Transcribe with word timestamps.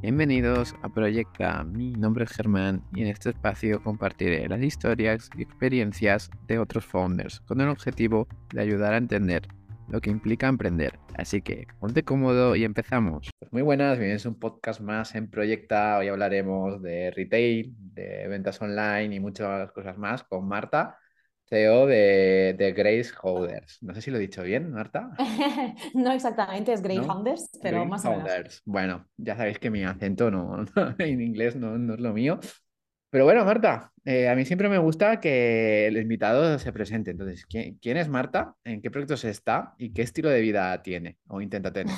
Bienvenidos 0.00 0.76
a 0.82 0.88
Proyecta. 0.88 1.64
Mi 1.64 1.90
nombre 1.90 2.24
es 2.24 2.30
Germán 2.30 2.84
y 2.94 3.02
en 3.02 3.08
este 3.08 3.30
espacio 3.30 3.82
compartiré 3.82 4.48
las 4.48 4.62
historias 4.62 5.28
y 5.36 5.42
experiencias 5.42 6.30
de 6.46 6.60
otros 6.60 6.84
founders 6.84 7.40
con 7.40 7.60
el 7.60 7.68
objetivo 7.68 8.28
de 8.54 8.60
ayudar 8.60 8.94
a 8.94 8.98
entender 8.98 9.48
lo 9.88 10.00
que 10.00 10.10
implica 10.10 10.46
emprender. 10.46 11.00
Así 11.16 11.42
que 11.42 11.66
ponte 11.80 12.04
cómodo 12.04 12.54
y 12.54 12.62
empezamos. 12.62 13.28
Pues 13.40 13.52
muy 13.52 13.62
buenas, 13.62 13.98
bienvenidos 13.98 14.26
a 14.26 14.28
un 14.28 14.38
podcast 14.38 14.80
más 14.80 15.16
en 15.16 15.28
Proyecta. 15.28 15.98
Hoy 15.98 16.06
hablaremos 16.06 16.80
de 16.80 17.10
retail, 17.10 17.74
de 17.94 18.28
ventas 18.28 18.62
online 18.62 19.16
y 19.16 19.18
muchas 19.18 19.72
cosas 19.72 19.98
más 19.98 20.22
con 20.22 20.46
Marta. 20.46 20.96
CEO 21.48 21.86
de, 21.86 22.54
de 22.58 22.72
Grace 22.72 23.10
Holders. 23.22 23.78
No 23.82 23.94
sé 23.94 24.02
si 24.02 24.10
lo 24.10 24.18
he 24.18 24.20
dicho 24.20 24.42
bien, 24.42 24.70
Marta. 24.70 25.10
no 25.94 26.12
exactamente, 26.12 26.72
es 26.72 26.82
Grace 26.82 27.08
Holders, 27.08 27.50
pero 27.62 27.84
más 27.86 28.04
o 28.04 28.16
menos. 28.16 28.62
Bueno, 28.64 29.06
ya 29.16 29.36
sabéis 29.36 29.58
que 29.58 29.70
mi 29.70 29.84
acento 29.84 30.30
no, 30.30 30.64
en 30.98 31.20
inglés 31.20 31.56
no, 31.56 31.78
no, 31.78 31.94
es 31.94 32.00
lo 32.00 32.12
mío. 32.12 32.38
Pero 33.10 33.24
bueno, 33.24 33.42
Marta, 33.46 33.90
eh, 34.04 34.28
a 34.28 34.34
mí 34.34 34.44
siempre 34.44 34.68
me 34.68 34.76
gusta 34.76 35.18
que 35.18 35.86
el 35.86 35.96
invitado 35.96 36.58
se 36.58 36.74
presente. 36.74 37.12
Entonces, 37.12 37.46
¿quién, 37.46 37.78
¿quién, 37.80 37.96
es 37.96 38.06
Marta? 38.10 38.54
¿En 38.64 38.82
qué 38.82 38.90
proyectos 38.90 39.24
está? 39.24 39.74
¿Y 39.78 39.94
qué 39.94 40.02
estilo 40.02 40.28
de 40.28 40.42
vida 40.42 40.82
tiene 40.82 41.16
o 41.28 41.40
intenta 41.40 41.72
tener? 41.72 41.94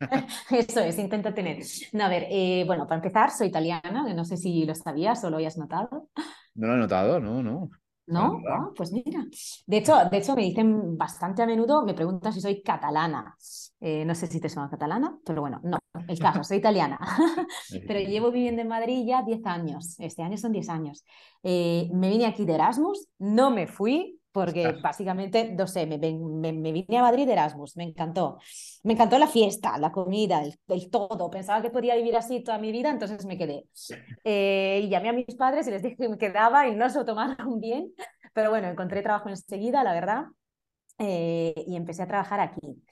Eso 0.50 0.80
es, 0.80 0.98
intenta 0.98 1.32
tener. 1.32 1.58
No, 1.92 2.04
a 2.04 2.08
ver, 2.08 2.26
eh, 2.28 2.64
bueno, 2.66 2.88
para 2.88 2.96
empezar, 2.96 3.30
soy 3.30 3.46
italiana, 3.46 4.12
no 4.12 4.24
sé 4.24 4.36
si 4.36 4.64
lo 4.64 4.74
sabías 4.74 5.22
o 5.22 5.30
lo 5.30 5.36
hayas 5.36 5.56
notado. 5.56 6.08
No 6.56 6.66
lo 6.66 6.74
he 6.74 6.78
notado, 6.78 7.20
no, 7.20 7.44
no. 7.44 7.70
¿No? 8.10 8.42
Ah, 8.48 8.70
pues 8.76 8.92
mira. 8.92 9.24
De 9.66 9.76
hecho, 9.78 9.94
de 10.10 10.18
hecho, 10.18 10.34
me 10.34 10.42
dicen 10.42 10.96
bastante 10.96 11.42
a 11.42 11.46
menudo, 11.46 11.84
me 11.84 11.94
preguntan 11.94 12.32
si 12.32 12.40
soy 12.40 12.62
catalana. 12.62 13.36
Eh, 13.80 14.04
no 14.04 14.14
sé 14.14 14.26
si 14.26 14.40
te 14.40 14.48
suena 14.48 14.68
catalana, 14.68 15.18
pero 15.24 15.40
bueno, 15.40 15.60
no, 15.62 15.78
el 16.06 16.18
caso, 16.18 16.44
soy 16.44 16.58
italiana. 16.58 16.98
pero 17.86 18.00
llevo 18.00 18.30
viviendo 18.30 18.62
en 18.62 18.68
Madrid 18.68 19.04
ya 19.06 19.22
10 19.22 19.44
años. 19.46 19.94
Este 19.98 20.22
año 20.22 20.36
son 20.36 20.52
10 20.52 20.68
años. 20.68 21.04
Eh, 21.42 21.88
me 21.92 22.10
vine 22.10 22.26
aquí 22.26 22.44
de 22.44 22.54
Erasmus, 22.54 23.08
no 23.18 23.50
me 23.50 23.66
fui, 23.66 24.19
porque 24.32 24.72
básicamente, 24.82 25.52
no 25.52 25.66
sé, 25.66 25.86
me, 25.86 25.98
me, 25.98 26.72
vine 26.72 26.98
a 26.98 27.02
Madrid 27.02 27.26
de 27.26 27.32
Erasmus, 27.32 27.76
me 27.76 27.84
encantó. 27.84 28.38
Me 28.84 28.92
encantó 28.92 29.18
la 29.18 29.26
fiesta, 29.26 29.76
la 29.78 29.90
comida, 29.90 30.42
el, 30.42 30.90
todo. 30.90 31.30
Pensaba 31.30 31.60
que 31.62 31.70
podía 31.70 31.96
vivir 31.96 32.16
así 32.16 32.42
toda 32.42 32.58
mi 32.58 32.70
vida, 32.70 32.90
entonces 32.90 33.24
me 33.26 33.36
quedé. 33.36 33.64
Eh, 34.24 34.82
y 34.84 34.88
llamé 34.88 35.08
a 35.08 35.12
mis 35.12 35.34
padres 35.36 35.66
y 35.66 35.70
les 35.70 35.82
dije 35.82 35.96
que 35.96 36.08
me 36.08 36.18
quedaba 36.18 36.68
y 36.68 36.76
no 36.76 36.88
se 36.88 36.98
lo 36.98 37.04
tomaron 37.04 37.36
bien. 37.60 37.92
Pero 38.32 38.50
bueno, 38.50 38.68
encontré 38.68 39.02
trabajo 39.02 39.28
enseguida, 39.28 39.82
la 39.82 39.92
verdad, 39.92 40.24
eh, 40.98 41.54
y 41.66 41.74
empecé 41.76 42.02
a 42.02 42.06
trabajar 42.06 42.40
aquí. 42.40 42.82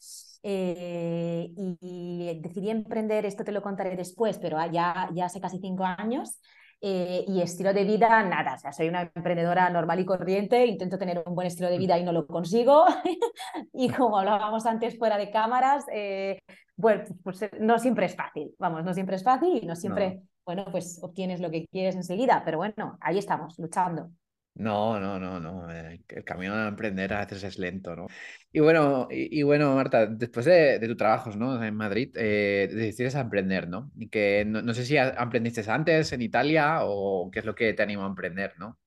Eh, 0.43 1.53
y, 1.57 2.41
decidí 2.41 2.71
emprender, 2.71 3.27
esto 3.27 3.45
te 3.45 3.53
lo 3.53 3.63
contaré 3.63 3.97
después, 3.97 4.39
pero 4.39 4.59
ya, 4.71 5.09
ya 5.15 5.27
hace 5.27 5.41
casi 5.41 5.59
cinco 5.59 5.85
años. 5.85 6.41
Eh, 6.81 7.25
y 7.27 7.43
estilo 7.43 7.73
de 7.75 7.83
vida, 7.83 8.23
nada, 8.23 8.55
o 8.55 8.59
sea, 8.59 8.73
soy 8.73 8.89
una 8.89 9.03
emprendedora 9.03 9.69
normal 9.69 9.99
y 9.99 10.05
corriente, 10.05 10.65
intento 10.65 10.97
tener 10.97 11.25
un 11.27 11.35
buen 11.35 11.49
estilo 11.49 11.69
de 11.69 11.79
vida 11.79 11.99
y 11.99 12.05
no 12.05 12.13
lo 12.13 12.27
consigo. 12.27 12.85
y 13.73 13.89
como 13.89 14.17
hablábamos 14.17 14.65
antes 14.65 14.97
fuera 14.97 15.19
de 15.19 15.31
cámaras, 15.31 15.85
eh, 15.93 16.39
bueno, 16.77 17.03
pues 17.25 17.43
eh, 17.43 17.51
no 17.59 17.81
siempre 17.81 18.07
es 18.07 18.15
fácil, 18.15 18.55
vamos, 18.59 18.85
no 18.85 18.95
siempre 18.95 19.17
es 19.17 19.25
fácil 19.25 19.59
y 19.61 19.67
no 19.67 19.75
siempre, 19.75 20.23
bueno, 20.45 20.67
pues 20.71 21.01
obtienes 21.03 21.41
lo 21.41 21.51
que 21.51 21.67
quieres 21.67 21.97
enseguida, 21.97 22.43
pero 22.45 22.59
bueno, 22.59 22.97
ahí 23.01 23.19
estamos, 23.19 23.59
luchando. 23.59 24.11
No, 24.59 24.99
no, 24.99 25.21
no, 25.21 25.39
no. 25.39 25.71
El 25.71 26.25
camino 26.25 26.53
a 26.55 26.67
emprender 26.69 27.13
a 27.15 27.21
veces 27.25 27.45
es 27.45 27.59
lento, 27.61 27.95
¿no? 27.95 28.09
Y 28.51 28.59
bueno, 28.59 29.07
y, 29.09 29.43
bueno, 29.45 29.75
Marta, 29.77 30.07
después 30.07 30.47
de, 30.47 30.81
tus 30.81 30.97
trabajos, 30.97 31.37
¿no? 31.37 31.63
En 31.63 31.77
Madrid, 31.77 32.11
eh, 32.17 32.69
decides 32.73 33.15
a 33.15 33.21
emprender, 33.21 33.69
¿no? 33.69 33.93
Y 33.97 34.09
que 34.09 34.45
no, 34.45 34.75
sé 34.75 34.85
si 34.85 34.97
emprendiste 34.97 35.63
antes 35.71 36.13
en 36.13 36.23
Italia 36.23 36.79
o 36.83 37.31
qué 37.31 37.39
es 37.39 37.45
lo 37.45 37.55
que 37.55 37.73
te 37.73 37.83
animó 37.85 38.05
a 38.05 38.09
emprender, 38.09 38.55
¿no? 38.59 38.79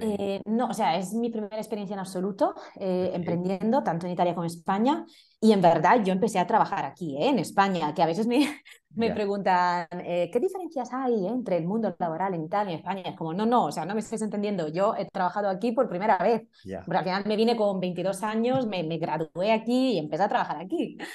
Eh, 0.00 0.40
no, 0.46 0.68
o 0.68 0.74
sea, 0.74 0.96
es 0.96 1.12
mi 1.14 1.30
primera 1.30 1.56
experiencia 1.56 1.94
en 1.94 2.00
absoluto 2.00 2.54
eh, 2.78 3.10
emprendiendo, 3.14 3.82
tanto 3.82 4.06
en 4.06 4.12
Italia 4.12 4.34
como 4.34 4.44
en 4.44 4.50
España. 4.50 5.04
Y 5.40 5.52
en 5.52 5.60
verdad 5.60 6.02
yo 6.04 6.12
empecé 6.12 6.38
a 6.38 6.46
trabajar 6.46 6.84
aquí, 6.84 7.16
¿eh? 7.16 7.28
en 7.28 7.38
España, 7.38 7.92
que 7.94 8.02
a 8.02 8.06
veces 8.06 8.26
me, 8.26 8.46
me 8.94 9.12
preguntan, 9.12 9.86
¿qué 9.90 10.38
diferencias 10.40 10.92
hay 10.92 11.26
entre 11.26 11.58
el 11.58 11.66
mundo 11.66 11.94
laboral 11.98 12.34
en 12.34 12.44
Italia 12.44 12.72
y 12.72 12.76
España? 12.76 13.02
Es 13.02 13.16
como, 13.16 13.34
no, 13.34 13.46
no, 13.46 13.66
o 13.66 13.72
sea, 13.72 13.84
no 13.84 13.94
me 13.94 14.00
estés 14.00 14.22
entendiendo. 14.22 14.68
Yo 14.68 14.94
he 14.96 15.06
trabajado 15.06 15.48
aquí 15.48 15.72
por 15.72 15.88
primera 15.88 16.18
vez. 16.18 16.42
Al 16.86 17.04
final 17.04 17.24
me 17.26 17.36
vine 17.36 17.56
con 17.56 17.80
22 17.80 18.22
años, 18.22 18.66
me, 18.66 18.82
me 18.82 18.98
gradué 18.98 19.52
aquí 19.52 19.92
y 19.92 19.98
empecé 19.98 20.22
a 20.22 20.28
trabajar 20.28 20.58
aquí. 20.58 20.98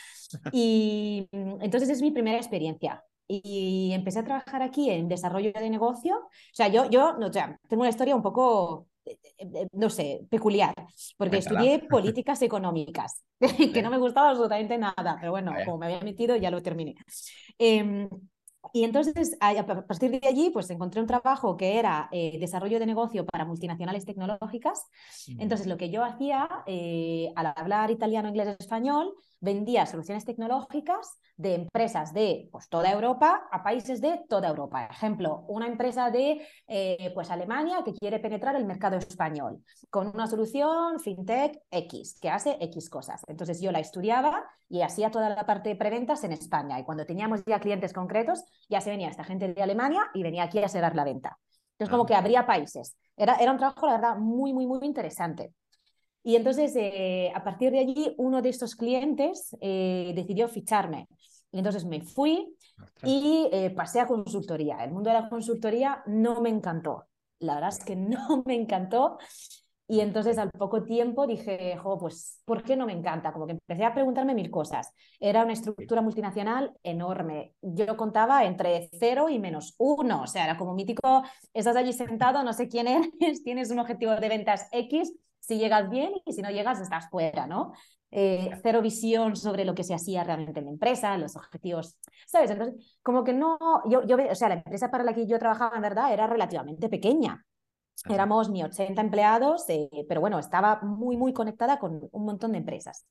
Y 0.53 1.28
mm, 1.33 1.62
entonces 1.62 1.89
es 1.89 2.01
mi 2.01 2.12
primera 2.12 2.38
experiencia 2.38 3.03
y 3.31 3.94
empecé 3.94 4.19
a 4.19 4.24
trabajar 4.25 4.62
aquí 4.62 4.90
en 4.90 5.08
desarrollo 5.08 5.53
de 5.53 5.69
negocio. 5.69 6.18
O 6.18 6.30
sea, 6.53 6.68
yo, 6.68 6.90
yo 6.90 7.14
no, 7.18 7.28
o 7.28 7.34
sea, 7.34 7.58
tengo 7.69 7.81
una 7.81 7.90
historia 7.90 8.16
un 8.16 8.22
poco, 8.22 8.88
eh, 9.06 9.18
eh, 9.38 9.47
eh, 9.53 9.68
no 9.72 9.90
sé, 9.90 10.25
peculiar, 10.30 10.74
porque 11.18 11.38
estudié 11.38 11.80
políticas 11.90 12.42
económicas, 12.42 13.24
que 13.74 13.81
no 13.81 13.90
me 13.90 13.97
gustaba 13.97 14.30
absolutamente 14.31 14.78
nada, 14.78 15.18
pero 15.19 15.31
bueno, 15.31 15.53
como 15.66 15.78
me 15.78 15.86
había 15.86 16.02
metido, 16.02 16.36
ya 16.36 16.52
lo 16.52 16.62
terminé. 16.62 16.96
Em, 17.58 18.09
y 18.74 18.84
entonces, 18.84 19.36
a 19.40 19.66
partir 19.66 20.12
de 20.12 20.28
allí, 20.28 20.50
pues 20.52 20.69
encontré 20.69 21.02
un 21.02 21.08
trabajo 21.08 21.58
que 21.58 21.80
era 21.80 22.09
desarrollo 22.12 22.80
de 22.80 22.86
negocio 22.86 23.25
para 23.25 23.44
multinacionales 23.44 24.06
tecnológicas. 24.06 24.86
Entonces, 25.40 25.66
lo 25.66 25.78
que 25.78 25.90
yo 25.90 26.03
hacía, 26.03 26.48
al 27.36 27.53
hablar 27.56 27.90
italiano, 27.90 28.30
inglés, 28.30 28.56
español, 28.59 29.13
vendía 29.41 29.85
soluciones 29.85 30.24
tecnológicas 30.24 31.19
de 31.35 31.56
empresas 31.56 32.13
de 32.13 32.47
pues, 32.52 32.69
toda 32.69 32.91
Europa 32.91 33.47
a 33.52 33.63
países 33.63 34.00
de 34.00 34.22
toda 34.29 34.47
Europa. 34.47 34.85
Ejemplo, 34.85 35.44
una 35.47 35.68
empresa 35.68 36.12
de 36.12 36.47
eh, 36.68 37.12
pues, 37.13 37.31
Alemania 37.31 37.81
que 37.84 37.94
quiere 37.94 38.19
penetrar 38.19 38.56
el 38.56 38.66
mercado 38.66 38.97
español 38.97 39.63
con 39.90 40.07
una 40.07 40.28
solución 40.28 41.00
fintech 41.00 41.59
X 41.72 42.19
que 42.22 42.30
hace 42.30 42.57
X 42.62 42.90
cosas. 42.90 43.22
Entonces 43.28 43.59
yo 43.59 43.72
la 43.72 43.80
estudiaba 43.80 44.46
y 44.69 44.84
hacía 44.84 45.09
toda 45.09 45.30
la 45.30 45.46
parte 45.46 45.69
de 45.69 45.75
preventas 45.75 46.24
en 46.24 46.31
España. 46.31 46.80
Y 46.80 46.84
cuando 46.84 47.06
teníamos 47.06 47.44
ya 47.46 47.59
clientes 47.59 47.91
concretos, 47.91 48.44
ya 48.69 48.80
se 48.80 48.91
venía 48.91 49.09
esta 49.09 49.24
gente 49.24 49.51
de 49.51 49.62
Alemania 49.62 50.03
y 50.13 50.24
venía 50.24 50.44
aquí 50.44 50.59
a 50.59 50.69
cerrar 50.69 50.96
la 50.96 51.03
venta. 51.03 51.38
Entonces, 51.72 51.91
como 51.91 52.06
que 52.06 52.13
abría 52.13 52.46
países. 52.46 52.96
Era, 53.18 53.38
era 53.38 53.51
un 53.51 53.57
trabajo, 53.57 53.88
la 53.88 53.94
verdad, 53.94 54.16
muy, 54.18 54.53
muy, 54.53 54.68
muy 54.68 54.85
interesante. 54.85 55.51
Y 56.23 56.35
entonces, 56.35 56.73
eh, 56.75 57.31
a 57.33 57.43
partir 57.43 57.71
de 57.71 57.79
allí, 57.79 58.13
uno 58.17 58.41
de 58.41 58.49
estos 58.49 58.75
clientes 58.75 59.55
eh, 59.59 60.11
decidió 60.15 60.47
ficharme. 60.47 61.07
Y 61.51 61.57
entonces 61.57 61.85
me 61.85 62.01
fui 62.01 62.55
y 63.03 63.49
eh, 63.51 63.71
pasé 63.71 63.99
a 63.99 64.07
consultoría. 64.07 64.83
El 64.83 64.91
mundo 64.91 65.09
de 65.09 65.19
la 65.19 65.29
consultoría 65.29 66.03
no 66.07 66.41
me 66.41 66.49
encantó. 66.49 67.05
La 67.39 67.55
verdad 67.55 67.69
es 67.69 67.83
que 67.83 67.95
no 67.95 68.43
me 68.45 68.55
encantó. 68.55 69.17
Y 69.87 69.99
entonces 69.99 70.37
al 70.37 70.51
poco 70.51 70.83
tiempo 70.83 71.27
dije, 71.27 71.75
jo, 71.75 71.97
pues, 71.97 72.41
¿por 72.45 72.63
qué 72.63 72.77
no 72.77 72.85
me 72.85 72.93
encanta? 72.93 73.33
Como 73.33 73.45
que 73.45 73.51
empecé 73.53 73.83
a 73.83 73.93
preguntarme 73.93 74.33
mil 74.33 74.49
cosas. 74.49 74.93
Era 75.19 75.43
una 75.43 75.51
estructura 75.51 76.01
multinacional 76.01 76.71
enorme. 76.81 77.55
Yo 77.61 77.97
contaba 77.97 78.45
entre 78.45 78.89
cero 78.93 79.27
y 79.27 79.38
menos 79.38 79.75
uno. 79.79 80.21
O 80.21 80.27
sea, 80.27 80.45
era 80.45 80.57
como 80.57 80.75
mítico, 80.75 81.23
estás 81.53 81.75
allí 81.75 81.91
sentado, 81.91 82.41
no 82.41 82.53
sé 82.53 82.69
quién 82.69 82.88
eres, 82.88 83.09
tienes 83.43 83.69
un 83.69 83.79
objetivo 83.79 84.15
de 84.15 84.29
ventas 84.29 84.69
X, 84.71 85.11
si 85.41 85.57
llegas 85.57 85.90
bien 85.90 86.13
y 86.25 86.31
si 86.31 86.41
no 86.41 86.50
llegas 86.50 86.79
estás 86.79 87.09
fuera, 87.09 87.47
¿no? 87.47 87.74
Eh, 88.12 88.52
cero 88.62 88.81
visión 88.81 89.35
sobre 89.35 89.66
lo 89.66 89.74
que 89.74 89.84
se 89.84 89.94
hacía 89.94 90.24
realmente 90.24 90.59
en 90.59 90.66
la 90.66 90.72
empresa, 90.72 91.18
los 91.18 91.35
objetivos, 91.35 91.97
¿sabes? 92.28 92.52
Entonces, 92.52 92.97
como 93.02 93.24
que 93.24 93.34
no, 93.34 93.57
yo, 93.90 94.06
yo, 94.06 94.18
o 94.30 94.35
sea, 94.35 94.50
la 94.50 94.56
empresa 94.56 94.91
para 94.91 95.03
la 95.03 95.13
que 95.13 95.28
yo 95.28 95.40
trabajaba 95.40 95.75
en 95.75 95.81
verdad 95.81 96.13
era 96.13 96.28
relativamente 96.28 96.90
pequeña. 96.90 97.46
Éramos 98.09 98.50
ni 98.50 98.63
80 98.63 99.01
empleados, 99.01 99.66
eh, 99.69 99.90
pero 100.07 100.22
bueno, 100.22 100.40
estaba 100.40 100.81
muy, 100.81 101.18
muy 101.18 101.34
conectada 101.34 101.80
con 101.80 102.09
un 102.12 102.25
montón 102.25 102.51
de 102.53 102.59
empresas. 102.59 103.06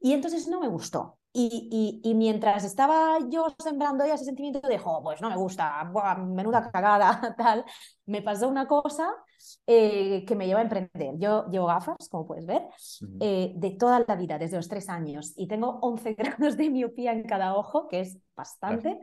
Y 0.00 0.12
entonces 0.12 0.46
no 0.48 0.60
me 0.60 0.68
gustó. 0.68 1.18
Y, 1.32 2.00
y, 2.02 2.14
mientras 2.14 2.64
estaba 2.64 3.18
yo 3.28 3.54
sembrando 3.62 4.06
ya 4.06 4.14
ese 4.14 4.24
sentimiento 4.24 4.66
de, 4.66 4.78
jo, 4.78 5.02
pues 5.02 5.20
no 5.20 5.28
me 5.28 5.36
gusta, 5.36 5.84
menuda 6.18 6.70
cagada, 6.70 7.34
tal, 7.36 7.64
me 8.06 8.22
pasó 8.22 8.48
una 8.48 8.66
cosa 8.66 9.14
eh, 9.66 10.24
que 10.24 10.36
me 10.36 10.46
lleva 10.46 10.60
a 10.60 10.62
emprender. 10.62 11.14
Yo 11.18 11.46
llevo 11.50 11.66
gafas, 11.66 12.08
como 12.10 12.26
puedes 12.26 12.46
ver, 12.46 12.62
eh, 13.20 13.52
de 13.54 13.70
toda 13.72 14.04
la 14.06 14.16
vida, 14.16 14.38
desde 14.38 14.56
los 14.56 14.68
tres 14.68 14.88
años, 14.88 15.32
y 15.36 15.46
tengo 15.46 15.78
11 15.82 16.14
grados 16.18 16.56
de 16.56 16.70
miopía 16.70 17.12
en 17.12 17.24
cada 17.24 17.54
ojo, 17.56 17.88
que 17.88 18.00
es 18.00 18.18
bastante. 18.36 18.98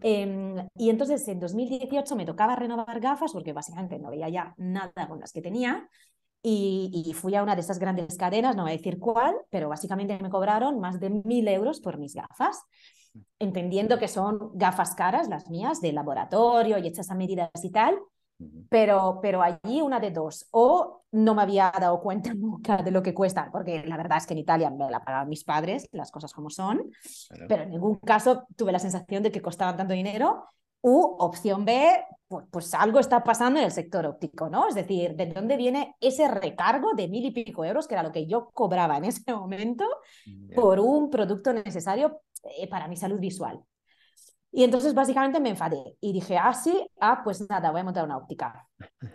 Em, 0.00 0.56
y 0.76 0.90
entonces 0.90 1.26
en 1.28 1.40
2018 1.40 2.16
me 2.16 2.26
tocaba 2.26 2.56
renovar 2.56 3.00
gafas 3.00 3.32
porque 3.32 3.52
básicamente 3.52 3.98
no 3.98 4.10
veía 4.10 4.28
ya 4.28 4.54
nada 4.56 5.08
con 5.08 5.20
las 5.20 5.32
que 5.32 5.42
tenía. 5.42 5.88
Y, 6.46 7.10
fui 7.14 7.34
a 7.34 7.42
una 7.42 7.54
de 7.54 7.62
esas 7.62 7.78
grandes 7.78 8.18
cadenas, 8.18 8.54
no 8.54 8.64
voy 8.64 8.72
a 8.72 8.76
decir 8.76 8.98
cuál, 8.98 9.34
pero 9.48 9.70
básicamente 9.70 10.18
me 10.20 10.28
cobraron 10.28 10.78
más 10.78 11.00
de 11.00 11.08
mil 11.08 11.48
euros 11.48 11.80
por 11.80 11.96
mis 11.96 12.12
gafas, 12.12 12.62
entendiendo 13.38 13.98
que 13.98 14.08
son 14.08 14.50
gafas 14.52 14.94
caras, 14.94 15.28
las 15.28 15.48
mías, 15.48 15.80
de 15.80 15.94
laboratorio 15.94 16.76
y 16.76 16.86
hechas 16.86 17.10
a 17.10 17.14
medidas 17.14 17.48
y 17.62 17.70
tal, 17.70 17.98
pero, 18.68 19.20
pero 19.22 19.42
allí 19.42 19.80
una 19.80 20.00
de 20.00 20.10
dos, 20.10 20.46
o 20.50 21.02
no 21.12 21.34
me 21.34 21.42
había 21.42 21.72
dado 21.78 22.00
cuenta 22.00 22.32
nunca 22.34 22.78
de 22.78 22.90
lo 22.90 23.02
que 23.02 23.14
cuesta, 23.14 23.48
porque 23.52 23.84
la 23.84 23.96
verdad 23.96 24.18
es 24.18 24.26
que 24.26 24.34
en 24.34 24.38
Italia 24.38 24.70
me 24.70 24.90
la 24.90 25.04
pagaban 25.04 25.28
mis 25.28 25.44
padres, 25.44 25.88
las 25.92 26.10
cosas 26.10 26.32
como 26.32 26.50
son, 26.50 26.90
pero 27.48 27.62
en 27.62 27.70
ningún 27.70 27.96
caso 27.96 28.46
tuve 28.56 28.72
la 28.72 28.78
sensación 28.78 29.22
de 29.22 29.30
que 29.30 29.42
costaban 29.42 29.76
tanto 29.76 29.94
dinero, 29.94 30.48
u 30.86 31.16
opción 31.18 31.64
B, 31.64 32.04
pues, 32.28 32.44
pues, 32.50 32.74
algo 32.74 32.98
está 32.98 33.24
pasando 33.24 33.58
en 33.58 33.64
el 33.64 33.72
sector 33.72 34.04
óptico, 34.04 34.50
¿no? 34.50 34.68
Es 34.68 34.74
decir, 34.74 35.16
¿de 35.16 35.26
dónde 35.26 35.56
viene 35.56 35.94
ese 35.98 36.28
recargo 36.28 36.92
de 36.92 37.08
mil 37.08 37.24
y 37.24 37.30
pico 37.30 37.64
euros, 37.64 37.88
que 37.88 37.94
era 37.94 38.02
lo 38.02 38.12
que 38.12 38.26
yo 38.26 38.50
cobraba 38.52 38.98
en 38.98 39.06
ese 39.06 39.22
momento, 39.32 39.86
por 40.54 40.80
un 40.80 41.08
producto 41.08 41.54
necesario 41.54 42.20
eh, 42.58 42.68
para 42.68 42.86
mi 42.86 42.96
salud 42.96 43.18
visual? 43.18 43.62
Y 44.56 44.62
entonces 44.62 44.94
básicamente 44.94 45.40
me 45.40 45.48
enfadé 45.48 45.96
y 46.00 46.12
dije, 46.12 46.38
ah, 46.38 46.54
sí, 46.54 46.86
ah, 47.00 47.22
pues 47.24 47.44
nada, 47.50 47.72
voy 47.72 47.80
a 47.80 47.84
montar 47.84 48.04
una 48.04 48.16
óptica. 48.16 48.68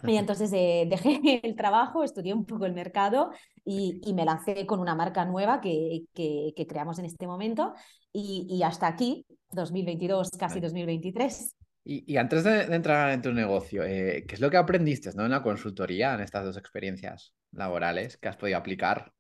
Y 0.04 0.18
entonces 0.18 0.52
eh, 0.54 0.86
dejé 0.90 1.40
el 1.48 1.56
trabajo, 1.56 2.04
estudié 2.04 2.34
un 2.34 2.46
poco 2.46 2.66
el 2.66 2.74
mercado 2.74 3.32
y, 3.64 4.02
y 4.04 4.14
me 4.14 4.26
lancé 4.26 4.66
con 4.66 4.82
una 4.82 4.96
marca 4.96 5.24
nueva 5.24 5.62
que, 5.62 6.02
que, 6.14 6.52
que 6.58 6.68
creamos 6.68 7.00
en 7.00 7.06
este 7.06 7.26
momento 7.26 7.74
y, 8.12 8.48
y, 8.50 8.64
hasta 8.64 8.88
aquí, 8.88 9.26
2022, 9.52 10.32
casi 10.38 10.60
2023. 10.60 11.56
Y, 11.86 12.12
y 12.12 12.18
antes 12.18 12.44
de, 12.44 12.66
de, 12.66 12.76
entrar 12.76 13.10
en 13.12 13.22
tu 13.22 13.32
negocio, 13.32 13.84
eh, 13.86 14.26
¿qué 14.28 14.36
es 14.36 14.42
lo 14.42 14.50
que 14.50 14.58
aprendiste 14.58 15.12
¿no? 15.16 15.24
en 15.24 15.32
la 15.32 15.42
consultoría, 15.42 16.16
en 16.16 16.20
estas 16.20 16.44
dos 16.44 16.58
experiencias 16.58 17.34
laborales 17.54 18.18
que 18.18 18.28
has 18.28 18.36
podido 18.36 18.58
aplicar 18.58 19.14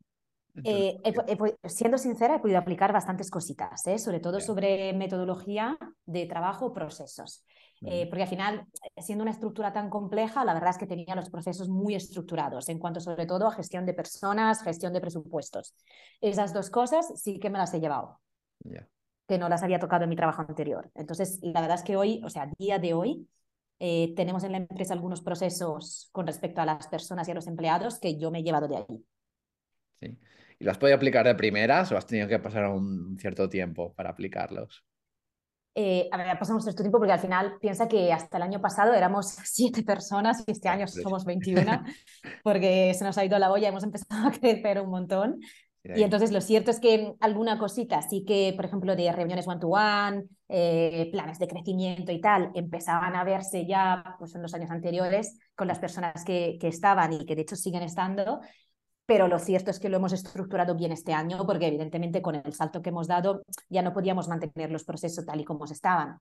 eh, 0.63 0.98
he, 1.04 1.69
siendo 1.69 1.98
sincera, 1.98 2.36
he 2.36 2.40
podido 2.40 2.60
aplicar 2.60 2.92
bastantes 2.92 3.30
cositas, 3.30 3.86
¿eh? 3.88 3.98
sobre 3.98 4.19
todo 4.19 4.40
sobre 4.42 4.94
metodología 4.94 5.78
de 6.06 6.25
trabajo, 6.25 6.74
procesos. 6.74 7.46
Eh, 7.81 8.07
porque 8.10 8.24
al 8.24 8.30
final, 8.30 8.66
siendo 8.98 9.22
una 9.22 9.31
estructura 9.31 9.72
tan 9.72 9.90
compleja, 9.90 10.44
la 10.44 10.54
verdad 10.54 10.72
es 10.72 10.78
que 10.78 10.86
tenía 10.86 11.16
los 11.16 11.30
procesos 11.30 11.69
muy 11.69 11.96
estructurados 11.96 12.68
en 12.68 12.78
cuanto 12.78 13.00
sobre 13.00 13.25
todo 13.25 13.48
a 13.48 13.54
gestión 13.54 13.86
de 13.86 13.94
personas, 13.94 14.63
gestión 14.63 14.92
de 14.92 15.00
presupuestos. 15.00 15.74
Esas 16.19 16.54
dos 16.54 16.69
cosas 16.69 17.13
sí 17.16 17.40
que 17.40 17.50
me 17.50 17.57
las 17.57 17.74
he 17.74 17.80
llevado, 17.80 18.19
que 19.28 19.38
no 19.38 19.48
las 19.48 19.63
había 19.63 19.80
tocado 19.80 20.04
en 20.04 20.10
mi 20.10 20.18
trabajo 20.18 20.42
anterior. 20.42 20.92
Entonces, 20.94 21.40
la 21.42 21.62
verdad 21.62 21.78
es 21.78 21.84
que 21.84 21.96
hoy, 21.96 22.22
o 22.25 22.30
sea, 22.30 22.51
día 22.57 22.80
de 22.80 22.94
hoy, 22.94 23.30
eh, 23.80 24.13
tenemos 24.13 24.44
en 24.44 24.51
la 24.51 24.57
empresa 24.57 24.94
algunos 24.94 25.22
procesos 25.22 26.10
con 26.12 26.28
respecto 26.28 26.60
a 26.60 26.66
las 26.66 26.88
personas 26.88 27.30
y 27.30 27.31
a 27.31 27.36
los 27.36 27.48
empleados 27.48 27.98
que 28.00 28.18
yo 28.18 28.30
me 28.30 28.40
he 28.40 28.44
llevado 28.44 28.68
de 28.68 28.75
ahí. 28.75 29.06
Sí. 30.01 30.18
¿Y 30.60 30.63
lo 30.66 30.72
has 30.72 30.78
podido 30.78 30.98
aplicar 30.98 31.25
de 31.25 31.36
primeras 31.36 31.92
o 31.92 31.98
has 31.98 32.06
tenido 32.06 32.28
que 32.28 32.40
pasar 32.40 32.68
un 32.68 33.18
cierto 33.18 33.48
tiempo 33.48 33.94
para 33.94 34.10
aplicarlos? 34.10 34.84
Eh, 35.75 36.10
a 36.12 36.18
ver, 36.18 36.38
pasamos 36.38 36.63
cierto 36.63 36.84
tiempo 36.84 36.98
porque 36.98 37.13
al 37.13 37.19
final 37.19 37.57
piensa 37.62 37.88
que 37.88 38.12
hasta 38.12 38.38
el 38.38 38.44
año 38.44 38.60
pasado 38.60 38.94
éramos 38.94 39.28
siete 39.46 39.84
personas 39.84 40.44
y 40.46 40.51
este 40.51 40.68
año 40.68 40.88
somos 40.88 41.24
21 41.24 41.84
porque 42.44 42.94
se 42.94 43.06
nos 43.06 43.18
ha 43.18 43.24
ido 43.24 43.40
la 43.40 43.51
olla, 43.51 43.69
hemos 43.69 43.84
empezado 43.84 44.28
a 44.28 44.31
crecer 44.31 44.81
un 44.81 44.90
montón. 44.90 45.40
Y 45.81 46.04
entonces 46.04 46.34
lo 46.34 46.42
cierto 46.42 46.72
es 46.72 46.81
que 46.81 47.13
alguna 47.22 47.57
cosita, 47.57 48.01
sí 48.01 48.25
que, 48.28 48.51
por 48.54 48.66
ejemplo, 48.66 48.98
de 48.98 49.12
reuniones 49.13 49.48
one-to-one, 49.48 50.25
eh, 50.50 51.07
planes 51.13 51.40
de 51.40 51.48
crecimiento 51.48 52.12
y 52.12 52.19
tal, 52.19 52.51
empezaban 52.54 53.16
a 53.16 53.24
verse 53.24 53.66
ya 53.66 54.18
pues, 54.19 54.36
en 54.36 54.42
los 54.42 54.54
años 54.54 54.69
anteriores 54.72 55.40
con 55.56 55.69
las 55.69 55.80
personas 55.80 56.25
que, 56.25 56.57
que 56.60 56.68
estaban 56.68 57.13
y 57.13 57.25
que 57.25 57.34
de 57.34 57.44
hecho 57.44 57.56
siguen 57.56 57.84
estando, 57.84 58.42
pero 59.09 59.27
lo 59.27 59.39
cierto 59.39 59.71
es 59.71 59.79
que 59.79 59.89
lo 59.89 59.97
hemos 59.97 60.13
estructurado 60.13 60.75
bien 60.75 60.91
este 60.91 61.13
año 61.13 61.44
porque 61.44 61.65
evidentemente 61.65 62.21
con 62.21 62.35
el 62.35 62.53
salto 62.53 62.83
que 62.83 62.89
hemos 62.89 63.07
dado 63.07 63.41
ya 63.67 63.81
no 63.81 63.91
podíamos 63.91 64.27
mantener 64.27 64.69
los 64.69 64.83
procesos 64.83 65.25
tal 65.25 65.41
y 65.41 65.44
como 65.44 65.65
estaban. 65.65 66.19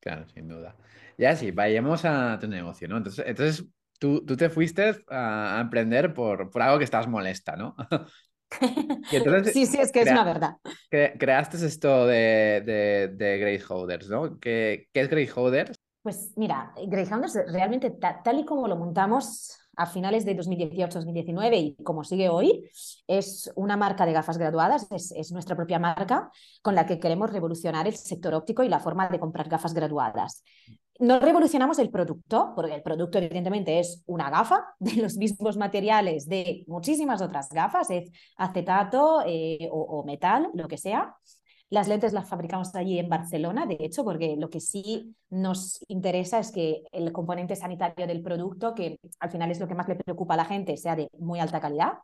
Claro, 0.00 0.26
sin 0.32 0.48
duda. 0.48 0.74
Ya 1.18 1.36
sí, 1.36 1.50
vayamos 1.50 2.06
a 2.06 2.38
tu 2.40 2.48
negocio, 2.48 2.88
¿no? 2.88 2.96
Entonces, 2.96 3.26
entonces 3.28 3.66
tú, 3.98 4.24
tú 4.24 4.38
te 4.38 4.48
fuiste 4.48 5.04
a, 5.10 5.58
emprender 5.60 6.14
por, 6.14 6.50
por 6.50 6.62
algo 6.62 6.78
que 6.78 6.84
estás 6.84 7.06
molesta, 7.08 7.56
¿no? 7.56 7.76
sí, 9.52 9.66
sí, 9.66 9.78
es 9.78 9.92
que 9.92 10.00
es 10.00 10.10
una 10.10 10.24
verdad. 10.24 10.56
creaste 10.88 11.58
esto 11.58 12.06
de, 12.06 12.62
de, 12.64 13.08
de 13.12 13.38
Greyhounders, 13.38 14.08
¿no? 14.08 14.38
¿Qué, 14.38 14.88
¿Qué 14.94 15.02
es 15.02 15.10
Greyhounders? 15.10 15.78
Pues 16.00 16.32
mira, 16.36 16.72
Greyhounders 16.86 17.34
realmente 17.52 17.90
tal 17.90 18.38
y 18.38 18.46
como 18.46 18.66
lo 18.66 18.76
montamos 18.76 19.58
a 19.76 19.86
finales 19.86 20.24
de 20.24 20.36
2018-2019 20.36 21.58
y 21.58 21.82
como 21.82 22.02
sigue 22.02 22.28
hoy, 22.28 22.68
es 23.06 23.52
una 23.54 23.76
marca 23.76 24.06
de 24.06 24.12
gafas 24.12 24.38
graduadas, 24.38 24.86
es, 24.90 25.32
nuestra 25.32 25.54
propia 25.54 25.78
marca 25.78 26.30
con 26.62 26.74
la 26.74 26.86
que 26.86 26.98
queremos 26.98 27.30
revolucionar 27.30 27.86
el 27.86 27.94
sector 27.94 28.34
óptico 28.34 28.62
y 28.62 28.68
la 28.68 28.80
forma 28.80 29.08
de 29.08 29.20
comprar 29.20 29.48
gafas 29.48 29.74
graduadas. 29.74 30.42
No 30.98 31.20
revolucionamos 31.20 31.78
el 31.78 31.90
producto, 31.90 32.52
porque 32.56 32.74
el 32.74 32.82
producto 32.82 33.18
evidentemente 33.18 33.78
es 33.78 34.02
una 34.06 34.30
gafa 34.30 34.64
de 34.78 34.94
los 34.94 35.16
mismos 35.16 35.58
materiales 35.58 36.26
de 36.26 36.64
muchísimas 36.66 37.20
otras 37.20 37.50
gafas, 37.50 37.90
es 37.90 38.10
acetato 38.38 39.22
eh, 39.26 39.68
o 39.70 40.02
metal, 40.04 40.48
lo 40.54 40.68
que 40.68 40.78
sea. 40.78 41.14
Las 41.68 41.88
lentes 41.88 42.12
las 42.12 42.28
fabricamos 42.28 42.74
allí 42.76 42.98
en 42.98 43.08
Barcelona, 43.08 43.66
de 43.66 43.76
hecho, 43.80 44.04
porque 44.04 44.36
lo 44.36 44.48
que 44.48 44.60
sí 44.60 45.16
nos 45.30 45.80
interesa 45.88 46.38
es 46.38 46.52
que 46.52 46.84
el 46.92 47.12
componente 47.12 47.56
sanitario 47.56 48.06
del 48.06 48.22
producto, 48.22 48.74
que 48.74 49.00
al 49.18 49.30
final 49.30 49.50
es 49.50 49.58
lo 49.58 49.66
que 49.66 49.74
más 49.74 49.88
le 49.88 49.96
preocupa 49.96 50.34
a 50.34 50.36
la 50.36 50.44
gente, 50.44 50.76
sea 50.76 50.94
de 50.94 51.08
muy 51.18 51.40
alta 51.40 51.60
calidad. 51.60 51.94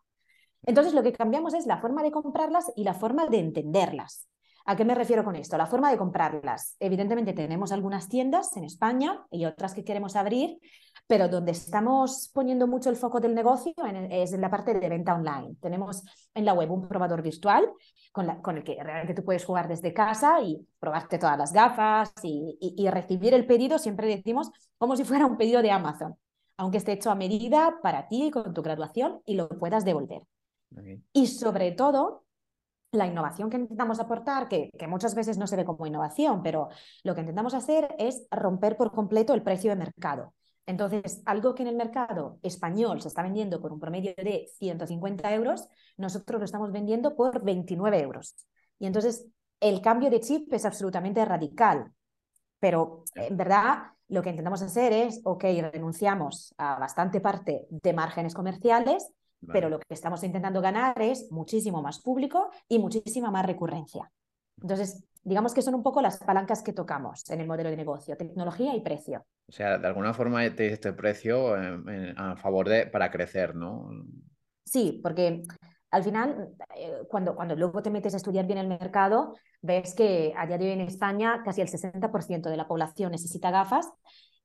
Entonces, 0.65 0.95
lo 0.95 1.03
que 1.03 1.13
cambiamos 1.13 1.55
es 1.55 1.67
la 1.67 1.79
forma 1.79 2.03
de 2.03 2.11
comprarlas 2.11 2.73
y 2.77 2.83
la 2.85 2.95
forma 2.95 3.27
de 3.27 3.39
entenderlas. 3.39 4.27
¿A 4.65 4.77
qué 4.77 4.85
me 4.85 4.95
refiero 4.95 5.25
con 5.25 5.37
esto? 5.37 5.57
La 5.57 5.67
forma 5.67 5.91
de 5.91 5.99
comprarlas. 5.99 6.77
Evidentemente 6.79 7.33
tenemos 7.33 7.73
algunas 7.73 8.09
tiendas 8.09 8.57
en 8.57 8.65
España 8.65 9.25
y 9.31 9.45
otras 9.45 9.75
que 9.75 9.85
queremos 9.85 10.15
abrir, 10.17 10.59
pero 11.07 11.29
donde 11.29 11.53
estamos 11.53 12.31
poniendo 12.33 12.67
mucho 12.67 12.89
el 12.89 12.97
foco 12.97 13.21
del 13.21 13.35
negocio 13.35 13.75
es 14.11 14.33
en 14.33 14.41
la 14.41 14.51
parte 14.51 14.75
de 14.75 14.89
venta 14.89 15.15
online. 15.15 15.57
Tenemos 15.61 16.05
en 16.35 16.45
la 16.45 16.55
web 16.55 16.71
un 16.71 16.89
probador 16.89 17.23
virtual 17.23 17.69
con, 18.13 18.57
el 18.57 18.65
que 18.65 18.83
realmente 18.83 19.15
tú 19.15 19.25
puedes 19.25 19.45
jugar 19.45 19.69
desde 19.69 19.93
casa 19.93 20.41
y 20.43 20.67
probarte 20.79 21.19
todas 21.19 21.39
las 21.39 21.53
gafas 21.53 22.13
y, 22.23 22.89
recibir 22.91 23.35
el 23.35 23.47
pedido, 23.47 23.79
siempre 23.79 24.07
decimos, 24.07 24.51
como 24.79 24.97
si 24.97 25.05
fuera 25.05 25.27
un 25.27 25.37
pedido 25.37 25.63
de 25.63 25.71
Amazon, 25.71 26.17
aunque 26.57 26.79
esté 26.79 26.93
hecho 26.93 27.11
a 27.11 27.15
medida 27.15 27.79
para 27.83 28.07
ti 28.09 28.31
con 28.31 28.53
tu 28.53 28.63
graduación 28.63 29.23
y 29.25 29.35
lo 29.35 29.49
puedas 29.49 29.85
devolver. 29.85 30.23
Y 31.13 31.27
sobre 31.27 31.73
todo, 31.73 32.25
la 32.93 33.07
innovación 33.07 33.49
que 33.51 33.57
intentamos 33.57 34.01
aportar, 34.01 34.49
que, 34.49 34.71
muchas 34.87 35.15
veces 35.15 35.39
no 35.39 35.47
se 35.47 35.57
ve 35.57 35.65
como 35.65 35.87
innovación, 35.87 36.43
pero 36.43 36.69
lo 37.03 37.15
que 37.15 37.21
intentamos 37.21 37.55
hacer 37.55 37.95
es 37.99 38.27
romper 38.31 38.77
por 38.77 38.93
completo 38.93 39.35
el 39.35 39.43
precio 39.43 39.71
de 39.71 39.77
mercado. 39.77 40.35
Entonces, 40.67 41.23
algo 41.25 41.55
que 41.55 41.63
en 41.63 41.69
el 41.69 41.77
mercado 41.77 42.39
español 42.43 43.01
se 43.01 43.09
está 43.09 43.23
vendiendo 43.23 43.61
por 43.61 43.73
un 43.73 43.81
promedio 43.81 44.15
de 44.17 44.49
150 44.59 45.35
euros, 45.35 45.69
nosotros 45.97 46.39
lo 46.39 46.45
estamos 46.45 46.71
vendiendo 46.71 47.17
por 47.17 47.43
29 47.43 48.01
euros. 48.01 48.37
Y 48.79 48.87
entonces, 48.87 49.27
el 49.59 49.81
cambio 49.81 50.11
de 50.11 50.21
chip 50.21 50.53
es 50.53 50.65
absolutamente 50.65 51.25
radical. 51.25 51.93
Pero 52.61 53.05
en 53.15 53.37
verdad, 53.37 53.93
lo 54.09 54.23
que 54.23 54.31
intentamos 54.31 54.63
hacer 54.63 54.93
es, 54.93 55.21
ok, 55.25 55.45
renunciamos 55.73 56.55
a 56.59 56.79
bastante 56.79 57.21
parte 57.21 57.67
de 57.71 57.93
márgenes 57.93 58.35
comerciales 58.35 59.11
pero 59.47 59.69
lo 59.69 59.79
que 59.79 59.95
estamos 59.95 60.23
intentando 60.23 60.61
ganar 60.61 61.01
es 61.01 61.31
muchísimo 61.31 61.83
más 61.83 62.01
público 62.01 62.51
y 62.69 62.79
muchísima 62.79 63.31
más 63.31 63.47
recurrencia. 63.47 64.11
Entonces, 64.61 65.05
digamos 65.23 65.55
que 65.55 65.63
son 65.63 65.75
un 65.75 65.83
poco 65.83 66.03
las 66.03 66.19
palancas 66.19 66.63
que 66.63 66.73
tocamos 66.73 67.29
en 67.31 67.41
el 67.41 67.47
modelo 67.47 67.71
de 67.71 67.77
negocio, 67.77 68.17
tecnología 68.17 68.75
y 68.75 68.81
precio. 68.81 69.25
O 69.49 69.53
sea, 69.53 69.79
de 69.79 69.87
alguna 69.87 70.15
forma 70.15 70.43
te 70.55 70.73
este 70.73 70.93
precio 70.93 71.55
a 71.55 72.37
favor 72.37 72.69
de 72.69 72.87
para 72.87 73.11
crecer, 73.11 73.55
¿no? 73.55 73.91
Sí, 74.65 75.01
porque 75.03 75.43
al 75.91 76.05
final, 76.05 76.49
eh, 76.77 77.01
cuando, 77.09 77.35
cuando 77.35 77.55
luego 77.55 77.83
te 77.83 77.91
metes 77.91 78.15
a 78.15 78.17
estudiar 78.17 78.47
bien 78.47 78.59
el 78.59 78.69
mercado, 78.69 79.35
ves 79.61 79.95
que 79.95 80.33
a 80.37 80.47
día 80.47 80.57
de 80.57 80.67
hoy 80.67 80.73
en 80.73 80.81
España 80.81 81.43
casi 81.45 81.61
el 81.61 81.69
60% 81.69 82.49
de 82.49 82.57
la 82.57 82.67
población 82.67 83.13
necesita 83.13 83.51
gafas 83.51 83.91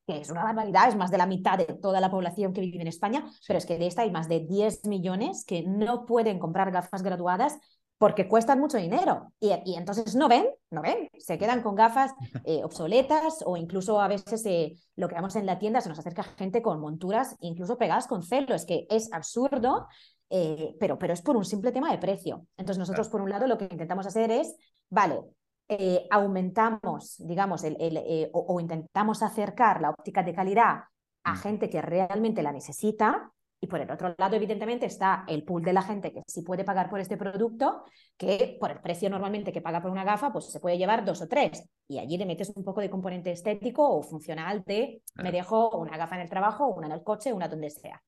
que 0.07 0.21
es 0.21 0.29
una 0.29 0.43
barbaridad, 0.43 0.87
es 0.87 0.95
más 0.95 1.11
de 1.11 1.17
la 1.17 1.25
mitad 1.25 1.57
de 1.57 1.65
toda 1.65 1.99
la 1.99 2.09
población 2.09 2.53
que 2.53 2.61
vive 2.61 2.81
en 2.81 2.87
España, 2.87 3.29
pero 3.45 3.59
es 3.59 3.65
que 3.65 3.77
de 3.77 3.87
esta 3.87 4.03
hay 4.03 4.11
más 4.11 4.29
de 4.29 4.39
10 4.39 4.85
millones 4.85 5.43
que 5.45 5.63
no 5.63 6.05
pueden 6.05 6.39
comprar 6.39 6.71
gafas 6.71 7.03
graduadas 7.03 7.59
porque 7.97 8.27
cuestan 8.29 8.59
mucho 8.59 8.77
dinero. 8.77 9.33
Y, 9.39 9.51
y 9.65 9.75
entonces 9.75 10.15
no 10.15 10.29
ven, 10.29 10.47
no 10.71 10.81
ven, 10.81 11.09
se 11.17 11.37
quedan 11.37 11.61
con 11.61 11.75
gafas 11.75 12.13
eh, 12.45 12.63
obsoletas 12.63 13.43
o 13.45 13.57
incluso 13.57 13.99
a 13.99 14.07
veces 14.07 14.45
eh, 14.45 14.75
lo 14.95 15.09
que 15.09 15.15
vemos 15.15 15.35
en 15.35 15.45
la 15.45 15.59
tienda 15.59 15.81
se 15.81 15.89
nos 15.89 15.99
acerca 15.99 16.23
gente 16.23 16.61
con 16.61 16.79
monturas 16.79 17.35
incluso 17.39 17.77
pegadas 17.77 18.07
con 18.07 18.23
celo, 18.23 18.55
es 18.55 18.65
que 18.65 18.87
es 18.89 19.11
absurdo, 19.11 19.87
eh, 20.29 20.75
pero, 20.79 20.97
pero 20.97 21.13
es 21.13 21.21
por 21.21 21.35
un 21.35 21.45
simple 21.45 21.73
tema 21.73 21.91
de 21.91 21.97
precio. 21.97 22.45
Entonces 22.55 22.79
nosotros 22.79 23.09
por 23.09 23.21
un 23.21 23.29
lado 23.29 23.45
lo 23.45 23.57
que 23.57 23.67
intentamos 23.69 24.05
hacer 24.05 24.31
es, 24.31 24.55
vale, 24.89 25.21
eh, 25.69 26.07
aumentamos, 26.09 27.17
digamos, 27.19 27.63
el, 27.63 27.75
eh, 27.79 28.29
o, 28.31 28.59
intentamos 28.59 29.21
acercar 29.21 29.81
la 29.81 29.89
óptica 29.89 30.23
de 30.23 30.33
calidad 30.33 30.83
a 31.23 31.35
gente 31.35 31.69
que 31.69 31.81
realmente 31.81 32.41
la 32.41 32.51
necesita, 32.53 33.31
Y 33.59 33.65
por 33.65 33.81
el 33.81 33.89
otro 33.89 34.13
lado, 34.19 34.35
evidentemente, 34.35 34.85
está 34.85 35.25
el 35.27 35.43
pool 35.43 35.63
de 35.63 35.73
la 35.73 35.81
gente 35.81 36.13
que 36.13 36.21
sí 36.27 36.43
puede 36.43 36.63
pagar 36.63 36.91
por 36.91 36.99
este 36.99 37.17
producto, 37.17 37.85
que 38.15 38.55
por 38.59 38.69
el 38.69 38.81
precio 38.81 39.09
normalmente 39.09 39.51
que 39.51 39.61
paga 39.61 39.81
por 39.81 39.89
una 39.89 40.03
gafa, 40.03 40.31
pues 40.31 40.45
se 40.51 40.59
puede 40.59 40.77
llevar 40.77 41.03
dos 41.03 41.23
o 41.23 41.27
tres. 41.27 41.67
Y 41.87 41.97
allí 41.97 42.17
le 42.19 42.27
metes 42.27 42.53
un 42.55 42.63
poco 42.63 42.81
de 42.81 42.91
componente 42.91 43.31
estético 43.31 43.97
o 43.97 44.03
funcional 44.03 44.63
de 44.63 45.01
me 45.15 45.31
dejo 45.31 45.75
una 45.75 45.97
gafa 45.97 46.15
en 46.17 46.21
el 46.21 46.29
trabajo, 46.29 46.67
una 46.67 46.85
en 46.85 46.93
el 46.93 47.03
coche, 47.03 47.33
una 47.33 47.47
donde 47.47 47.71
sea. 47.71 47.99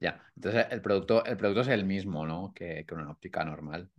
Ya, 0.00 0.20
entonces 0.36 0.66
el 0.70 0.82
producto, 0.82 1.24
el 1.24 1.38
producto 1.38 1.62
es 1.62 1.68
el 1.68 1.86
mismo, 1.86 2.26
¿no? 2.26 2.52
Que, 2.54 2.84
que 2.86 2.94
una 2.94 3.10
óptica 3.10 3.42
normal. 3.42 3.90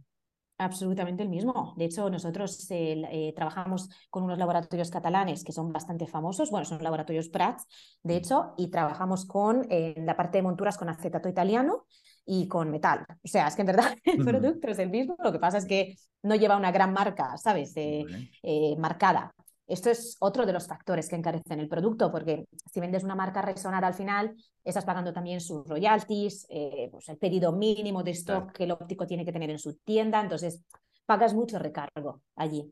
Absolutamente 0.62 1.24
el 1.24 1.30
mismo. 1.30 1.74
De 1.76 1.86
hecho, 1.86 2.08
nosotros 2.12 2.70
eh, 2.70 3.02
eh, 3.12 3.34
trabajamos 3.36 3.90
con 4.12 4.22
unos 4.22 4.38
laboratorios 4.38 4.92
catalanes 4.92 5.44
que 5.44 5.52
son 5.52 5.74
bastante 5.74 6.06
famosos, 6.06 6.52
bueno, 6.52 6.66
son 6.66 6.84
laboratorios 6.84 7.30
Prats, 7.30 7.66
de 8.04 8.16
hecho, 8.16 8.54
y 8.58 8.70
trabajamos 8.70 9.26
con 9.26 9.66
en 9.72 10.06
la 10.06 10.16
parte 10.16 10.38
de 10.38 10.44
monturas 10.44 10.78
con 10.78 10.88
acetato 10.88 11.28
italiano 11.28 11.88
y 12.28 12.48
con 12.48 12.70
metal. 12.70 13.08
O 13.10 13.28
sea, 13.28 13.48
es 13.48 13.56
que 13.56 13.64
en 13.64 13.66
verdad 13.66 13.96
el 14.04 14.24
producto 14.24 14.68
es 14.68 14.78
el 14.78 14.92
mismo, 14.92 15.16
lo 15.24 15.32
que 15.32 15.40
pasa 15.40 15.58
es 15.58 15.66
que 15.66 15.96
no 16.22 16.36
lleva 16.36 16.58
una 16.58 16.72
gran 16.72 16.94
marca, 16.94 17.36
¿sabes? 17.38 17.74
Eh, 17.76 18.76
marcada. 18.78 19.34
Esto 19.72 19.90
es 19.90 20.18
otro 20.20 20.46
de 20.46 20.52
los 20.52 20.68
factores 20.68 21.08
que 21.08 21.16
encarecen 21.16 21.62
el 21.62 21.70
producto, 21.70 22.12
porque 22.12 22.46
si 22.74 22.82
vendes 22.82 23.06
una 23.06 23.16
marca 23.16 23.42
Resonar 23.42 23.86
al 23.86 23.94
final, 23.94 24.36
estás 24.66 24.84
pagando 24.84 25.14
también 25.14 25.40
sus 25.40 25.66
royalties, 25.66 26.46
eh, 26.50 26.90
pues 26.92 27.08
el 27.08 27.18
pedido 27.18 27.54
mínimo 27.54 28.04
de 28.04 28.12
stock 28.12 28.52
que 28.52 28.66
el 28.66 28.72
óptico 28.72 29.08
tiene 29.08 29.24
que 29.24 29.32
tener 29.32 29.50
en 29.50 29.60
su 29.60 29.76
tienda, 29.76 30.20
entonces 30.20 30.62
pagas 31.06 31.34
mucho 31.34 31.58
recargo 31.58 32.22
allí. 32.36 32.70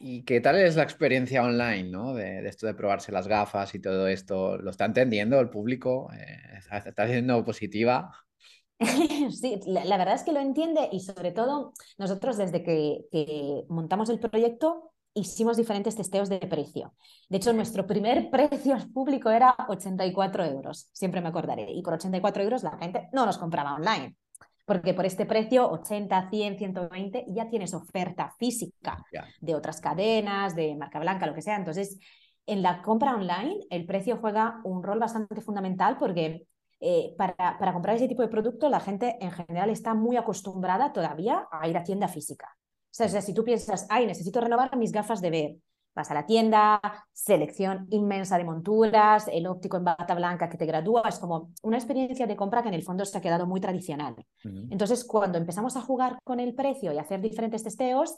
¿Y, 0.00 0.24
qué 0.24 0.40
tal 0.40 0.56
es 0.56 0.74
la 0.74 0.82
experiencia 0.82 1.44
online, 1.44 1.84
¿no? 1.84 2.14
De, 2.14 2.44
esto 2.48 2.66
de 2.66 2.74
probarse 2.74 3.12
las 3.12 3.28
gafas 3.28 3.72
y 3.76 3.80
todo 3.80 4.08
esto? 4.08 4.58
¿Lo 4.58 4.70
está 4.70 4.86
entendiendo 4.86 5.38
el 5.38 5.50
público? 5.50 6.10
Eh, 6.12 6.58
¿Está 6.84 7.06
siendo 7.06 7.44
positiva? 7.44 8.12
Sí, 9.30 9.60
la, 9.66 9.96
verdad 9.96 10.16
es 10.16 10.24
que 10.24 10.32
lo 10.32 10.40
entiende 10.40 10.88
y 10.90 11.00
sobre 11.00 11.30
todo 11.30 11.72
nosotros 11.96 12.36
desde 12.36 12.64
que 12.64 13.04
montamos 13.68 14.10
el 14.10 14.18
proyecto 14.18 14.93
hicimos 15.14 15.56
diferentes 15.56 15.96
testeos 15.96 16.28
de 16.28 16.38
precio. 16.38 16.94
De 17.28 17.38
hecho, 17.38 17.52
nuestro 17.52 17.86
primer 17.86 18.30
precio 18.30 18.74
al 18.74 18.90
público 18.90 19.30
era 19.30 19.54
84 19.68 20.44
euros, 20.44 20.90
siempre 20.92 21.20
me 21.20 21.28
acordaré. 21.28 21.70
Y 21.70 21.82
por 21.82 21.94
84 21.94 22.42
euros 22.42 22.62
la 22.62 22.76
gente 22.78 23.08
no 23.12 23.24
nos 23.24 23.38
compraba 23.38 23.74
online, 23.74 24.16
porque 24.66 24.94
por 24.94 25.06
este 25.06 25.26
precio, 25.26 25.70
80, 25.70 26.30
100, 26.30 26.58
120, 26.58 27.26
ya 27.28 27.48
tienes 27.48 27.74
oferta 27.74 28.34
física 28.38 29.04
de 29.40 29.54
otras 29.54 29.80
cadenas, 29.80 30.56
de 30.56 30.74
marca 30.74 30.98
blanca, 30.98 31.26
lo 31.26 31.34
que 31.34 31.42
sea. 31.42 31.56
Entonces, 31.56 31.98
en 32.46 32.62
la 32.62 32.82
compra 32.82 33.14
online, 33.14 33.60
el 33.70 33.86
precio 33.86 34.18
juega 34.18 34.60
un 34.64 34.82
rol 34.82 34.98
bastante 34.98 35.40
fundamental 35.40 35.96
porque 35.98 36.46
eh, 36.80 37.14
para, 37.16 37.56
para 37.58 37.72
comprar 37.72 37.96
ese 37.96 38.08
tipo 38.08 38.22
de 38.22 38.28
producto, 38.28 38.68
la 38.68 38.80
gente 38.80 39.16
en 39.20 39.30
general 39.30 39.70
está 39.70 39.94
muy 39.94 40.16
acostumbrada 40.16 40.92
todavía 40.92 41.46
a 41.50 41.68
ir 41.68 41.76
a 41.76 41.84
tienda 41.84 42.08
física. 42.08 42.54
O 42.94 43.08
sea, 43.08 43.20
si 43.20 43.34
tú 43.34 43.42
piensas, 43.42 43.86
ay, 43.90 44.06
necesito 44.06 44.40
renovar 44.40 44.76
mis 44.76 44.92
gafas 44.92 45.20
de 45.20 45.30
ver, 45.30 45.56
vas 45.96 46.12
a 46.12 46.14
la 46.14 46.26
tienda, 46.26 46.80
selección 47.12 47.88
inmensa 47.90 48.38
de 48.38 48.44
monturas, 48.44 49.26
el 49.32 49.48
óptico 49.48 49.76
en 49.76 49.84
bata 49.84 50.14
blanca 50.14 50.48
que 50.48 50.56
te 50.56 50.64
gradúa, 50.64 51.02
es 51.08 51.18
como 51.18 51.50
una 51.64 51.76
experiencia 51.76 52.28
de 52.28 52.36
compra 52.36 52.62
que 52.62 52.68
en 52.68 52.74
el 52.74 52.84
fondo 52.84 53.04
se 53.04 53.18
ha 53.18 53.20
quedado 53.20 53.46
muy 53.46 53.60
tradicional. 53.60 54.14
Entonces, 54.70 55.04
cuando 55.04 55.38
empezamos 55.38 55.76
a 55.76 55.82
jugar 55.82 56.18
con 56.22 56.38
el 56.38 56.54
precio 56.54 56.92
y 56.92 56.98
hacer 56.98 57.20
diferentes 57.20 57.64
testeos, 57.64 58.16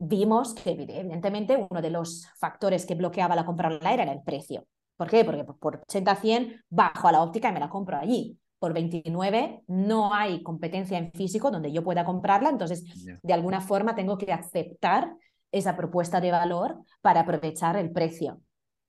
vimos 0.00 0.52
que 0.54 0.70
evidentemente 0.70 1.66
uno 1.70 1.80
de 1.80 1.90
los 1.90 2.26
factores 2.38 2.86
que 2.86 2.96
bloqueaba 2.96 3.36
la 3.36 3.46
compra 3.46 3.68
online 3.68 4.02
era 4.02 4.12
el 4.12 4.22
precio. 4.22 4.66
¿Por 4.96 5.08
qué? 5.08 5.24
Porque 5.24 5.44
por 5.44 5.76
80 5.76 6.10
a 6.10 6.16
100 6.16 6.64
bajo 6.68 7.06
a 7.06 7.12
la 7.12 7.22
óptica 7.22 7.50
y 7.50 7.52
me 7.52 7.60
la 7.60 7.68
compro 7.68 7.96
allí 7.96 8.36
por 8.58 8.72
29 8.72 9.62
no 9.68 10.12
hay 10.12 10.42
competencia 10.42 10.98
en 10.98 11.12
físico 11.12 11.50
donde 11.50 11.72
yo 11.72 11.84
pueda 11.84 12.04
comprarla, 12.04 12.50
entonces 12.50 12.84
de 13.22 13.32
alguna 13.32 13.60
forma 13.60 13.94
tengo 13.94 14.18
que 14.18 14.32
aceptar 14.32 15.12
esa 15.52 15.76
propuesta 15.76 16.20
de 16.20 16.30
valor 16.30 16.76
para 17.00 17.20
aprovechar 17.20 17.76
el 17.76 17.90
precio. 17.90 18.40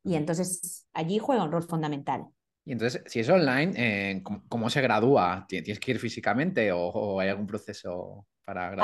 Y 0.04 0.16
entonces 0.16 0.88
allí 0.94 1.20
juega 1.20 1.44
un 1.44 1.52
rol 1.52 1.64
fundamental. 1.64 2.26
Y 2.66 2.74
entonces, 2.74 3.02
si 3.08 3.22
es 3.22 3.30
online, 3.30 3.74
eh, 3.76 4.24
¿cómo, 4.48 4.70
se 4.70 4.82
gradúa? 4.82 5.46
¿Tienes 5.48 5.80
que 5.80 5.92
ir 5.92 6.00
físicamente 6.00 6.72
o 6.72 7.20
hay 7.20 7.30
algún 7.30 7.48
proceso? 7.48 8.28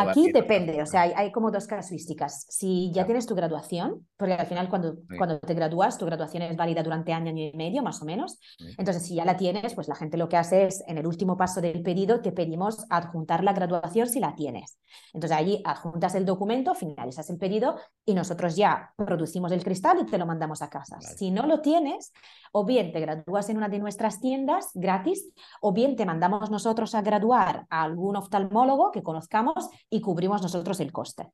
Aquí 0.09 0.31
depende, 0.31 0.81
o 0.81 0.85
sea, 0.85 1.01
hay, 1.01 1.31
como 1.31 1.51
dos 1.51 1.67
casuísticas. 1.67 2.45
Si 2.49 2.91
ya 2.91 3.05
tienes 3.05 3.25
tu 3.25 3.35
graduación, 3.35 4.07
porque 4.17 4.33
al 4.33 4.45
final 4.45 4.69
cuando, 4.69 4.97
cuando 5.17 5.39
te 5.39 5.53
gradúas, 5.53 5.97
tu 5.97 6.05
graduación 6.05 6.43
es 6.43 6.55
válida 6.55 6.83
durante 6.83 7.13
año, 7.13 7.29
año 7.29 7.43
y 7.43 7.57
medio, 7.57 7.81
más 7.81 8.01
o 8.01 8.05
menos. 8.05 8.39
Entonces, 8.77 9.03
si 9.03 9.15
ya 9.15 9.25
la 9.25 9.37
tienes, 9.37 9.73
pues 9.73 9.87
la 9.87 9.95
gente 9.95 10.17
lo 10.17 10.29
que 10.29 10.37
hace 10.37 10.65
es, 10.65 10.83
en 10.87 10.97
el 10.97 11.07
último 11.07 11.37
paso 11.37 11.61
del 11.61 11.81
pedido, 11.81 12.21
te 12.21 12.31
pedimos 12.31 12.85
adjuntar 12.89 13.43
la 13.43 13.53
graduación 13.53 14.07
si 14.07 14.19
la 14.19 14.35
tienes. 14.35 14.79
Entonces, 15.13 15.37
allí 15.37 15.61
adjuntas 15.65 16.15
el 16.15 16.25
documento, 16.25 16.75
finalizas 16.75 17.29
el 17.29 17.37
pedido 17.37 17.77
y 18.05 18.13
nosotros 18.13 18.55
ya 18.55 18.93
producimos 18.95 19.51
el 19.51 19.63
cristal 19.63 19.99
y 20.01 20.05
te 20.05 20.17
lo 20.17 20.25
mandamos 20.25 20.61
a 20.61 20.69
casa. 20.69 20.99
Si 21.01 21.31
no 21.31 21.45
lo 21.45 21.61
tienes, 21.61 22.13
o 22.51 22.65
bien 22.65 22.91
te 22.91 22.99
gradúas 22.99 23.49
en 23.49 23.57
una 23.57 23.69
de 23.69 23.79
nuestras 23.79 24.19
tiendas 24.21 24.69
gratis, 24.73 25.33
o 25.61 25.73
bien 25.73 25.95
te 25.95 26.05
mandamos 26.05 26.51
nosotros 26.51 26.95
a 26.95 27.01
graduar 27.01 27.65
a 27.69 27.83
algún 27.83 28.15
oftalmólogo 28.15 28.91
que 28.91 29.03
conozcamos 29.03 29.54
y 29.89 30.01
cubrimos 30.01 30.41
nosotros 30.41 30.79
el 30.79 30.91
coste. 30.91 31.31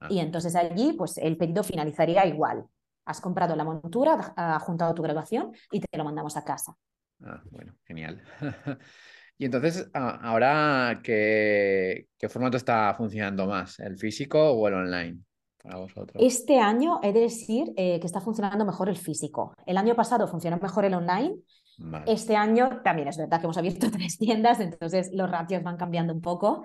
Ah. 0.00 0.08
Y 0.10 0.18
entonces 0.18 0.54
allí, 0.56 0.92
pues 0.92 1.18
el 1.18 1.36
pedido 1.36 1.62
finalizaría 1.62 2.26
igual. 2.26 2.64
Has 3.06 3.20
comprado 3.20 3.54
la 3.54 3.64
montura, 3.64 4.32
has 4.36 4.62
juntado 4.62 4.94
tu 4.94 5.02
graduación 5.02 5.52
y 5.70 5.80
te 5.80 5.98
lo 5.98 6.04
mandamos 6.04 6.36
a 6.36 6.44
casa. 6.44 6.74
Ah, 7.22 7.42
bueno, 7.50 7.74
genial. 7.84 8.22
y 9.38 9.44
entonces, 9.44 9.90
ahora, 9.92 11.00
¿qué, 11.02 12.08
¿qué 12.18 12.28
formato 12.28 12.56
está 12.56 12.94
funcionando 12.94 13.46
más? 13.46 13.78
¿El 13.78 13.98
físico 13.98 14.52
o 14.52 14.68
el 14.68 14.74
online? 14.74 15.18
Este 16.16 16.58
año 16.58 17.00
he 17.02 17.14
de 17.14 17.20
decir 17.20 17.72
eh, 17.76 17.98
que 17.98 18.06
está 18.06 18.20
funcionando 18.20 18.66
mejor 18.66 18.90
el 18.90 18.96
físico. 18.96 19.54
El 19.64 19.78
año 19.78 19.96
pasado 19.96 20.28
funcionó 20.28 20.58
mejor 20.58 20.84
el 20.84 20.92
online. 20.92 21.36
Este 22.06 22.36
año 22.36 22.80
también 22.82 23.08
es 23.08 23.16
verdad 23.16 23.40
que 23.40 23.46
hemos 23.46 23.58
abierto 23.58 23.90
tres 23.92 24.18
tiendas, 24.18 24.60
entonces 24.60 25.10
los 25.12 25.30
ratios 25.30 25.62
van 25.62 25.76
cambiando 25.76 26.12
un 26.12 26.20
poco, 26.20 26.64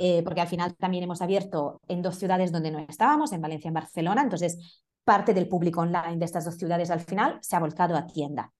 eh, 0.00 0.22
porque 0.24 0.40
al 0.40 0.48
final 0.48 0.74
también 0.76 1.04
hemos 1.04 1.22
abierto 1.22 1.80
en 1.88 2.02
dos 2.02 2.16
ciudades 2.16 2.52
donde 2.52 2.70
no 2.70 2.78
estábamos, 2.80 3.32
en 3.32 3.40
Valencia 3.40 3.68
y 3.68 3.70
en 3.70 3.74
Barcelona, 3.74 4.22
entonces 4.22 4.82
parte 5.04 5.32
del 5.32 5.48
público 5.48 5.80
online 5.80 6.18
de 6.18 6.24
estas 6.24 6.44
dos 6.44 6.56
ciudades 6.56 6.90
al 6.90 7.00
final 7.00 7.38
se 7.40 7.56
ha 7.56 7.60
volcado 7.60 7.96
a 7.96 8.06
tienda. 8.06 8.52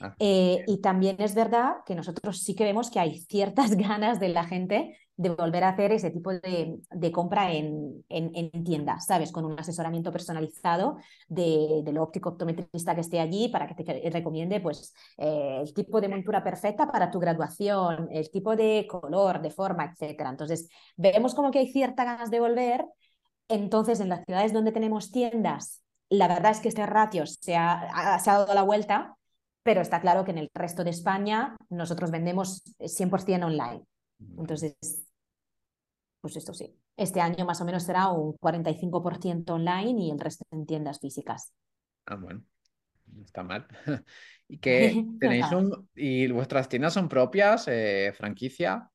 Ah, 0.00 0.14
eh, 0.18 0.64
y 0.66 0.80
también 0.80 1.16
es 1.20 1.34
verdad 1.34 1.76
que 1.86 1.94
nosotros 1.94 2.42
sí 2.42 2.54
que 2.54 2.64
vemos 2.64 2.90
que 2.90 3.00
hay 3.00 3.20
ciertas 3.20 3.70
ganas 3.76 4.20
de 4.20 4.28
la 4.28 4.44
gente 4.44 4.98
de 5.16 5.28
volver 5.30 5.62
a 5.64 5.70
hacer 5.70 5.92
ese 5.92 6.10
tipo 6.10 6.32
de, 6.32 7.12
compra 7.12 7.52
en, 7.52 8.04
en, 8.08 8.64
tiendas, 8.64 9.06
¿sabes? 9.06 9.30
Con 9.30 9.44
un 9.44 9.58
asesoramiento 9.58 10.10
personalizado 10.10 10.96
de, 11.28 11.82
del 11.84 11.98
óptico 11.98 12.30
optometrista 12.30 12.94
que 12.94 13.00
esté 13.02 13.20
allí 13.20 13.48
para 13.48 13.68
que 13.68 13.84
te 13.84 14.10
recomiende 14.10 14.60
pues, 14.60 14.92
eh, 15.18 15.60
el 15.62 15.72
tipo 15.72 16.00
de 16.00 16.08
montura 16.08 16.42
perfecta 16.42 16.90
para 16.90 17.10
tu 17.10 17.20
graduación, 17.20 18.08
el 18.10 18.30
tipo 18.30 18.56
de 18.56 18.86
color, 18.88 19.40
de 19.40 19.50
forma, 19.50 19.84
etc. 19.84 20.20
Entonces, 20.30 20.68
vemos 20.96 21.34
como 21.34 21.50
que 21.50 21.60
hay 21.60 21.70
ciertas 21.70 22.06
ganas 22.06 22.30
de 22.30 22.40
volver. 22.40 22.84
Entonces, 23.48 24.00
en 24.00 24.08
las 24.08 24.24
ciudades 24.24 24.52
donde 24.52 24.72
tenemos 24.72 25.12
tiendas, 25.12 25.82
la 26.08 26.26
verdad 26.28 26.52
es 26.52 26.60
que 26.60 26.68
este 26.68 26.86
ratio 26.86 27.26
se 27.26 27.56
ha, 27.56 28.18
se 28.18 28.30
ha 28.30 28.38
dado 28.38 28.54
la 28.54 28.62
vuelta, 28.62 29.16
pero 29.62 29.80
está 29.80 30.00
claro 30.00 30.24
que 30.24 30.32
en 30.32 30.38
el 30.38 30.50
resto 30.54 30.82
de 30.82 30.90
España 30.90 31.56
nosotros 31.70 32.10
vendemos 32.10 32.62
100% 32.78 33.46
online. 33.46 33.84
Entonces, 34.38 35.03
pues 36.24 36.36
esto 36.36 36.54
sí. 36.54 36.74
Este 36.96 37.20
año 37.20 37.44
más 37.44 37.60
o 37.60 37.66
menos 37.66 37.82
será 37.82 38.08
un 38.08 38.32
45% 38.38 39.52
online 39.52 40.04
y 40.04 40.10
el 40.10 40.18
resto 40.18 40.46
en 40.52 40.64
tiendas 40.64 40.98
físicas. 40.98 41.52
Ah, 42.06 42.16
bueno, 42.16 42.42
no 43.12 43.24
está 43.24 43.42
mal. 43.42 43.66
¿Y 44.48 44.56
que 44.56 45.04
tenéis 45.20 45.52
un 45.52 45.86
y 45.94 46.26
vuestras 46.32 46.70
tiendas 46.70 46.94
son 46.94 47.10
propias, 47.10 47.68
eh, 47.68 48.14
franquicia? 48.16 48.90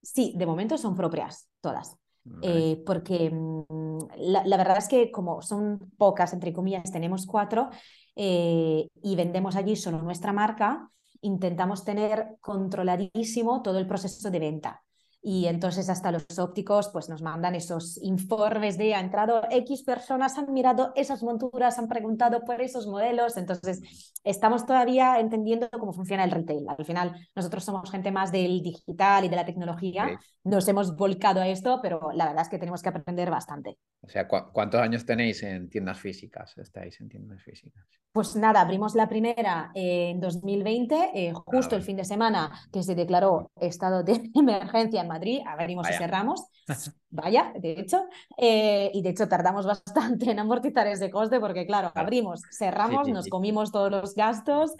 Sí, 0.00 0.32
de 0.34 0.46
momento 0.46 0.78
son 0.78 0.94
propias, 0.96 1.50
todas. 1.60 1.98
Eh, 2.40 2.82
porque 2.86 3.30
mm, 3.30 3.98
la, 4.16 4.56
verdad 4.56 4.78
es 4.78 4.88
que 4.88 5.10
como 5.10 5.42
son 5.42 5.90
pocas, 5.98 6.32
entre 6.32 6.54
comillas, 6.54 6.90
tenemos 6.90 7.26
cuatro 7.26 7.68
eh, 8.16 8.88
y 9.02 9.16
vendemos 9.16 9.54
allí 9.54 9.76
solo 9.76 10.00
nuestra 10.00 10.32
marca, 10.32 10.88
intentamos 11.20 11.84
tener 11.84 12.38
controladísimo 12.40 13.60
todo 13.60 13.78
el 13.78 13.86
proceso 13.86 14.30
de 14.30 14.38
venta. 14.38 14.82
Y 15.22 15.46
entonces 15.46 15.88
hasta 15.88 16.10
los 16.10 16.26
ópticos 16.38 16.88
pues 16.88 17.08
nos 17.08 17.22
mandan 17.22 17.54
esos 17.54 17.96
informes 18.02 18.76
de 18.76 18.94
ha 18.94 19.00
entrado 19.00 19.42
X 19.50 19.84
personas, 19.84 20.36
han 20.36 20.52
mirado 20.52 20.92
esas 20.96 21.22
monturas, 21.22 21.78
han 21.78 21.88
preguntado 21.88 22.44
por 22.44 22.60
esos 22.60 22.88
modelos, 22.88 23.36
entonces 23.36 23.80
estamos 24.24 24.66
todavía 24.66 25.20
entendiendo 25.20 25.68
cómo 25.70 25.92
funciona 25.92 26.24
el 26.24 26.32
retail. 26.32 26.66
Al 26.68 26.84
final 26.84 27.14
nosotros 27.36 27.64
somos 27.64 27.90
gente 27.90 28.10
más 28.10 28.32
del 28.32 28.62
digital 28.62 29.24
y 29.24 29.28
de 29.28 29.36
la 29.36 29.46
tecnología, 29.46 30.18
nos 30.42 30.66
hemos 30.66 30.96
volcado 30.96 31.40
a 31.40 31.46
esto, 31.46 31.78
pero 31.80 32.10
la 32.12 32.26
verdad 32.26 32.42
es 32.42 32.48
que 32.48 32.58
tenemos 32.58 32.82
que 32.82 32.88
aprender 32.88 33.30
bastante. 33.30 33.78
O 34.00 34.08
sea, 34.08 34.26
¿cuántos 34.26 34.80
años 34.80 35.06
tenéis 35.06 35.44
en 35.44 35.70
tiendas 35.70 36.00
físicas? 36.00 36.58
¿Estáis 36.58 37.00
en 37.00 37.08
tiendas 37.08 37.40
físicas? 37.42 37.84
Pues 38.12 38.36
nada, 38.36 38.60
abrimos 38.60 38.94
la 38.94 39.08
primera 39.08 39.70
en 39.74 40.20
2020, 40.20 41.12
eh, 41.14 41.32
justo 41.32 41.76
el 41.76 41.82
fin 41.82 41.96
de 41.96 42.04
semana 42.04 42.50
que 42.70 42.82
se 42.82 42.94
declaró 42.94 43.50
estado 43.56 44.02
de 44.02 44.30
emergencia 44.34 45.00
en 45.00 45.08
Madrid, 45.12 45.40
abrimos 45.46 45.88
y 45.90 45.92
cerramos. 45.94 46.44
Vaya, 47.10 47.52
de 47.58 47.72
hecho, 47.72 48.04
eh, 48.36 48.90
y 48.94 49.02
de 49.02 49.10
hecho 49.10 49.28
tardamos 49.28 49.66
bastante 49.84 50.30
en 50.30 50.38
amortizar 50.38 50.86
ese 50.86 51.10
coste 51.10 51.40
porque, 51.40 51.66
claro, 51.66 51.92
abrimos, 51.94 52.42
cerramos, 52.50 53.08
nos 53.08 53.28
comimos 53.28 53.70
todos 53.70 53.90
los 53.90 54.14
gastos 54.14 54.72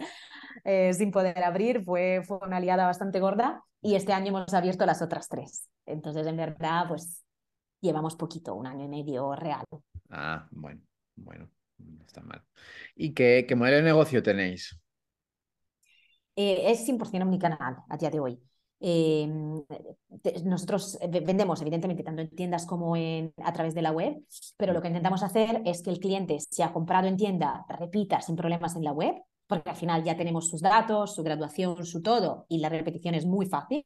eh, 0.65 0.93
sin 0.95 1.11
poder 1.11 1.43
abrir, 1.43 1.83
fue, 1.85 2.23
fue 2.25 2.39
una 2.43 2.57
aliada 2.57 2.87
bastante 2.87 3.21
gorda 3.21 3.63
y 3.81 3.95
este 3.95 4.13
año 4.13 4.29
hemos 4.29 4.55
abierto 4.55 4.87
las 4.87 5.03
otras 5.03 5.29
tres. 5.29 5.69
Entonces, 5.87 6.27
en 6.27 6.37
verdad, 6.37 6.87
pues 6.89 7.25
llevamos 7.81 8.17
poquito, 8.17 8.55
un 8.55 8.67
año 8.67 8.85
y 8.85 8.89
medio 8.89 9.35
real. 9.35 9.65
Ah, 10.09 10.49
bueno, 10.51 10.81
bueno, 11.17 11.49
no 11.79 12.05
está 12.05 12.23
mal. 12.23 12.43
¿Y 12.95 13.13
qué, 13.13 13.45
qué 13.47 13.57
modelo 13.57 13.79
de 13.79 13.83
negocio 13.83 14.23
tenéis? 14.23 14.79
Eh, 16.37 16.71
es 16.71 16.87
100% 16.87 17.23
omnicanal 17.23 17.77
a 17.89 17.97
día 17.97 18.11
de 18.11 18.21
hoy. 18.21 18.41
Eh, 18.85 19.31
nosotros 20.45 20.99
vendemos, 21.09 21.61
evidentemente, 21.63 22.03
tanto 22.03 22.23
en 22.23 22.31
tiendas 22.31 22.67
como 22.67 22.97
en, 22.97 23.33
a 23.45 23.53
través 23.53 23.75
de 23.75 23.83
la 23.83 23.93
web, 23.93 24.17
pero 24.57 24.73
lo 24.73 24.83
que 24.83 24.89
intentamos 24.89 25.23
hacer 25.23 25.63
es 25.65 25.83
que 25.83 25.91
el 25.91 26.01
cliente, 26.01 26.39
si 26.41 26.63
ha 26.63 26.73
comprado 26.73 27.07
en 27.07 27.17
tienda, 27.17 27.65
repita 27.69 28.21
sin 28.21 28.35
problemas 28.35 28.75
en 28.75 28.83
la 28.83 28.93
web, 28.93 29.15
porque 29.47 29.71
al 29.71 29.77
final 29.77 30.03
ya 30.03 30.17
tenemos 30.17 30.49
sus 30.49 30.61
datos, 30.63 31.15
su 31.15 31.23
graduación, 31.23 31.85
su 31.87 32.03
todo, 32.03 32.47
y 32.49 32.59
la 32.59 32.69
repetición 32.69 33.15
es 33.15 33.25
muy 33.25 33.47
fácil. 33.47 33.85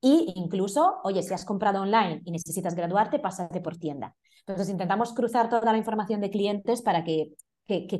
Y 0.00 0.32
incluso, 0.36 0.98
oye, 1.04 1.22
si 1.22 1.32
has 1.32 1.46
comprado 1.46 1.80
online 1.80 2.20
y 2.24 2.30
necesitas 2.30 2.74
graduarte, 2.74 3.18
pásate 3.18 3.62
por 3.62 3.78
tienda. 3.78 4.14
Entonces 4.40 4.68
intentamos 4.68 5.14
cruzar 5.14 5.48
toda 5.48 5.72
la 5.72 5.78
información 5.78 6.20
de 6.20 6.30
clientes 6.30 6.82
para 6.82 7.02
que, 7.02 7.32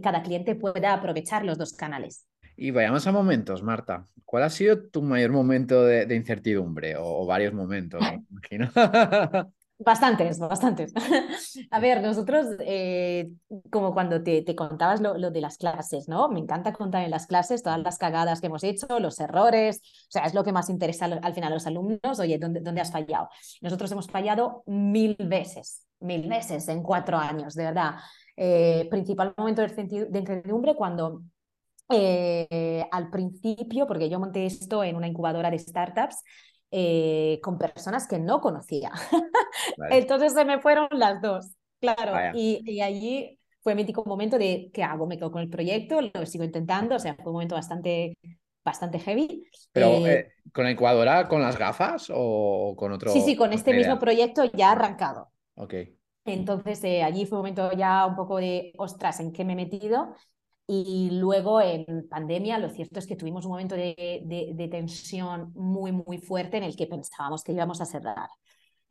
cada 0.02 0.22
cliente 0.22 0.54
pueda 0.54 0.92
aprovechar 0.92 1.44
los 1.44 1.58
dos 1.58 1.72
canales. 1.72 2.27
Y 2.60 2.72
vayamos 2.72 3.06
a 3.06 3.12
momentos, 3.12 3.62
Marta. 3.62 4.04
¿Cuál 4.24 4.42
ha 4.42 4.50
sido 4.50 4.82
tu 4.88 5.00
mayor 5.00 5.30
momento 5.30 5.84
de, 5.84 6.12
incertidumbre? 6.12 6.96
O, 6.98 7.24
varios 7.24 7.54
momentos, 7.54 8.02
imagino. 8.30 8.68
Bastantes, 9.80 10.40
bastantes. 10.40 10.92
A 11.70 11.78
ver, 11.78 12.02
nosotros, 12.02 12.48
eh, 12.66 13.30
como 13.70 13.94
cuando 13.94 14.24
te, 14.24 14.42
te 14.42 14.56
contabas 14.56 15.00
lo, 15.00 15.16
lo, 15.16 15.30
de 15.30 15.40
las 15.40 15.56
clases, 15.56 16.08
¿no? 16.08 16.28
Me 16.28 16.40
encanta 16.40 16.72
contar 16.72 17.04
en 17.04 17.12
las 17.12 17.28
clases 17.28 17.62
todas 17.62 17.78
las 17.80 17.96
cagadas 17.96 18.40
que 18.40 18.48
hemos 18.48 18.64
hecho, 18.64 18.98
los 18.98 19.20
errores, 19.20 19.80
o 20.08 20.10
sea, 20.10 20.24
es 20.24 20.34
lo 20.34 20.42
que 20.42 20.50
más 20.50 20.68
interesa 20.68 21.04
al, 21.04 21.32
final 21.32 21.52
a 21.52 21.54
los 21.54 21.68
alumnos, 21.68 22.18
oye, 22.18 22.38
¿dónde, 22.38 22.58
¿dónde 22.58 22.80
has 22.80 22.90
fallado? 22.90 23.28
Nosotros 23.60 23.92
hemos 23.92 24.08
fallado 24.08 24.64
mil 24.66 25.14
veces, 25.16 25.86
mil 26.00 26.28
veces 26.28 26.66
en 26.66 26.82
cuatro 26.82 27.16
años, 27.16 27.54
de 27.54 27.62
verdad. 27.62 27.94
Eh, 28.36 28.88
principal 28.90 29.32
momento 29.36 29.62
de 29.62 30.18
incertidumbre 30.18 30.74
cuando 30.74 31.22
eh, 31.90 32.86
al 32.90 33.10
principio, 33.10 33.86
porque 33.86 34.08
yo 34.08 34.20
monté 34.20 34.46
esto 34.46 34.84
en 34.84 34.96
una 34.96 35.08
incubadora 35.08 35.50
de 35.50 35.58
startups, 35.58 36.22
eh, 36.70 37.40
con 37.42 37.56
personas 37.56 38.06
que 38.06 38.18
no 38.18 38.40
conocía. 38.40 38.92
Entonces 39.90 40.34
se 40.34 40.44
me 40.44 40.60
fueron 40.60 40.88
las 40.90 41.22
dos, 41.22 41.54
claro. 41.80 42.12
Y, 42.34 42.80
allí 42.82 43.38
fue 43.62 43.74
mi 43.74 43.82
mítico 43.82 44.04
momento 44.04 44.36
de 44.38 44.70
¿qué 44.72 44.82
hago? 44.82 45.06
Me 45.06 45.16
quedo 45.16 45.32
con 45.32 45.40
el 45.40 45.48
proyecto, 45.48 46.00
lo 46.02 46.26
sigo 46.26 46.44
intentando, 46.44 46.96
o 46.96 46.98
sea, 46.98 47.14
fue 47.14 47.26
un 47.26 47.32
momento 47.32 47.54
bastante, 47.54 48.18
bastante 48.62 48.98
heavy. 48.98 49.44
Pero, 49.72 50.06
eh, 50.06 50.12
eh, 50.12 50.32
¿con 50.52 50.64
la 50.64 50.72
incubadora, 50.72 51.26
con 51.26 51.40
las 51.40 51.56
gafas 51.56 52.12
o 52.14 52.74
con 52.76 52.92
otro? 52.92 53.12
Sí, 53.12 53.22
sí, 53.22 53.34
con 53.34 53.54
este 53.54 53.72
mismo 53.72 53.98
proyecto 53.98 54.44
ya 54.44 54.72
arrancado. 54.72 55.30
Ok. 55.54 55.74
Entonces 56.26 56.84
allí 57.02 57.24
fue 57.24 57.38
un 57.38 57.44
momento 57.44 57.72
ya 57.72 58.04
un 58.04 58.14
poco 58.14 58.36
de, 58.36 58.74
ostras, 58.76 59.20
¿en 59.20 59.32
qué 59.32 59.46
me 59.46 59.54
he 59.54 59.56
metido? 59.56 60.14
Y 60.70 61.08
luego 61.12 61.62
en 61.62 62.06
pandemia, 62.10 62.58
lo 62.58 62.68
cierto 62.68 62.98
es 62.98 63.06
que 63.06 63.16
tuvimos 63.16 63.46
un 63.46 63.52
momento 63.52 63.74
de, 63.74 64.68
tensión 64.70 65.50
muy, 65.54 65.92
muy 65.92 66.18
fuerte 66.18 66.58
en 66.58 66.64
el 66.64 66.76
que 66.76 66.86
pensábamos 66.86 67.42
que 67.42 67.52
íbamos 67.52 67.80
a 67.80 67.86
cerrar. 67.86 68.28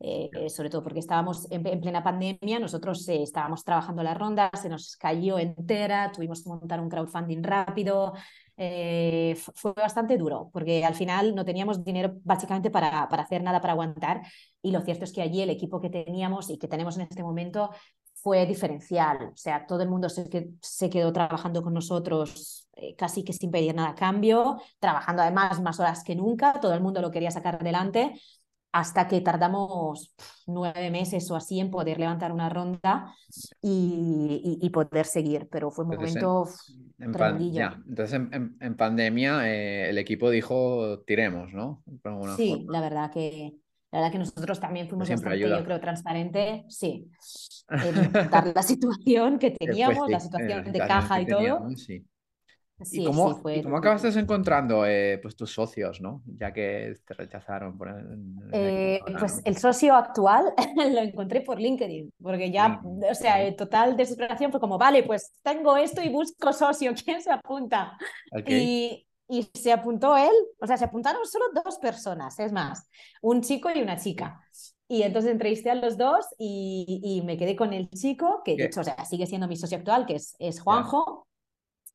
Eh, 0.00 0.48
sobre 0.48 0.70
todo 0.70 0.82
porque 0.82 0.98
estábamos 0.98 1.48
en, 1.50 1.62
plena 1.80 2.02
pandemia, 2.02 2.58
nosotros 2.58 3.08
eh, 3.08 3.22
estábamos 3.22 3.64
trabajando 3.64 4.02
la 4.02 4.14
ronda, 4.14 4.50
se 4.60 4.68
nos 4.68 4.96
cayó 4.96 5.38
entera, 5.38 6.10
tuvimos 6.12 6.42
que 6.42 6.48
montar 6.48 6.80
un 6.80 6.88
crowdfunding 6.88 7.42
rápido, 7.42 8.12
eh, 8.56 9.36
fue 9.54 9.72
bastante 9.72 10.16
duro, 10.16 10.50
porque 10.52 10.84
al 10.84 10.94
final 10.94 11.34
no 11.34 11.44
teníamos 11.44 11.84
dinero 11.84 12.14
básicamente 12.22 12.70
para, 12.70 13.08
para 13.08 13.22
hacer 13.22 13.42
nada 13.42 13.60
para 13.60 13.72
aguantar, 13.72 14.22
y 14.62 14.70
lo 14.70 14.80
cierto 14.82 15.04
es 15.04 15.12
que 15.12 15.22
allí 15.22 15.42
el 15.42 15.50
equipo 15.50 15.80
que 15.80 15.90
teníamos 15.90 16.50
y 16.50 16.58
que 16.58 16.68
tenemos 16.68 16.96
en 16.96 17.02
este 17.02 17.22
momento 17.22 17.70
fue 18.22 18.46
diferencial. 18.46 19.30
O 19.32 19.36
sea, 19.36 19.66
todo 19.66 19.82
el 19.82 19.88
mundo 19.88 20.08
se, 20.08 20.50
se 20.60 20.90
quedó 20.90 21.12
trabajando 21.12 21.62
con 21.62 21.74
nosotros 21.74 22.68
eh, 22.80 22.94
casi 22.96 23.24
que 23.24 23.32
sin 23.32 23.50
pedir 23.50 23.74
nada 23.74 23.90
a 23.90 23.94
cambio, 23.96 24.60
trabajando 24.78 25.22
además 25.22 25.60
más 25.60 25.80
horas 25.80 26.04
que 26.04 26.14
nunca, 26.14 26.60
todo 26.60 26.74
el 26.74 26.80
mundo 26.80 27.02
lo 27.02 27.10
quería 27.10 27.32
sacar 27.32 27.56
adelante, 27.56 28.20
hasta 28.70 29.08
que 29.08 29.20
tardamos 29.20 30.14
nueve 30.46 30.90
meses 30.90 31.28
o 31.30 31.34
así 31.34 31.58
en 31.58 31.70
poder 31.70 31.98
levantar 31.98 32.30
una 32.30 32.48
ronda 32.48 33.12
y, 33.60 34.70
poder 34.72 35.06
seguir, 35.06 35.48
pero 35.50 35.72
fue 35.72 35.86
un 35.86 35.96
momento 35.96 36.46
en, 36.98 37.12
Entonces, 37.88 38.20
en, 38.60 38.76
pandemia 38.76 39.50
eh, 39.52 39.90
el 39.90 39.98
equipo 39.98 40.30
dijo, 40.30 41.00
tiremos, 41.00 41.52
¿no? 41.52 41.82
Sí, 42.36 42.64
la 42.68 42.80
verdad 42.80 43.10
que 43.10 43.56
la 43.90 44.00
verdad 44.00 44.12
que 44.12 44.18
nosotros 44.18 44.60
también 44.60 44.88
fuimos 44.88 45.08
bastante, 45.08 45.38
yo 45.38 45.64
creo, 45.64 45.80
transparente, 45.80 46.64
sí, 46.68 47.10
en 47.68 48.10
contar 48.10 48.52
la 48.54 48.62
situación 48.62 49.38
que 49.38 49.52
pues 49.52 49.70
teníamos, 49.70 50.08
la 50.10 50.20
situación 50.20 50.72
de 50.72 50.78
caja 50.78 51.20
y 51.20 51.26
todo. 51.26 51.68
¿Y 52.92 53.04
cómo, 53.04 53.42
acabaste 53.76 54.08
encontrando 54.20 54.86
eh, 54.86 55.18
pues, 55.20 55.34
tus 55.34 55.52
socios, 55.52 56.00
¿no? 56.00 56.22
Ya 56.26 56.52
que 56.52 56.94
te 57.04 57.14
rechazaron 57.14 57.76
por 57.76 57.88
eh, 58.52 59.00
Pues 59.18 59.40
el 59.44 59.56
socio 59.56 59.96
actual 59.96 60.52
lo 60.76 61.00
encontré 61.00 61.40
por 61.40 61.58
LinkedIn, 61.58 62.12
porque 62.22 62.52
ya, 62.52 62.80
o 62.84 63.14
sea, 63.14 63.42
en 63.42 63.56
total 63.56 63.96
desesperación 63.96 64.52
fue 64.52 64.60
como, 64.60 64.78
vale, 64.78 65.02
pues 65.02 65.32
tengo 65.42 65.76
esto 65.76 66.02
y 66.02 66.08
busco 66.08 66.52
socio, 66.52 66.92
¿quién 66.94 67.20
se 67.20 67.32
apunta? 67.32 67.98
Y, 68.46 69.07
y 69.28 69.48
se 69.54 69.72
apuntó 69.72 70.16
él, 70.16 70.32
o 70.60 70.66
sea, 70.66 70.76
se 70.76 70.84
apuntaron 70.86 71.24
solo 71.26 71.46
dos 71.64 71.78
personas, 71.78 72.38
es 72.38 72.52
más, 72.52 72.88
un 73.22 73.42
chico 73.42 73.68
y 73.74 73.82
una 73.82 73.98
chica. 73.98 74.40
Y 74.88 75.02
entonces 75.02 75.30
entrevisté 75.30 75.70
a 75.70 75.74
los 75.74 75.98
dos 75.98 76.24
y, 76.38 77.00
y 77.04 77.22
me 77.22 77.36
quedé 77.36 77.54
con 77.54 77.74
el 77.74 77.90
chico, 77.90 78.42
que 78.44 78.56
de 78.56 78.64
hecho 78.64 78.80
o 78.80 78.84
sea, 78.84 79.04
sigue 79.04 79.26
siendo 79.26 79.46
mi 79.46 79.56
socio 79.56 79.76
actual, 79.76 80.06
que 80.06 80.14
es, 80.14 80.34
es 80.38 80.60
Juanjo. 80.60 81.27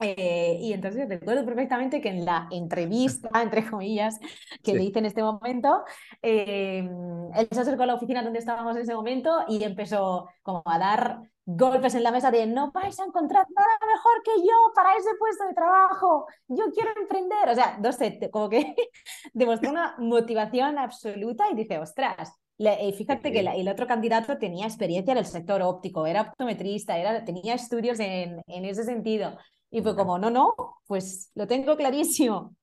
Eh, 0.03 0.57
y 0.61 0.73
entonces 0.73 1.07
recuerdo 1.07 1.45
perfectamente 1.45 2.01
que 2.01 2.09
en 2.09 2.25
la 2.25 2.47
entrevista, 2.51 3.29
entre 3.41 3.69
comillas, 3.69 4.19
que 4.61 4.73
le 4.73 4.83
hice 4.83 4.99
en 4.99 5.05
este 5.05 5.23
momento, 5.23 5.83
eh, 6.21 6.87
él 7.35 7.47
se 7.49 7.61
acercó 7.61 7.83
a 7.83 7.85
la 7.87 7.95
oficina 7.95 8.21
donde 8.21 8.39
estábamos 8.39 8.75
en 8.75 8.83
ese 8.83 8.93
momento 8.93 9.45
y 9.47 9.63
empezó 9.63 10.27
como 10.41 10.61
a 10.65 10.77
dar 10.77 11.21
golpes 11.45 11.95
en 11.95 12.03
la 12.03 12.11
mesa 12.11 12.31
de 12.31 12.45
no 12.47 12.71
vais 12.71 12.97
a 12.99 13.05
encontrar 13.05 13.45
nada 13.53 13.93
mejor 13.93 14.23
que 14.23 14.31
yo 14.41 14.71
para 14.73 14.95
ese 14.95 15.09
puesto 15.19 15.45
de 15.45 15.53
trabajo, 15.53 16.25
yo 16.47 16.65
quiero 16.73 16.91
emprender. 16.99 17.49
O 17.49 17.55
sea, 17.55 17.77
no 17.81 17.91
sé, 17.91 18.19
como 18.31 18.49
que 18.49 18.75
demostró 19.33 19.69
una 19.69 19.95
motivación 19.99 20.77
absoluta 20.77 21.49
y 21.49 21.55
dije, 21.55 21.79
ostras, 21.79 22.33
eh, 22.59 22.93
fíjate 22.93 23.31
que 23.31 23.39
el 23.39 23.67
otro 23.67 23.87
candidato 23.87 24.37
tenía 24.37 24.65
experiencia 24.65 25.11
en 25.11 25.17
el 25.17 25.25
sector 25.25 25.61
óptico, 25.61 26.05
era 26.05 26.21
optometrista, 26.21 26.97
era, 26.97 27.25
tenía 27.25 27.55
estudios 27.55 27.99
en, 27.99 28.41
en 28.47 28.65
ese 28.65 28.83
sentido. 28.83 29.37
Y 29.73 29.81
fue 29.81 29.95
como, 29.95 30.19
no, 30.19 30.29
no, 30.29 30.53
pues 30.85 31.31
lo 31.33 31.47
tengo 31.47 31.75
clarísimo. 31.75 32.55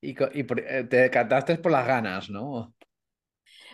Y, 0.00 0.10
y 0.10 0.46
eh, 0.66 0.84
te 0.90 1.08
cantaste 1.10 1.58
por 1.58 1.70
las 1.70 1.86
ganas, 1.86 2.28
¿no? 2.28 2.74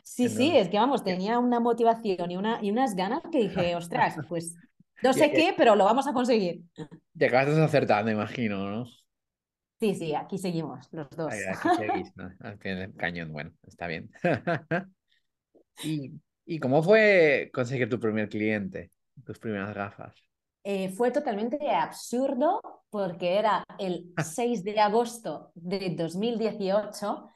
Sí, 0.02 0.28
sí, 0.28 0.54
es 0.54 0.68
que 0.68 0.76
vamos, 0.76 1.02
tenía 1.02 1.38
una 1.38 1.58
motivación 1.58 2.30
y, 2.30 2.36
una, 2.36 2.58
y 2.62 2.70
unas 2.70 2.94
ganas 2.94 3.22
que 3.32 3.38
dije, 3.38 3.74
ostras, 3.76 4.16
pues 4.28 4.54
no 5.02 5.14
sé 5.14 5.32
qué, 5.32 5.54
pero 5.56 5.74
lo 5.74 5.86
vamos 5.86 6.06
a 6.06 6.12
conseguir. 6.12 6.60
Te 7.18 7.26
acabas 7.26 7.56
acertando, 7.56 8.10
imagino, 8.10 8.68
¿no? 8.68 8.86
Sí, 9.80 9.94
sí, 9.94 10.14
aquí 10.14 10.36
seguimos 10.36 10.86
los 10.92 11.08
dos. 11.08 11.32
aquí 11.48 11.68
seguís, 11.78 12.14
¿no? 12.14 12.30
Al 12.40 12.58
pie 12.58 12.74
del 12.74 12.94
cañón, 12.94 13.32
bueno, 13.32 13.52
está 13.66 13.86
bien. 13.86 14.10
¿Y, 15.82 16.12
¿Y 16.44 16.58
cómo 16.58 16.82
fue 16.82 17.50
conseguir 17.54 17.88
tu 17.88 17.98
primer 17.98 18.28
cliente, 18.28 18.90
tus 19.24 19.38
primeras 19.38 19.74
gafas? 19.74 20.14
Eh, 20.66 20.88
fue 20.96 21.10
totalmente 21.10 21.70
absurdo 21.70 22.60
porque 22.88 23.36
era 23.38 23.64
el 23.78 24.12
6 24.16 24.64
de 24.64 24.80
agosto 24.80 25.52
de 25.54 25.94
2018 25.94 27.28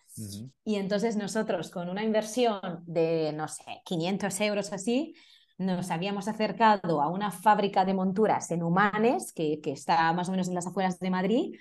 Y 0.64 0.76
entonces 0.76 1.16
nosotros 1.16 1.70
con 1.70 1.90
una 1.90 2.02
inversión 2.02 2.60
de, 2.86 3.32
no 3.34 3.46
sé, 3.48 3.82
500 3.84 4.40
euros 4.40 4.72
así, 4.72 5.14
nos 5.59 5.90
habíamos 5.90 6.29
acercado 6.29 7.03
a 7.03 7.09
una 7.09 7.33
fábrica 7.33 7.85
de 7.85 7.92
monturas 7.92 8.49
en 8.53 8.62
Humanes, 8.62 9.33
que, 9.33 9.61
que 9.61 9.73
está 9.73 10.12
más 10.12 10.29
o 10.29 10.31
menos 10.31 10.47
en 10.47 10.55
las 10.55 10.68
afueras 10.68 11.01
de 11.01 11.11
Madrid, 11.11 11.57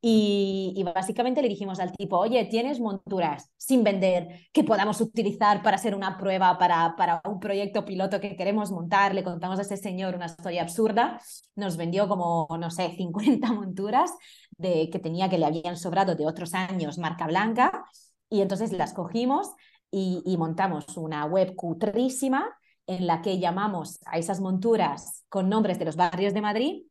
y, 0.00 0.72
y, 0.76 0.82
básicamente 0.84 1.42
le 1.42 1.48
dijimos 1.48 1.80
al 1.80 1.90
tipo, 1.92 2.18
oye, 2.18 2.44
¿tienes 2.44 2.78
monturas 2.78 3.50
sin 3.56 3.82
vender 3.82 4.28
que 4.52 4.62
podamos 4.62 5.00
utilizar 5.00 5.60
para 5.62 5.76
hacer 5.76 5.96
una 5.96 6.16
prueba 6.16 6.56
para, 6.56 6.94
para 6.96 7.20
un 7.28 7.40
proyecto 7.40 7.84
piloto 7.84 8.20
que 8.20 8.36
queremos 8.36 8.70
montar? 8.70 9.12
Le 9.12 9.24
contamos 9.24 9.58
a 9.58 9.62
ese 9.62 9.76
señor 9.76 10.14
una 10.14 10.26
historia 10.26 10.62
absurda, 10.62 11.20
nos 11.56 11.76
vendió 11.76 12.08
como, 12.08 12.46
no 12.60 12.70
sé, 12.70 12.94
50 12.96 13.52
monturas 13.52 14.12
de, 14.52 14.88
que 14.88 15.00
tenía 15.00 15.28
que 15.28 15.38
le 15.38 15.46
habían 15.46 15.76
sobrado 15.76 16.14
de 16.14 16.26
otros 16.26 16.54
años 16.54 16.98
marca 16.98 17.26
blanca, 17.26 17.84
y 18.30 18.40
entonces 18.40 18.72
las 18.72 18.92
cogimos 18.94 19.50
y, 19.90 20.22
y 20.24 20.36
montamos 20.36 20.96
una 20.96 21.26
web 21.26 21.56
cutrísima 21.56 22.48
en 22.86 23.06
la 23.06 23.22
que 23.22 23.38
llamamos 23.38 24.00
a 24.06 24.18
esas 24.18 24.40
monturas 24.40 25.24
con 25.28 25.48
nombres 25.48 25.78
de 25.78 25.84
los 25.84 25.96
barrios 25.96 26.34
de 26.34 26.40
Madrid. 26.40 26.82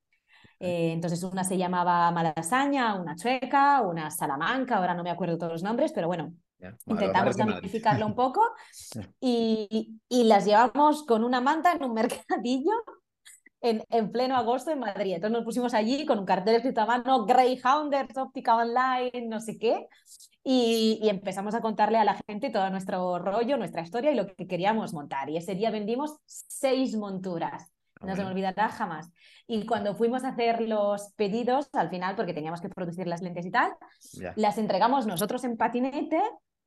Eh, 0.60 0.92
entonces 0.94 1.24
una 1.24 1.44
se 1.44 1.58
llamaba 1.58 2.12
Malasaña, 2.12 2.96
una 2.96 3.16
Chueca, 3.16 3.82
una 3.82 4.12
Salamanca, 4.12 4.78
ahora 4.78 4.94
no 4.94 5.04
me 5.04 5.10
acuerdo 5.10 5.38
todos 5.38 5.54
los 5.54 5.64
nombres, 5.64 5.92
pero 5.92 6.08
bueno, 6.08 6.34
intentamos 6.86 7.36
simplificarlo 7.36 8.06
un 8.06 8.16
poco. 8.16 8.42
Y, 9.20 10.00
y, 10.10 10.24
las 10.24 10.46
llevamos 10.46 11.04
con 11.06 11.24
una 11.24 11.42
manta 11.42 11.74
en 11.74 11.84
un 11.84 11.94
mercadillo 11.94 12.72
en, 13.62 13.84
en, 13.90 14.12
pleno 14.12 14.36
agosto 14.36 14.72
en 14.72 14.80
Madrid. 14.80 15.14
Entonces 15.14 15.38
nos 15.38 15.46
pusimos 15.46 15.74
allí 15.74 16.06
con 16.06 16.20
un 16.20 16.26
cartel 16.26 16.56
escrito 16.56 16.82
a 16.82 16.86
mano, 16.86 17.26
Greyhounders, 17.26 18.18
óptica 18.18 18.56
online, 18.56 19.28
no 19.28 19.40
sé 19.40 19.58
qué, 19.58 19.88
y, 20.44 21.00
empezamos 21.08 21.54
a 21.54 21.62
contarle 21.62 21.98
a 21.98 22.04
la 22.04 22.20
gente 22.28 22.50
todo 22.50 22.70
nuestro 22.70 23.20
rollo, 23.20 23.58
nuestra 23.58 23.82
historia 23.82 24.12
y 24.12 24.16
lo 24.16 24.28
que 24.28 24.48
queríamos 24.48 24.94
montar. 24.94 25.30
Y 25.30 25.38
ese 25.38 25.56
día 25.56 25.70
vendimos 25.70 26.18
seis 26.26 26.96
monturas. 26.96 27.72
Ah, 28.00 28.08
no 28.08 28.16
se 28.16 28.24
me 28.24 28.32
olvidará 28.32 28.70
jamás. 28.70 29.12
Y 29.46 29.66
cuando 29.68 29.94
fuimos 29.94 30.24
a 30.24 30.30
hacer 30.30 30.62
los 30.62 31.12
pedidos, 31.16 31.70
al 31.74 31.90
final, 31.90 32.16
porque 32.16 32.34
teníamos 32.34 32.62
que 32.62 32.70
producir 32.70 33.06
las 33.06 33.22
lentes 33.22 33.46
y 33.46 33.52
tal, 33.52 33.74
las 34.36 34.58
entregamos 34.58 35.06
nosotros 35.06 35.44
en 35.44 35.58
patinete 35.58 36.20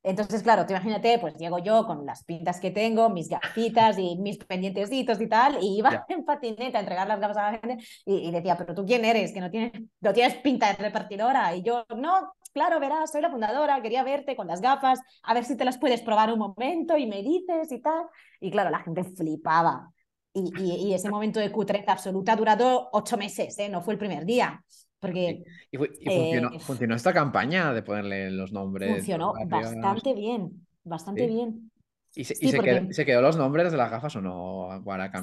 entonces, 0.04 0.42
claro, 0.42 0.66
te 0.66 0.74
imagínate, 0.74 1.18
pues 1.18 1.34
llego 1.38 1.58
yo 1.58 1.86
con 1.86 2.04
las 2.04 2.24
pintas 2.24 2.60
que 2.60 2.70
tengo, 2.70 3.08
mis 3.08 3.30
gafitas 3.30 3.98
y 3.98 4.16
mis 4.18 4.36
pendientecitos 4.36 5.18
y 5.18 5.26
tal, 5.26 5.56
y 5.62 5.78
iba 5.78 6.04
en 6.08 6.26
patineta 6.26 6.76
a 6.76 6.82
entregar 6.82 7.08
las 7.08 7.18
gafas 7.18 7.36
a 7.38 7.52
la 7.52 7.58
gente 7.58 7.78
y, 8.04 8.30
decía, 8.30 8.56
pero 8.58 8.74
tú 8.74 8.84
quién 8.84 9.02
eres, 9.06 9.32
que 9.32 9.40
no 9.40 9.50
tienes, 9.50 9.72
no 10.02 10.12
tienes 10.12 10.34
pinta 10.36 10.68
de 10.68 10.74
repartidora. 10.74 11.56
Y 11.56 11.62
yo, 11.62 11.86
no, 11.96 12.34
claro, 12.52 12.80
verás, 12.80 13.12
soy 13.12 13.22
la 13.22 13.30
fundadora, 13.30 13.80
quería 13.80 14.04
verte 14.04 14.36
con 14.36 14.46
las 14.46 14.60
gafas, 14.60 15.00
a 15.22 15.32
ver 15.32 15.46
si 15.46 15.56
te 15.56 15.64
las 15.64 15.78
puedes 15.78 16.02
probar 16.02 16.30
un 16.30 16.38
momento 16.38 16.98
y 16.98 17.06
me 17.06 17.22
dices 17.22 17.72
y 17.72 17.80
tal. 17.80 18.04
Y 18.40 18.50
claro, 18.50 18.68
la 18.68 18.80
gente 18.80 19.04
flipaba. 19.04 19.90
Y, 20.34 20.52
y, 20.60 20.92
ese 20.92 21.08
momento 21.08 21.38
de 21.40 21.52
cutreza 21.52 21.92
absoluta 21.92 22.34
durado 22.34 22.90
ocho 22.92 23.16
meses, 23.16 23.56
¿eh? 23.58 23.68
no 23.68 23.82
fue 23.82 23.94
el 23.94 23.98
primer 23.98 24.26
día. 24.26 24.62
Porque, 25.04 25.44
y, 25.70 25.76
funcionó, 25.76 26.54
eh, 26.54 26.60
funcionó, 26.60 26.94
esta 26.94 27.12
campaña 27.12 27.74
de 27.74 27.82
ponerle 27.82 28.30
los 28.30 28.52
nombres. 28.52 28.90
Funcionó 28.90 29.34
bastante 29.46 30.14
bien, 30.14 30.66
bastante 30.82 31.26
bien. 31.26 31.70
¿Y, 32.16 32.24
se, 32.24 32.36
se, 32.36 33.04
quedó, 33.04 33.20
los 33.20 33.36
nombres 33.36 33.72
de 33.72 33.76
las 33.76 33.90
gafas 33.90 34.14
o 34.14 34.20
no? 34.20 34.68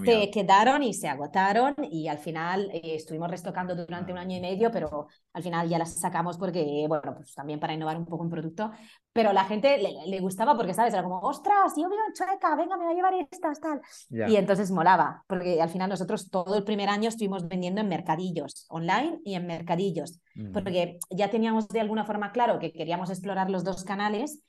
Se 0.04 0.30
quedaron 0.30 0.84
y 0.84 0.94
se 0.94 1.08
agotaron 1.08 1.74
y 1.90 2.10
al 2.10 2.18
final 2.18 2.70
eh, 2.74 2.96
estuvimos 2.96 3.32
restocando 3.32 3.76
durante 3.76 4.12
un 4.12 4.18
año 4.18 4.36
y 4.36 4.42
medio, 4.42 4.72
pero 4.72 5.08
al 5.32 5.42
final 5.42 5.70
ya 5.70 5.78
las 5.78 5.94
sacamos 5.94 6.38
porque, 6.38 6.86
bueno, 6.90 7.16
pues 7.16 7.34
también 7.34 7.62
para 7.62 7.74
innovar 7.74 7.96
un 7.96 8.06
poco 8.06 8.24
un 8.24 8.30
producto, 8.30 8.72
pero 9.14 9.32
la 9.32 9.46
gente 9.46 9.78
le, 9.78 10.20
gustaba 10.20 10.56
porque, 10.56 10.74
¿sabes? 10.74 10.94
Era 10.94 11.04
como, 11.04 11.20
ostras, 11.20 11.74
yo 11.78 11.90
vivo 11.90 12.02
en 12.08 12.14
Chueca, 12.14 12.56
venga, 12.56 12.76
me 12.76 12.84
voy 12.84 12.94
a 12.94 12.96
llevar 12.96 13.14
estas, 13.32 13.62
tal. 13.62 13.82
Y 14.10 14.36
entonces 14.36 14.70
molaba, 14.70 15.24
porque 15.28 15.62
al 15.62 15.70
final 15.70 15.90
nosotros 15.90 16.30
todo 16.30 16.56
el 16.58 16.64
primer 16.66 16.90
año 16.90 17.08
estuvimos 17.08 17.48
vendiendo 17.48 17.80
en 17.80 17.88
mercadillos, 17.88 18.66
online 18.70 19.20
y 19.24 19.36
en 19.36 19.48
mercadillos, 19.48 20.20
porque 20.52 21.00
ya 21.10 21.30
teníamos 21.30 21.70
de 21.70 21.80
alguna 21.80 22.04
forma 22.04 22.34
claro 22.34 22.60
que 22.60 22.74
queríamos 22.74 23.10
explorar 23.10 23.50
los 23.50 23.64
dos 23.64 23.86
canales 23.86 24.44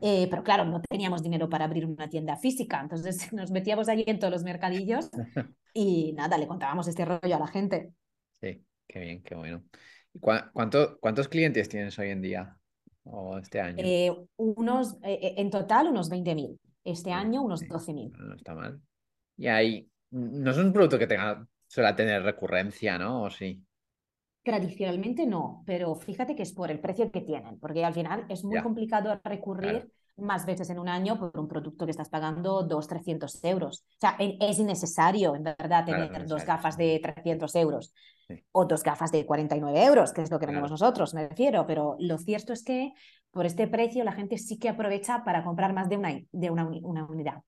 eh, 0.00 0.26
pero 0.30 0.42
claro, 0.42 0.64
no 0.64 0.80
teníamos 0.80 1.22
dinero 1.22 1.48
para 1.48 1.64
abrir 1.64 1.86
una 1.86 2.08
tienda 2.08 2.36
física, 2.36 2.80
entonces 2.80 3.16
nos 3.32 3.50
metíamos 3.50 3.88
allí 3.88 4.04
en 4.06 4.18
todos 4.18 4.32
los 4.32 4.42
mercadillos 4.42 5.10
y 5.74 6.12
nada, 6.12 6.38
le 6.38 6.46
contábamos 6.46 6.88
este 6.88 7.04
rollo 7.04 7.36
a 7.36 7.38
la 7.38 7.46
gente. 7.46 7.92
Sí, 8.40 8.64
qué 8.86 9.00
bien, 9.00 9.22
qué 9.22 9.34
bueno. 9.34 9.64
cuánto, 10.20 10.98
¿Cuántos 11.00 11.28
clientes 11.28 11.68
tienes 11.68 11.98
hoy 11.98 12.10
en 12.10 12.22
día 12.22 12.56
o 13.04 13.38
este 13.38 13.60
año? 13.60 13.76
Eh, 13.78 14.12
unos, 14.36 14.96
eh, 15.02 15.34
en 15.36 15.50
total 15.50 15.88
unos 15.88 16.10
20.000. 16.10 16.58
Este 16.84 17.12
año 17.12 17.42
unos 17.42 17.62
12.000. 17.62 18.12
No 18.18 18.34
está 18.34 18.54
mal. 18.54 18.80
Y 19.36 19.46
ahí, 19.46 19.88
no 20.10 20.50
es 20.50 20.58
un 20.58 20.72
producto 20.72 20.98
que 20.98 21.06
tenga, 21.06 21.46
suele 21.66 21.92
tener 21.94 22.22
recurrencia, 22.22 22.98
¿no? 22.98 23.22
¿O 23.22 23.30
sí? 23.30 23.64
Tradicionalmente 24.44 25.26
no, 25.26 25.62
pero 25.64 25.94
fíjate 25.94 26.36
que 26.36 26.42
es 26.42 26.52
por 26.52 26.70
el 26.70 26.78
precio 26.78 27.10
que 27.10 27.22
tienen, 27.22 27.58
porque 27.58 27.82
al 27.82 27.94
final 27.94 28.26
es 28.28 28.44
muy 28.44 28.60
complicado 28.60 29.18
recurrir 29.24 29.90
más 30.16 30.46
veces 30.46 30.68
en 30.70 30.78
un 30.78 30.88
año 30.88 31.18
por 31.18 31.32
un 31.40 31.48
producto 31.48 31.86
que 31.86 31.90
estás 31.90 32.10
pagando 32.10 32.62
2, 32.62 32.86
300 32.86 33.42
euros. 33.44 33.84
O 33.88 34.00
sea, 34.00 34.16
es 34.18 34.58
innecesario, 34.58 35.34
en 35.34 35.44
verdad, 35.44 35.86
tener 35.86 36.26
dos 36.26 36.44
gafas 36.44 36.76
de 36.76 37.00
300 37.02 37.54
euros 37.56 37.94
o 38.52 38.66
dos 38.66 38.82
gafas 38.82 39.10
de 39.12 39.26
49 39.26 39.82
euros, 39.82 40.12
que 40.12 40.22
es 40.22 40.30
lo 40.30 40.38
que 40.38 40.46
tenemos 40.46 40.70
nosotros, 40.70 41.14
me 41.14 41.28
refiero, 41.28 41.66
pero 41.66 41.96
lo 41.98 42.18
cierto 42.18 42.52
es 42.52 42.62
que 42.62 42.92
por 43.30 43.46
este 43.46 43.66
precio 43.66 44.04
la 44.04 44.12
gente 44.12 44.38
sí 44.38 44.58
que 44.58 44.68
aprovecha 44.68 45.24
para 45.24 45.42
comprar 45.42 45.72
más 45.72 45.88
de 45.88 45.96
una, 45.96 46.20
de 46.30 46.50
una, 46.50 46.66
una 46.82 47.06
unidad. 47.06 47.42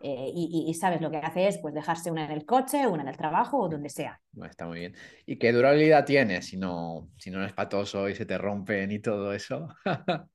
Eh, 0.00 0.32
y, 0.34 0.74
sabes, 0.74 1.00
lo 1.00 1.10
que 1.10 1.18
hace 1.18 1.46
es 1.46 1.58
pues 1.58 1.72
dejarse 1.74 2.10
una 2.10 2.24
en 2.24 2.32
el 2.32 2.44
coche, 2.44 2.86
una 2.86 3.02
en 3.02 3.08
el 3.08 3.16
trabajo 3.16 3.58
o 3.58 3.68
donde 3.68 3.88
sea. 3.88 4.20
está 4.48 4.66
muy 4.66 4.80
bien. 4.80 4.96
¿Y 5.26 5.38
qué 5.38 5.52
durabilidad 5.52 6.04
tiene 6.04 6.42
si 6.42 6.56
no, 6.56 7.08
si 7.16 7.30
no 7.30 7.44
es 7.44 7.52
patoso 7.52 8.08
y 8.08 8.14
se 8.16 8.26
te 8.26 8.36
rompen 8.36 8.90
y 8.90 8.98
todo 8.98 9.32
eso? 9.32 9.68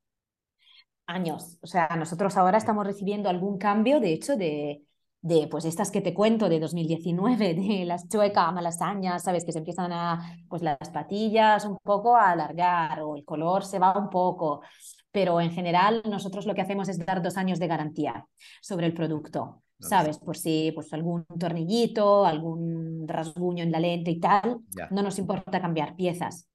Años. 1.07 1.57
O 1.61 1.67
sea, 1.67 1.89
nosotros 1.97 2.37
ahora 2.37 2.57
estamos 2.57 2.85
recibiendo 2.85 3.29
algún 3.29 3.57
cambio, 3.57 3.99
de 3.99 4.13
hecho, 4.13 4.37
de, 4.37 4.83
de 5.25 5.47
pues 5.47 5.65
estas 5.65 5.89
que 5.89 6.01
te 6.01 6.13
cuento 6.13 6.47
de 6.47 6.59
2019, 6.59 7.55
de 7.55 7.85
las 7.85 8.07
chuecas, 8.07 8.53
malasañas, 8.53 9.23
sabes, 9.23 9.43
que 9.43 9.51
se 9.51 9.57
empiezan 9.57 9.91
a, 9.91 10.37
pues 10.47 10.61
las 10.61 10.89
patillas 10.93 11.65
un 11.65 11.77
poco 11.83 12.15
a 12.15 12.29
alargar 12.29 13.01
o 13.01 13.15
el 13.15 13.25
color 13.25 13.65
se 13.65 13.79
va 13.79 13.97
un 13.97 14.09
poco 14.09 14.61
pero 15.15 15.39
en 15.39 15.51
general 15.51 16.01
nosotros 16.03 16.45
lo 16.45 16.53
que 16.53 16.61
hacemos 16.61 16.89
es 16.89 16.97
dar 17.05 17.21
dos 17.21 17.37
años 17.37 17.57
de 17.57 17.67
garantía 17.67 18.27
sobre 18.61 18.85
el 18.85 18.93
producto, 18.93 19.63
¿sabes? 19.79 20.19
Por 20.19 20.35
si 20.35 20.73
pues, 20.75 20.91
algún 20.91 21.25
tornillito, 21.39 22.25
algún 22.25 23.07
rasguño 23.07 23.63
en 23.63 23.71
la 23.71 23.79
lente 23.79 24.11
y 24.11 24.19
tal, 24.19 24.57
no 24.91 25.01
nos 25.01 25.17
importa 25.17 25.61
cambiar 25.61 25.95
piezas. 25.95 26.49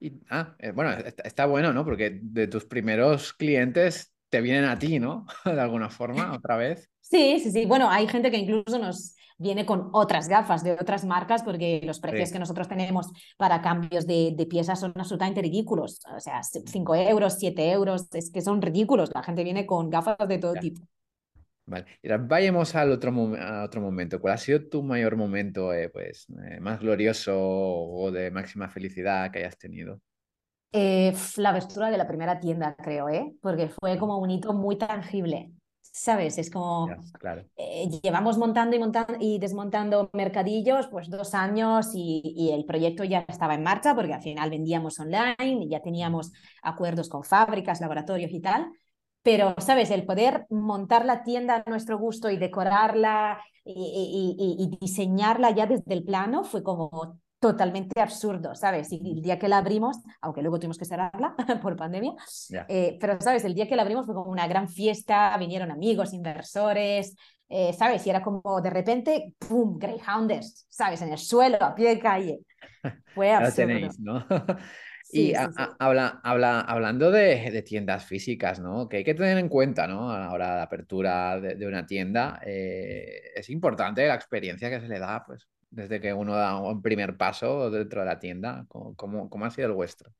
Y, 0.00 0.20
ah, 0.30 0.56
eh, 0.58 0.72
bueno, 0.72 0.90
está, 1.22 1.46
bueno, 1.46 1.72
¿no? 1.72 1.84
Porque 1.84 2.18
de 2.20 2.48
tus 2.48 2.64
primeros 2.64 3.32
clientes 3.32 4.12
te 4.36 4.42
vienen 4.42 4.66
a 4.66 4.78
ti, 4.78 4.98
¿no? 4.98 5.24
De 5.46 5.58
alguna 5.58 5.88
forma, 5.88 6.34
otra 6.34 6.56
vez. 6.58 6.90
Sí, 7.00 7.40
sí, 7.40 7.50
sí. 7.50 7.64
Bueno, 7.64 7.88
hay 7.88 8.06
gente 8.06 8.30
que 8.30 8.36
incluso 8.36 8.78
nos, 8.78 9.16
viene 9.38 9.64
con 9.64 9.88
otras 9.92 10.28
gafas 10.28 10.62
de 10.62 10.72
otras 10.72 11.06
marcas 11.06 11.42
porque 11.42 11.80
los 11.84 12.00
precios 12.00 12.32
que 12.32 12.38
nosotros 12.38 12.68
tenemos 12.68 13.08
para 13.38 13.62
cambios 13.62 14.06
de, 14.06 14.46
piezas 14.48 14.80
son 14.80 14.92
absolutamente 14.94 15.40
ridículos. 15.40 16.00
O 16.14 16.20
sea, 16.20 16.42
5 16.42 16.94
euros, 16.96 17.36
7 17.38 17.70
euros, 17.70 18.08
es 18.12 18.30
que 18.30 18.42
son 18.42 18.60
ridículos. 18.60 19.10
La 19.14 19.22
gente 19.22 19.42
viene 19.42 19.64
con 19.64 19.88
gafas 19.88 20.28
de 20.28 20.36
todo 20.36 20.52
tipo. 20.54 20.82
Vale, 21.64 21.86
vayamos 22.20 22.74
al 22.74 22.92
otro, 22.92 23.12
otro 23.64 23.80
momento. 23.80 24.20
¿Cuál 24.20 24.34
ha 24.34 24.38
sido 24.38 24.68
tu 24.68 24.82
mayor 24.82 25.16
momento 25.16 25.72
eh, 25.72 25.88
pues, 25.88 26.26
eh, 26.44 26.60
más 26.60 26.78
glorioso 26.80 27.34
o 27.38 28.10
de 28.10 28.30
máxima 28.30 28.68
felicidad 28.68 29.30
que 29.30 29.38
hayas 29.38 29.56
tenido? 29.56 30.02
Eh, 30.72 31.14
la 31.36 31.50
abertura 31.50 31.90
de 31.90 31.98
la 31.98 32.06
primera 32.06 32.38
tienda, 32.40 32.74
creo, 32.76 33.08
¿eh? 33.08 33.34
porque 33.40 33.68
fue 33.68 33.98
como 33.98 34.18
un 34.18 34.30
hito 34.30 34.52
muy 34.52 34.76
tangible. 34.76 35.52
¿sabes? 35.96 36.36
Es 36.36 36.50
como, 36.50 36.88
eh, 37.56 37.88
llevamos 38.02 38.36
montando 38.36 38.76
y, 38.76 38.78
montando 38.78 39.14
y 39.18 39.38
desmontando 39.38 40.10
mercadillos 40.12 40.88
pues 40.88 41.08
dos 41.08 41.32
años 41.32 41.92
y, 41.94 42.50
el 42.52 42.66
proyecto 42.66 43.02
ya 43.02 43.24
estaba 43.26 43.54
en 43.54 43.62
marcha 43.62 43.94
porque 43.94 44.12
al 44.12 44.20
final 44.20 44.50
vendíamos 44.50 45.00
online 45.00 45.36
y 45.38 45.68
ya 45.70 45.80
teníamos 45.80 46.32
acuerdos 46.62 47.08
con 47.08 47.24
fábricas, 47.24 47.80
laboratorios 47.80 48.30
y 48.32 48.40
tal. 48.40 48.70
Pero, 49.22 49.54
¿sabes? 49.58 49.90
El 49.90 50.04
poder 50.04 50.46
montar 50.50 51.06
la 51.06 51.24
tienda 51.24 51.64
a 51.64 51.70
nuestro 51.70 51.98
gusto 51.98 52.30
y 52.30 52.36
decorarla 52.36 53.40
y, 53.64 54.36
y 54.38 54.78
diseñarla 54.78 55.50
ya 55.52 55.66
desde 55.66 55.94
el 55.94 56.04
plano 56.04 56.44
fue 56.44 56.62
como 56.62 57.18
totalmente 57.38 58.00
absurdo, 58.00 58.54
¿sabes? 58.54 58.90
Y 58.90 59.12
el 59.12 59.22
día 59.22 59.38
que 59.38 59.48
la 59.48 59.58
abrimos, 59.58 59.98
aunque 60.20 60.42
luego 60.42 60.58
tuvimos 60.58 60.78
que 60.78 60.84
cerrarla 60.84 61.34
por 61.62 61.76
pandemia, 61.76 62.12
eh, 62.68 62.96
pero, 63.00 63.18
¿sabes? 63.20 63.44
El 63.44 63.54
día 63.54 63.68
que 63.68 63.76
la 63.76 63.82
abrimos 63.82 64.06
fue 64.06 64.14
como 64.14 64.30
una 64.30 64.46
gran 64.46 64.68
fiesta, 64.68 65.36
vinieron 65.38 65.70
amigos, 65.70 66.14
inversores, 66.14 67.14
eh, 67.48 67.72
¿sabes? 67.72 68.06
Y 68.06 68.10
era 68.10 68.22
como 68.22 68.60
de 68.60 68.70
repente, 68.70 69.34
¡pum! 69.38 69.78
Greyhounders, 69.78 70.66
¿sabes? 70.68 71.00
En 71.02 71.12
el 71.12 71.18
suelo, 71.18 71.58
a 71.60 71.74
pie 71.74 71.90
de 71.90 71.98
calle. 71.98 72.40
Fue 73.14 73.32
absurdo. 73.32 73.54
tenéis, 73.54 73.98
¿no? 74.00 74.26
y 75.12 75.32
habla, 75.78 76.20
habla, 76.24 76.60
hablando 76.60 77.10
de, 77.10 77.62
tiendas 77.62 78.04
físicas, 78.04 78.60
¿no? 78.60 78.88
Que 78.88 78.98
hay 78.98 79.04
que 79.04 79.14
tener 79.14 79.38
en 79.38 79.48
cuenta, 79.48 79.86
¿no? 79.86 80.10
A 80.10 80.18
la 80.18 80.32
hora 80.32 80.56
de 80.56 80.62
apertura 80.62 81.40
de, 81.40 81.66
una 81.66 81.86
tienda, 81.86 82.40
eh, 82.44 83.30
es 83.34 83.48
importante 83.50 84.06
la 84.06 84.14
experiencia 84.14 84.68
que 84.68 84.80
se 84.80 84.88
le 84.88 84.98
da, 84.98 85.22
pues, 85.24 85.46
desde 85.76 86.00
que 86.00 86.12
uno 86.12 86.34
da 86.34 86.58
un 86.58 86.80
primer 86.80 87.16
paso 87.16 87.70
dentro 87.70 88.00
de 88.00 88.06
la 88.06 88.18
tienda. 88.18 88.64
¿Cómo, 88.68 89.28
cómo 89.28 89.44
ha 89.44 89.50
sido 89.50 89.68
el 89.68 89.74
vuestro? 89.74 90.10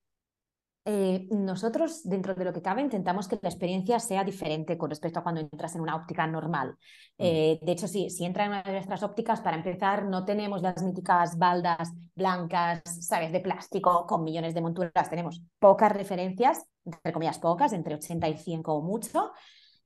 Eh, 0.88 1.26
nosotros, 1.30 2.04
dentro 2.04 2.34
de 2.34 2.44
lo 2.44 2.52
que 2.52 2.62
cabe, 2.62 2.80
intentamos 2.80 3.26
que 3.26 3.38
la 3.42 3.48
experiencia 3.48 3.98
sea 3.98 4.22
diferente 4.22 4.78
con 4.78 4.88
respecto 4.88 5.18
a 5.18 5.22
cuando 5.22 5.40
entras 5.40 5.74
en 5.74 5.80
una 5.80 5.96
óptica 5.96 6.26
normal. 6.26 6.76
Mm. 7.18 7.24
Eh, 7.24 7.58
de 7.60 7.72
hecho, 7.72 7.88
si, 7.88 8.10
si 8.10 8.24
entra 8.24 8.44
en 8.44 8.50
una 8.50 8.62
de 8.62 8.72
nuestras 8.72 9.02
ópticas, 9.02 9.40
para 9.40 9.56
empezar, 9.56 10.04
no 10.04 10.24
tenemos 10.24 10.62
las 10.62 10.80
míticas 10.82 11.38
baldas 11.38 11.92
blancas, 12.14 12.82
¿sabes?, 13.00 13.32
de 13.32 13.40
plástico 13.40 14.06
con 14.06 14.22
millones 14.22 14.54
de 14.54 14.60
monturas. 14.60 15.10
Tenemos 15.10 15.42
pocas 15.58 15.90
referencias, 15.90 16.64
entre 16.84 17.12
comillas 17.12 17.38
pocas, 17.38 17.72
entre 17.72 17.94
80 17.94 18.28
y 18.28 18.36
100 18.36 18.62
como 18.62 18.82
mucho. 18.82 19.32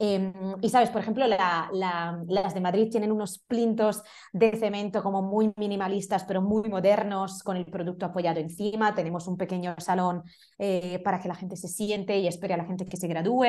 Em, 0.03 0.33
y 0.63 0.71
sabes, 0.71 0.89
por 0.89 1.03
ejemplo, 1.03 1.27
las 1.27 2.55
de 2.55 2.61
Madrid 2.63 2.89
tienen 2.91 3.13
unos 3.13 3.39
plintos 3.41 4.03
de 4.33 4.57
cemento 4.57 5.03
como 5.03 5.21
muy 5.21 5.53
minimalistas, 5.57 6.25
pero 6.25 6.41
muy 6.41 6.71
modernos, 6.71 7.43
con 7.43 7.59
el 7.59 7.67
producto 7.67 8.07
apoyado 8.07 8.41
encima. 8.41 8.95
Tenemos 8.95 9.27
un 9.27 9.37
pequeño 9.37 9.75
salón 9.77 10.23
eh, 10.57 11.01
para 11.05 11.21
que 11.21 11.29
la 11.29 11.35
gente 11.35 11.55
se 11.57 11.69
siente 11.69 12.19
y 12.19 12.27
espere 12.27 12.55
a 12.55 12.57
la 12.57 12.65
gente 12.65 12.87
que 12.87 12.97
se 12.97 13.09
gradúe. 13.09 13.45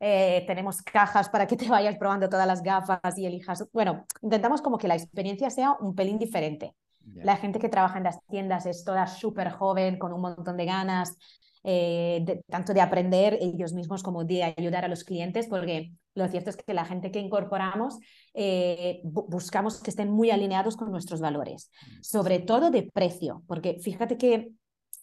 Eh, 0.00 0.44
tenemos 0.46 0.80
cajas 0.80 1.28
para 1.28 1.46
que 1.46 1.56
te 1.58 1.68
vayas 1.68 1.98
probando 1.98 2.26
todas 2.30 2.46
las 2.46 2.62
gafas 2.62 3.18
y 3.18 3.26
elijas. 3.26 3.68
Bueno, 3.70 4.06
intentamos 4.22 4.62
como 4.62 4.78
que 4.78 4.88
la 4.88 4.94
experiencia 4.94 5.50
sea 5.50 5.76
un 5.78 5.94
pelín 5.94 6.18
diferente. 6.18 6.74
La 7.16 7.36
gente 7.36 7.58
que 7.58 7.68
trabaja 7.68 7.98
en 7.98 8.04
las 8.04 8.18
tiendas 8.28 8.64
es 8.64 8.82
toda 8.82 9.06
súper 9.06 9.50
joven, 9.50 9.98
con 9.98 10.14
un 10.14 10.22
montón 10.22 10.56
de 10.56 10.64
ganas, 10.64 11.18
eh, 11.64 12.42
tanto 12.48 12.74
de 12.74 12.80
aprender 12.80 13.38
ellos 13.40 13.72
mismos 13.72 14.02
como 14.02 14.24
de 14.24 14.42
ayudar 14.44 14.84
a 14.84 14.88
los 14.88 15.04
clientes, 15.04 15.46
porque 15.46 15.92
lo 16.14 16.26
cierto 16.28 16.50
es 16.50 16.56
que 16.56 16.74
la 16.74 16.84
gente 16.84 17.10
que 17.10 17.20
incorporamos 17.20 17.98
eh, 18.34 19.00
buscamos 19.04 19.80
que 19.80 19.90
estén 19.90 20.10
muy 20.10 20.30
alineados 20.30 20.76
con 20.76 20.90
nuestros 20.90 21.20
valores, 21.20 21.70
mm. 21.70 22.02
sobre 22.02 22.38
todo 22.40 22.70
de 22.70 22.90
precio, 22.92 23.42
porque 23.46 23.78
fíjate 23.80 24.16
que 24.16 24.50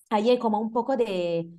ahí 0.10 0.30
hay 0.30 0.38
como 0.38 0.60
un 0.60 0.72
poco 0.72 0.98
de, 0.98 1.50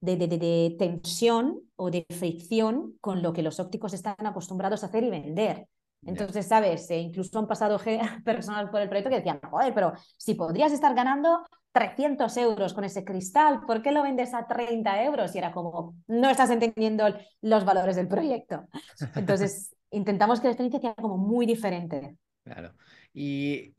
de, 0.00 0.16
de, 0.16 0.28
de, 0.28 0.76
tensión 0.78 1.60
o 1.76 1.90
de 1.90 2.06
fricción 2.10 2.96
con 3.00 3.22
lo 3.22 3.32
que 3.32 3.42
los 3.42 3.58
ópticos 3.58 3.94
están 3.94 4.26
acostumbrados 4.26 4.82
a 4.82 4.86
hacer 4.86 5.04
y 5.04 5.10
vender. 5.10 5.68
Entonces, 6.04 6.46
¿sabes? 6.46 6.88
E 6.90 6.98
incluso 6.98 7.38
han 7.38 7.46
pasado 7.46 7.78
personas 8.24 8.70
por 8.70 8.80
el 8.80 8.88
proyecto 8.88 9.10
que 9.10 9.16
decían, 9.16 9.40
joder, 9.50 9.74
pero 9.74 9.92
si 10.16 10.34
podrías 10.34 10.72
estar 10.72 10.94
ganando 10.94 11.44
300 11.76 12.34
euros 12.38 12.72
con 12.72 12.84
ese 12.84 13.04
cristal, 13.04 13.60
¿por 13.66 13.82
qué 13.82 13.92
lo 13.92 14.02
vendes 14.02 14.32
a 14.32 14.46
30 14.46 15.04
euros? 15.04 15.34
Y 15.34 15.38
era 15.38 15.52
como, 15.52 15.94
no 16.06 16.30
estás 16.30 16.48
entendiendo 16.48 17.04
los 17.42 17.66
valores 17.66 17.96
del 17.96 18.08
proyecto. 18.08 18.66
Entonces, 19.14 19.76
intentamos 19.90 20.40
que 20.40 20.46
la 20.46 20.52
experiencia 20.52 20.80
sea 20.80 20.94
como 20.94 21.18
muy 21.18 21.44
diferente. 21.44 22.16
Claro. 22.44 22.72
¿Y, 23.12 23.74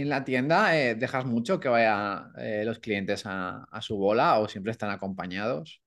en 0.00 0.08
la 0.08 0.24
tienda 0.24 0.76
eh, 0.76 0.96
dejas 0.96 1.24
mucho 1.24 1.60
que 1.60 1.68
vayan 1.68 2.32
eh, 2.36 2.64
los 2.64 2.80
clientes 2.80 3.22
a, 3.26 3.64
su 3.80 3.96
bola 3.96 4.40
o 4.40 4.48
siempre 4.48 4.72
están 4.72 4.90
acompañados? 4.90 5.80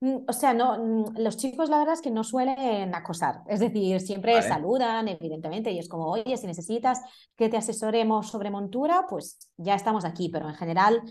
Mm, 0.00 0.16
o 0.28 0.32
sea, 0.32 0.52
no, 0.52 0.76
mm, 0.78 1.18
los 1.18 1.36
chicos 1.36 1.70
la 1.70 1.78
verdad 1.78 1.94
es 1.94 2.02
que 2.02 2.10
no 2.10 2.22
suelen 2.22 2.94
acosar, 2.94 3.42
es 3.48 3.60
decir, 3.60 4.00
siempre 4.00 4.42
saludan, 4.42 5.08
evidentemente, 5.08 5.70
y 5.70 5.78
es 5.78 5.88
como, 5.88 6.08
oye, 6.08 6.36
si 6.36 6.46
necesitas 6.46 7.00
que 7.34 7.48
te 7.48 7.56
asesoremos 7.56 8.28
sobre 8.28 8.50
montura, 8.50 9.06
pues 9.08 9.38
ya 9.56 9.74
estamos 9.74 10.04
aquí, 10.04 10.28
pero 10.28 10.48
en 10.48 10.54
general, 10.54 11.02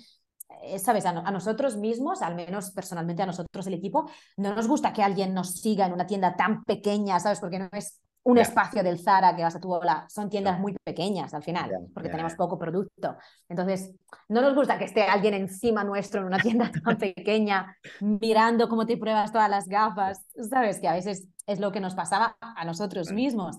eh, 0.62 0.78
sabes, 0.78 1.06
a, 1.08 1.10
a, 1.10 1.32
nosotros 1.32 1.78
mismos, 1.78 2.22
al 2.22 2.36
menos 2.36 2.72
personalmente 2.72 3.24
a 3.24 3.26
nosotros 3.26 3.66
el 3.66 3.74
equipo, 3.74 4.10
no 4.38 4.54
nos 4.54 4.68
gusta 4.68 4.94
que 4.94 5.02
alguien 5.02 5.34
nos 5.34 5.54
siga 5.62 5.88
en 5.88 5.94
una 5.94 6.06
tienda 6.06 6.36
tan 6.36 6.64
pequeña, 6.64 7.20
¿sabes? 7.20 7.40
Porque 7.40 7.60
no 7.60 7.70
es 7.72 8.00
un 8.26 8.40
espacio 8.40 8.82
del 8.82 9.00
Zara 9.00 9.36
que 9.36 9.44
vas 9.44 9.56
a 9.56 9.60
tu 9.60 9.68
bola. 9.68 10.06
Son 10.10 10.30
tiendas 10.30 10.60
muy 10.60 10.76
pequeñas 10.84 11.34
al 11.36 11.44
final, 11.44 11.70
porque 11.94 12.10
tenemos 12.10 12.34
poco 12.34 12.58
producto. 12.58 13.18
Entonces, 13.48 13.94
no 14.30 14.42
nos 14.42 14.56
gusta 14.56 14.80
que 14.80 14.86
esté 14.86 15.04
alguien 15.04 15.36
encima 15.36 15.84
nuestro 15.84 16.22
en 16.22 16.28
una 16.28 16.40
tienda 16.40 16.72
tan 16.84 16.98
pequeña, 16.98 17.78
mirando 18.02 18.68
cómo 18.68 18.88
te 18.88 18.98
pruebas 18.98 19.32
todas 19.32 19.50
las 19.50 19.68
gafas. 19.68 20.26
Sabes 20.50 20.80
que 20.80 20.88
a 20.88 20.94
veces 20.94 21.28
es 21.46 21.60
lo 21.60 21.72
que 21.72 21.80
nos 21.80 21.94
pasaba 21.94 22.36
a 22.42 22.66
nosotros 22.66 23.12
mismos. 23.12 23.58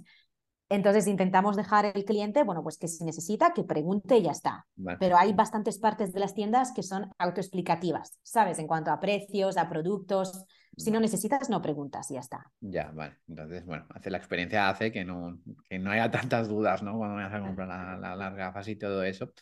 Entonces 0.69 1.07
intentamos 1.07 1.55
dejar 1.55 1.93
el 1.95 2.05
cliente, 2.05 2.43
bueno, 2.43 2.65
pues 2.65 2.77
que 2.77 2.89
si 2.89 3.05
necesita, 3.05 3.53
que 3.55 3.63
pregunte 3.63 4.17
y 4.17 4.23
ya 4.23 4.33
está. 4.33 4.67
Pero 4.99 5.17
hay 5.17 5.33
bastantes 5.33 5.79
partes 5.79 6.13
de 6.13 6.19
las 6.19 6.35
tiendas 6.35 6.73
que 6.73 6.83
son 6.83 7.09
autoexplicativas, 7.19 8.19
¿sabes? 8.25 8.59
En 8.59 8.67
cuanto 8.67 8.91
a 8.91 8.99
precios, 8.99 9.59
a 9.59 9.69
productos. 9.69 10.45
Si 10.77 10.91
no 10.91 11.01
necesitas, 11.01 11.49
no 11.49 11.63
preguntas 11.63 12.11
y 12.11 12.15
ya 12.15 12.21
está. 12.21 12.51
Ya, 12.61 12.91
vale. 12.93 13.17
Entonces, 13.29 13.65
bueno, 13.65 13.87
hace 13.91 14.11
la 14.11 14.19
experiencia 14.19 14.69
hace 14.69 14.93
que 14.93 15.05
no, 15.05 15.41
que 15.69 15.79
no 15.79 15.91
haya 15.91 16.11
tantas 16.11 16.49
dudas, 16.49 16.83
¿no? 16.83 16.99
Cuando 16.99 17.17
vayas 17.17 17.33
a 17.33 17.41
comprar 17.41 17.99
las 17.99 18.35
gafas 18.35 18.69
y 18.69 18.77
todo 18.77 19.03
eso. 19.03 19.33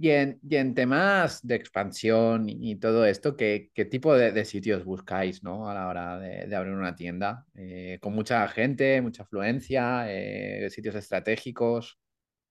Y 0.00 0.10
en, 0.10 0.38
y 0.48 0.54
en, 0.54 0.74
temas 0.74 1.44
de 1.44 1.56
expansión 1.56 2.44
y, 2.48 2.76
todo 2.76 3.04
esto, 3.04 3.36
¿qué, 3.36 3.70
qué 3.74 3.84
tipo 3.84 4.14
de, 4.14 4.44
sitios 4.44 4.84
buscáis 4.84 5.42
¿no? 5.42 5.68
a 5.68 5.74
la 5.74 5.88
hora 5.88 6.18
de, 6.18 6.54
abrir 6.54 6.74
una 6.74 6.94
tienda? 6.94 7.44
Eh, 7.54 7.98
¿Con 8.00 8.14
mucha 8.14 8.46
gente, 8.46 9.00
mucha 9.02 9.24
afluencia, 9.24 10.04
eh, 10.08 10.70
sitios 10.70 10.94
estratégicos? 10.94 11.98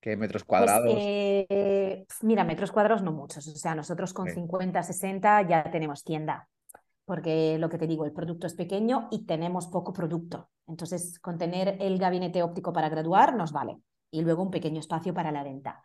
¿Qué 0.02 0.18
metros 0.18 0.44
pues, 0.44 0.48
cuadrados? 0.48 0.94
Eh, 0.98 2.06
mira, 2.24 2.44
metros 2.44 2.72
cuadrados 2.72 3.02
no 3.02 3.14
muchos. 3.14 3.48
O 3.48 3.56
sea, 3.56 3.76
nosotros 3.76 4.14
con 4.14 4.28
50, 4.28 4.84
60 4.84 5.48
ya 5.48 5.72
tenemos 5.72 6.04
tienda. 6.04 6.50
Porque 7.08 7.58
lo 7.58 7.70
que 7.70 7.78
te 7.78 7.88
digo, 7.88 8.04
el 8.04 8.12
producto 8.12 8.48
es 8.48 8.54
pequeño 8.54 9.08
y 9.12 9.26
tenemos 9.26 9.68
poco 9.68 9.94
producto. 9.94 10.50
Entonces, 10.68 11.20
con 11.20 11.38
tener 11.38 11.78
el 11.80 11.98
gabinete 11.98 12.44
óptico 12.44 12.74
para 12.74 12.90
graduar 12.90 13.34
nos 13.34 13.54
vale. 13.54 13.78
Y 14.12 14.24
luego 14.24 14.44
un 14.44 14.52
pequeño 14.52 14.82
espacio 14.82 15.14
para 15.14 15.32
la 15.32 15.42
venta. 15.42 15.82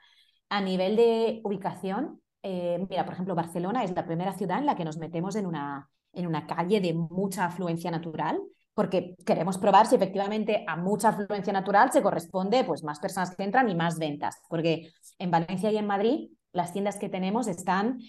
A 0.48 0.60
nivel 0.60 0.96
de 0.96 1.40
ubicación, 1.44 2.20
eh, 2.42 2.84
mira, 2.90 3.04
por 3.04 3.14
ejemplo, 3.14 3.36
Barcelona 3.36 3.84
es 3.84 3.94
la 3.94 4.04
primera 4.04 4.32
ciudad 4.32 4.58
en 4.58 4.66
la 4.66 4.74
que 4.74 4.84
nos 4.84 4.98
metemos 4.98 5.36
en 5.36 5.46
una, 5.46 5.88
en 6.12 6.26
una 6.26 6.44
calle 6.44 6.80
de 6.80 6.92
mucha 6.92 7.44
afluencia 7.44 7.92
natural, 7.92 8.42
porque 8.74 9.14
queremos 9.24 9.58
probar 9.58 9.86
si 9.86 9.94
efectivamente 9.94 10.64
a 10.66 10.76
mucha 10.76 11.10
afluencia 11.10 11.52
natural 11.52 11.92
se 11.92 12.02
corresponde 12.02 12.64
pues, 12.64 12.82
más 12.82 12.98
personas 12.98 13.36
que 13.36 13.44
entran 13.44 13.70
y 13.70 13.76
más 13.76 13.96
ventas, 13.96 14.42
porque 14.48 14.90
en 15.20 15.30
Valencia 15.30 15.70
y 15.70 15.76
en 15.76 15.86
Madrid 15.86 16.30
las 16.52 16.72
tiendas 16.72 16.96
que 16.96 17.08
tenemos 17.08 17.46
están 17.46 18.00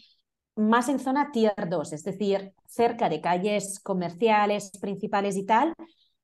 más 0.55 0.89
en 0.89 0.99
zona 0.99 1.31
tier 1.31 1.53
2, 1.69 1.93
es 1.93 2.03
decir, 2.03 2.53
cerca 2.67 3.09
de 3.09 3.21
calles 3.21 3.79
comerciales 3.79 4.71
principales 4.79 5.35
y 5.37 5.45
tal, 5.45 5.73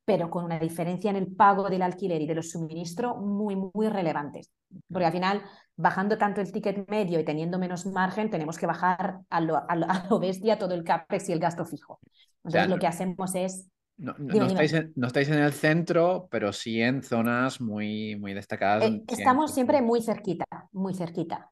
pero 0.06 0.30
con 0.30 0.46
una 0.46 0.60
diferencia 0.60 1.10
en 1.10 1.18
el 1.18 1.28
pago 1.28 1.70
del 1.70 1.84
alquiler 1.84 2.22
y 2.22 2.28
de 2.28 2.36
los 2.36 2.52
suministros 2.52 3.18
muy, 3.18 3.56
muy 3.56 3.90
relevantes. 3.90 4.52
Porque 4.88 5.06
al 5.06 5.12
final 5.12 5.44
bajando 5.76 6.18
tanto 6.18 6.42
el 6.42 6.52
ticket 6.52 6.90
medio 6.90 7.20
y 7.20 7.26
teniendo 7.26 7.60
menos 7.60 7.86
margen, 7.86 8.30
tenemos 8.30 8.58
que 8.58 8.66
bajar 8.66 9.20
a 9.30 9.42
lo, 9.42 9.58
a 9.58 10.08
bestia 10.20 10.58
todo 10.58 10.74
el 10.74 10.84
CAPEX 10.84 11.30
y 11.30 11.34
el 11.34 11.40
gasto 11.40 11.66
fijo. 11.66 12.00
Entonces, 12.44 12.70
lo 12.70 12.80
que 12.80 12.88
hacemos 12.88 13.36
es 13.36 13.70
no, 14.00 14.16
estáis 14.46 14.74
en, 14.74 14.94
no, 14.96 15.08
estáis 15.08 15.28
en, 15.28 15.40
el 15.40 15.52
centro, 15.52 16.30
pero 16.32 16.54
sí 16.54 16.82
en 16.82 17.04
zonas 17.04 17.60
muy, 17.60 18.16
muy 18.16 18.34
destacadas. 18.34 18.90
Eh, 18.90 19.04
estamos 19.08 19.54
siempre 19.54 19.82
muy 19.82 20.02
cerquita, 20.02 20.46
muy 20.72 20.94
cerquita. 20.94 21.52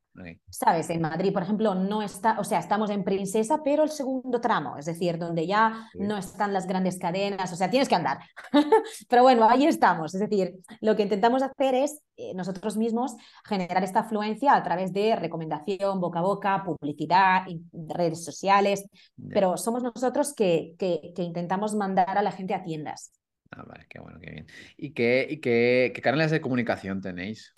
¿Sabes? 0.50 0.90
En 0.90 1.02
Madrid, 1.02 1.32
por 1.32 1.44
ejemplo, 1.44 1.76
no 1.76 2.02
está, 2.02 2.40
o 2.40 2.44
sea, 2.44 2.60
estamos 2.60 2.90
en 2.90 3.04
Princesa, 3.04 3.62
pero 3.64 3.84
el 3.84 3.90
segundo 3.90 4.42
tramo, 4.42 4.78
es 4.78 4.86
decir, 4.86 5.18
donde 5.18 5.46
ya 5.46 5.90
no 5.94 6.18
están 6.18 6.54
las 6.54 6.66
grandes 6.66 6.98
cadenas, 6.98 7.52
o 7.54 7.56
sea, 7.56 7.70
tienes 7.70 7.88
que 7.88 7.96
andar. 7.96 8.20
pero 9.10 9.24
bueno, 9.24 9.48
ahí 9.48 9.66
estamos. 9.66 10.16
Es 10.16 10.22
decir, 10.22 10.56
lo 10.82 10.96
que 10.96 11.04
intentamos 11.04 11.44
hacer 11.44 11.76
es 11.76 12.02
eh, 12.16 12.34
nosotros 12.34 12.78
mismos 12.78 13.16
generar 13.46 13.84
esta 13.84 14.02
afluencia 14.02 14.56
a 14.56 14.64
través 14.64 14.92
de 14.92 15.16
recomendación, 15.16 16.02
boca 16.02 16.20
a 16.20 16.24
boca, 16.24 16.64
publicidad, 16.66 17.44
redes 17.74 18.24
sociales, 18.26 18.86
pero 19.30 19.56
somos 19.58 19.84
nosotros 19.84 20.34
que, 20.34 20.74
que, 20.80 21.14
que 21.16 21.24
intentamos 21.24 21.76
mandar 21.76 22.18
a 22.18 22.24
la 22.24 22.32
gente 22.32 22.56
a 22.56 22.64
tiendas. 22.64 23.12
Ah, 23.52 23.64
vale, 23.68 23.86
qué 23.90 24.00
bueno, 24.00 24.20
qué 24.20 24.32
bien. 24.32 24.48
¿Y 24.78 24.94
qué, 24.94 25.28
y 25.30 25.40
qué, 25.40 25.92
qué 25.94 26.02
canales 26.02 26.32
de 26.32 26.42
comunicación 26.42 27.02
tenéis? 27.02 27.54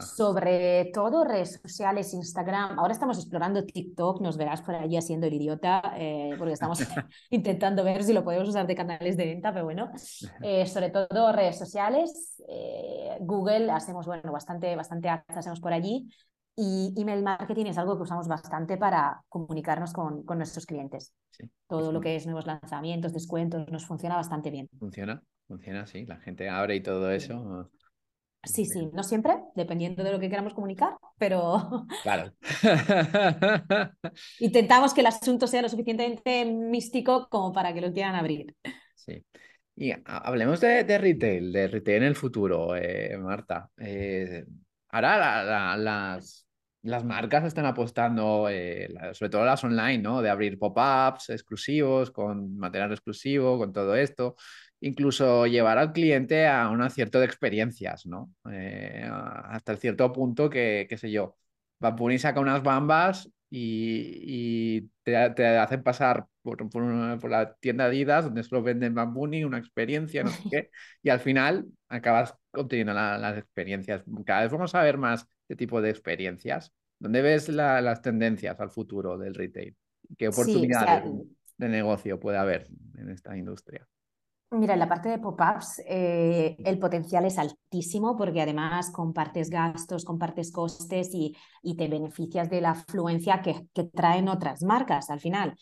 Sobre 0.00 0.90
todo 0.92 1.24
redes 1.24 1.60
sociales, 1.62 2.12
Instagram. 2.12 2.78
Ahora 2.78 2.92
estamos 2.92 3.18
explorando 3.18 3.64
TikTok, 3.64 4.20
nos 4.20 4.36
verás 4.36 4.60
por 4.60 4.74
allí 4.74 4.96
haciendo 4.96 5.26
el 5.26 5.34
idiota, 5.34 5.94
eh, 5.96 6.34
porque 6.38 6.52
estamos 6.52 6.78
intentando 7.30 7.82
ver 7.82 8.02
si 8.04 8.12
lo 8.12 8.22
podemos 8.22 8.48
usar 8.48 8.66
de 8.66 8.74
canales 8.74 9.16
de 9.16 9.24
venta, 9.24 9.52
pero 9.52 9.64
bueno. 9.64 9.90
Eh, 10.42 10.66
sobre 10.66 10.90
todo 10.90 11.32
redes 11.32 11.58
sociales, 11.58 12.42
eh, 12.48 13.16
Google, 13.20 13.70
hacemos, 13.70 14.06
bueno, 14.06 14.30
bastante, 14.30 14.76
bastante 14.76 15.08
hacemos 15.08 15.60
por 15.60 15.72
allí. 15.72 16.08
Y 16.58 16.94
email 16.96 17.22
marketing 17.22 17.66
es 17.66 17.78
algo 17.78 17.96
que 17.96 18.04
usamos 18.04 18.28
bastante 18.28 18.78
para 18.78 19.22
comunicarnos 19.28 19.92
con, 19.92 20.24
con 20.24 20.38
nuestros 20.38 20.64
clientes. 20.64 21.14
Todo 21.66 21.92
lo 21.92 22.00
que 22.00 22.16
es 22.16 22.24
nuevos 22.26 22.46
lanzamientos, 22.46 23.12
descuentos, 23.12 23.68
nos 23.70 23.84
funciona 23.86 24.16
bastante 24.16 24.50
bien. 24.50 24.68
Funciona, 24.78 25.22
funciona, 25.46 25.86
sí. 25.86 26.06
La 26.06 26.16
gente 26.16 26.48
abre 26.48 26.76
y 26.76 26.82
todo 26.82 27.10
eso. 27.10 27.70
Sí, 28.46 28.64
sí, 28.64 28.88
no 28.92 29.02
siempre, 29.02 29.34
dependiendo 29.54 30.04
de 30.04 30.12
lo 30.12 30.20
que 30.20 30.30
queramos 30.30 30.54
comunicar, 30.54 30.96
pero 31.18 31.86
Claro. 32.02 32.32
intentamos 34.38 34.94
que 34.94 35.00
el 35.00 35.06
asunto 35.08 35.46
sea 35.46 35.62
lo 35.62 35.68
suficientemente 35.68 36.44
místico 36.44 37.28
como 37.28 37.52
para 37.52 37.74
que 37.74 37.80
lo 37.80 37.92
quieran 37.92 38.14
abrir. 38.14 38.54
Sí. 38.94 39.24
Y 39.74 39.90
ha- 39.92 40.00
hablemos 40.06 40.60
de, 40.60 40.84
de 40.84 40.98
retail, 40.98 41.52
de 41.52 41.68
retail 41.68 41.98
en 41.98 42.02
el 42.04 42.16
futuro, 42.16 42.74
eh, 42.76 43.16
Marta. 43.18 43.68
Eh, 43.76 44.44
ahora 44.90 45.18
la- 45.18 45.44
la- 45.44 45.76
las, 45.76 46.46
las 46.82 47.04
marcas 47.04 47.44
están 47.44 47.66
apostando, 47.66 48.48
eh, 48.48 48.88
sobre 49.12 49.30
todo 49.30 49.44
las 49.44 49.62
online, 49.64 49.98
¿no? 49.98 50.22
De 50.22 50.30
abrir 50.30 50.58
pop-ups 50.58 51.30
exclusivos, 51.30 52.10
con 52.10 52.56
material 52.56 52.92
exclusivo, 52.92 53.58
con 53.58 53.72
todo 53.72 53.94
esto. 53.96 54.36
Incluso 54.86 55.46
llevar 55.46 55.78
al 55.78 55.92
cliente 55.92 56.46
a 56.46 56.68
un 56.70 56.82
acierto 56.82 57.18
de 57.18 57.26
experiencias, 57.26 58.06
¿no? 58.06 58.32
Eh, 58.52 59.08
hasta 59.10 59.72
el 59.72 59.78
cierto 59.78 60.12
punto 60.12 60.48
que, 60.50 60.86
qué 60.88 60.96
sé 60.98 61.10
yo, 61.10 61.36
Bad 61.80 61.96
Bunny 61.96 62.18
saca 62.18 62.40
unas 62.40 62.62
bambas 62.62 63.28
y, 63.50 64.78
y 64.78 64.90
te, 65.02 65.30
te 65.30 65.46
hacen 65.58 65.82
pasar 65.82 66.26
por, 66.42 66.68
por, 66.70 66.82
una- 66.82 67.18
por 67.18 67.30
la 67.30 67.54
tienda 67.56 67.86
Adidas, 67.86 68.24
donde 68.26 68.42
solo 68.44 68.62
venden 68.62 68.94
Bad 68.94 69.08
Bunny, 69.08 69.44
una 69.44 69.58
experiencia, 69.58 70.22
no 70.24 70.32
sé 70.32 70.44
qué, 70.50 70.70
y 71.02 71.08
al 71.10 71.20
final 71.20 71.66
acabas 71.88 72.34
obteniendo 72.52 72.92
la- 72.94 73.18
las 73.18 73.38
experiencias. 73.38 74.04
Cada 74.24 74.42
vez 74.42 74.52
vamos 74.52 74.74
a 74.74 74.82
ver 74.82 74.98
más 74.98 75.26
este 75.42 75.56
tipo 75.56 75.80
de 75.80 75.90
experiencias. 75.90 76.72
¿Dónde 76.98 77.22
ves 77.22 77.48
la- 77.48 77.80
las 77.80 78.02
tendencias 78.02 78.60
al 78.60 78.70
futuro 78.70 79.18
del 79.18 79.34
retail? 79.34 79.74
¿Qué 80.16 80.28
Sí, 80.30 80.68
o 80.70 80.74
sea, 80.74 80.88
oportunidades 80.88 81.02
de 81.58 81.68
negocio 81.68 82.20
puede 82.20 82.38
haber 82.38 82.68
en 82.96 83.10
esta 83.10 83.36
industria? 83.36 83.86
Mira, 84.58 84.72
en 84.72 84.80
la 84.80 84.88
parte 84.88 85.10
de 85.10 85.18
pop-ups 85.18 85.82
eh, 85.86 86.56
el 86.64 86.78
potencial 86.78 87.26
es 87.26 87.38
altísimo 87.38 88.16
porque 88.16 88.40
además 88.40 88.90
compartes 88.90 89.50
gastos, 89.50 90.04
compartes 90.04 90.50
costes 90.50 91.12
y, 91.12 91.36
y 91.62 91.76
te 91.76 91.88
beneficias 91.88 92.48
de 92.48 92.62
la 92.62 92.70
afluencia 92.70 93.42
que, 93.42 93.66
que 93.74 93.84
traen 93.84 94.28
otras 94.28 94.62
marcas 94.62 95.10
al 95.10 95.20
final. 95.20 95.56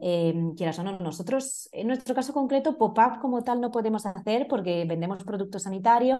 Eh, 0.00 0.34
quieras 0.56 0.78
o 0.78 0.82
no, 0.82 0.98
nosotros, 0.98 1.68
en 1.72 1.88
nuestro 1.88 2.14
caso 2.14 2.32
concreto, 2.32 2.78
pop-up 2.78 3.20
como 3.20 3.42
tal 3.42 3.60
no 3.60 3.70
podemos 3.70 4.06
hacer 4.06 4.46
porque 4.48 4.84
vendemos 4.86 5.24
producto 5.24 5.58
sanitario, 5.58 6.18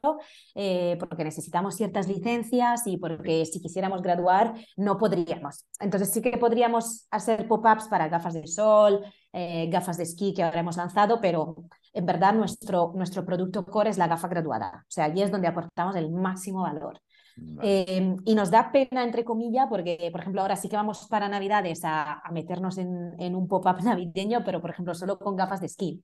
eh, 0.55 0.97
porque 0.99 1.25
necesitamos 1.25 1.77
ciertas 1.77 2.09
licencias 2.09 2.87
y 2.87 2.99
porque 2.99 3.47
si 3.47 3.61
quisiéramos 3.61 4.03
graduar 4.03 4.55
no 4.77 4.99
podríamos. 4.99 5.64
Entonces 5.81 6.12
sí 6.12 6.21
que 6.21 6.37
podríamos 6.37 7.07
hacer 7.11 7.49
pop-ups 7.49 7.88
para 7.88 8.09
gafas 8.09 8.35
de 8.35 8.47
sol, 8.47 9.03
eh, 9.33 9.69
gafas 9.71 9.99
de 9.99 10.05
esquí 10.05 10.33
que 10.35 10.43
ahora 10.43 10.61
hemos 10.61 10.77
lanzado, 10.77 11.21
pero 11.21 11.57
en 11.92 12.07
verdad 12.07 12.35
nuestro, 12.35 12.92
nuestro 12.94 13.24
producto 13.24 13.64
core 13.64 13.90
es 13.90 13.98
la 13.98 14.09
gafa 14.09 14.29
graduada. 14.29 14.83
O 14.83 14.90
sea, 14.90 15.05
allí 15.07 15.22
es 15.22 15.31
donde 15.31 15.48
aportamos 15.48 15.96
el 15.96 16.11
máximo 16.11 16.62
valor. 16.62 17.01
Vale. 17.37 17.68
Eh, 17.68 18.16
y 18.24 18.35
nos 18.35 18.51
da 18.51 18.70
pena, 18.72 19.05
entre 19.05 19.24
comillas, 19.24 19.66
porque, 19.68 20.09
por 20.12 20.20
ejemplo, 20.20 20.42
ahora 20.42 20.57
sí 20.57 20.68
que 20.68 20.77
vamos 20.77 21.07
para 21.09 21.29
Navidades 21.29 21.85
a, 21.85 22.14
a 22.20 22.33
meternos 22.33 22.79
en, 22.79 23.14
en 23.20 23.35
un 23.37 23.46
pop-up 23.48 23.79
navideño, 23.85 24.42
pero, 24.44 24.61
por 24.61 24.70
ejemplo, 24.70 24.94
solo 24.94 25.18
con 25.18 25.37
gafas 25.37 25.61
de 25.61 25.66
esquí, 25.66 26.03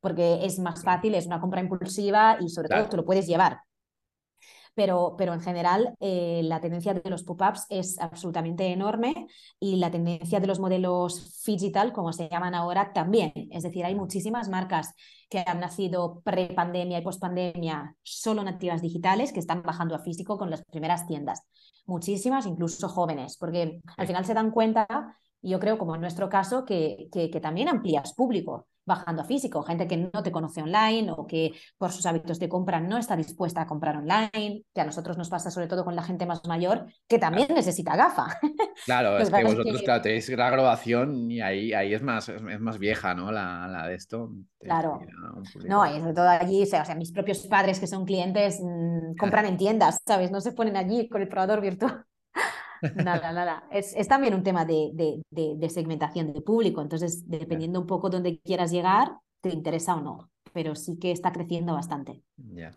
porque 0.00 0.44
es 0.44 0.58
más 0.58 0.82
fácil, 0.82 1.14
es 1.14 1.26
una 1.26 1.40
compra 1.40 1.60
impulsiva 1.60 2.36
y 2.40 2.48
sobre 2.48 2.68
Claro. 2.68 2.84
todo 2.84 2.88
te 2.88 2.96
lo 2.96 3.04
puedes 3.04 3.26
llevar. 3.26 3.60
Pero, 4.74 5.14
pero 5.16 5.32
en 5.32 5.40
general 5.40 5.94
eh, 6.00 6.40
la 6.44 6.60
tendencia 6.60 6.94
de 6.94 7.08
los 7.08 7.22
pop-ups 7.22 7.66
es 7.68 7.98
absolutamente 8.00 8.66
enorme 8.66 9.28
y 9.60 9.76
la 9.76 9.90
tendencia 9.90 10.40
de 10.40 10.48
los 10.48 10.58
modelos 10.58 11.42
digital, 11.44 11.92
como 11.92 12.12
se 12.12 12.28
llaman 12.28 12.54
ahora, 12.54 12.92
también. 12.92 13.32
Es 13.52 13.62
decir, 13.62 13.84
hay 13.84 13.94
muchísimas 13.94 14.48
marcas 14.48 14.94
que 15.30 15.44
han 15.46 15.60
nacido 15.60 16.22
pre-pandemia 16.24 16.98
y 16.98 17.02
post-pandemia 17.02 17.94
solo 18.02 18.42
nativas 18.42 18.82
digitales 18.82 19.32
que 19.32 19.40
están 19.40 19.62
bajando 19.62 19.94
a 19.94 20.00
físico 20.00 20.38
con 20.38 20.50
las 20.50 20.64
primeras 20.64 21.06
tiendas. 21.06 21.42
Muchísimas, 21.86 22.46
incluso 22.46 22.88
jóvenes, 22.88 23.36
porque 23.38 23.80
al 23.96 24.06
final 24.06 24.24
se 24.24 24.34
dan 24.34 24.50
cuenta, 24.50 24.86
y 25.40 25.50
yo 25.50 25.60
creo, 25.60 25.78
como 25.78 25.94
en 25.94 26.00
nuestro 26.00 26.28
caso, 26.28 26.64
que, 26.64 27.08
que, 27.12 27.30
que 27.30 27.40
también 27.40 27.68
amplías 27.68 28.14
público 28.14 28.66
bajando 28.86 29.22
a 29.22 29.24
físico, 29.24 29.62
gente 29.62 29.86
que 29.88 29.96
no 29.96 30.22
te 30.22 30.30
conoce 30.32 30.62
online 30.62 31.10
o 31.10 31.26
que 31.26 31.52
por 31.78 31.90
sus 31.92 32.06
hábitos 32.06 32.38
de 32.38 32.48
compra 32.48 32.80
no 32.80 32.98
está 32.98 33.16
dispuesta 33.16 33.62
a 33.62 33.66
comprar 33.66 33.96
online, 33.96 34.64
que 34.74 34.80
a 34.80 34.84
nosotros 34.84 35.16
nos 35.16 35.30
pasa 35.30 35.50
sobre 35.50 35.66
todo 35.68 35.84
con 35.84 35.96
la 35.96 36.02
gente 36.02 36.26
más 36.26 36.44
mayor, 36.46 36.86
que 37.08 37.18
también 37.18 37.48
necesita 37.54 37.96
gafa. 37.96 38.38
Claro, 38.84 39.18
es 39.18 39.30
que 39.30 39.44
vosotros, 39.44 39.78
que- 39.78 39.84
claro, 39.84 40.02
tenéis 40.02 40.28
la 40.30 40.50
graduación 40.50 41.30
y 41.30 41.40
ahí, 41.40 41.72
ahí 41.72 41.94
es 41.94 42.02
más, 42.02 42.28
es, 42.28 42.42
es 42.42 42.60
más 42.60 42.78
vieja, 42.78 43.14
¿no? 43.14 43.30
La, 43.30 43.66
la 43.68 43.86
de 43.86 43.94
esto. 43.94 44.30
Claro. 44.58 45.00
No, 45.64 45.86
y 45.86 46.00
sobre 46.00 46.12
todo 46.14 46.28
allí, 46.28 46.62
o 46.62 46.66
sea, 46.66 46.82
o 46.82 46.84
sea, 46.84 46.94
mis 46.94 47.12
propios 47.12 47.46
padres 47.46 47.78
que 47.78 47.86
son 47.86 48.04
clientes 48.04 48.60
mm, 48.60 49.14
compran 49.18 49.46
en 49.46 49.56
tiendas, 49.56 49.98
¿sabes? 50.06 50.30
No 50.30 50.40
se 50.40 50.52
ponen 50.52 50.76
allí 50.76 51.08
con 51.08 51.22
el 51.22 51.28
probador 51.28 51.60
virtual. 51.60 52.04
Nada, 52.92 53.32
nada. 53.32 53.64
Es, 53.70 53.94
es 53.96 54.08
también 54.08 54.34
un 54.34 54.42
tema 54.42 54.64
de, 54.64 54.90
de- 54.94 55.22
de- 55.30 55.54
de 55.56 55.70
segmentación 55.70 56.32
de 56.32 56.40
público, 56.42 56.80
entonces 56.80 57.28
dependiendo 57.28 57.80
un 57.80 57.86
poco 57.86 58.10
dónde 58.10 58.40
quieras 58.40 58.70
llegar, 58.70 59.18
te 59.40 59.50
interesa 59.50 59.96
o 59.96 60.00
no, 60.00 60.30
pero 60.52 60.74
sí 60.76 60.98
que 60.98 61.10
está 61.12 61.32
creciendo 61.32 61.74
bastante. 61.74 62.22
Ya. 62.36 62.76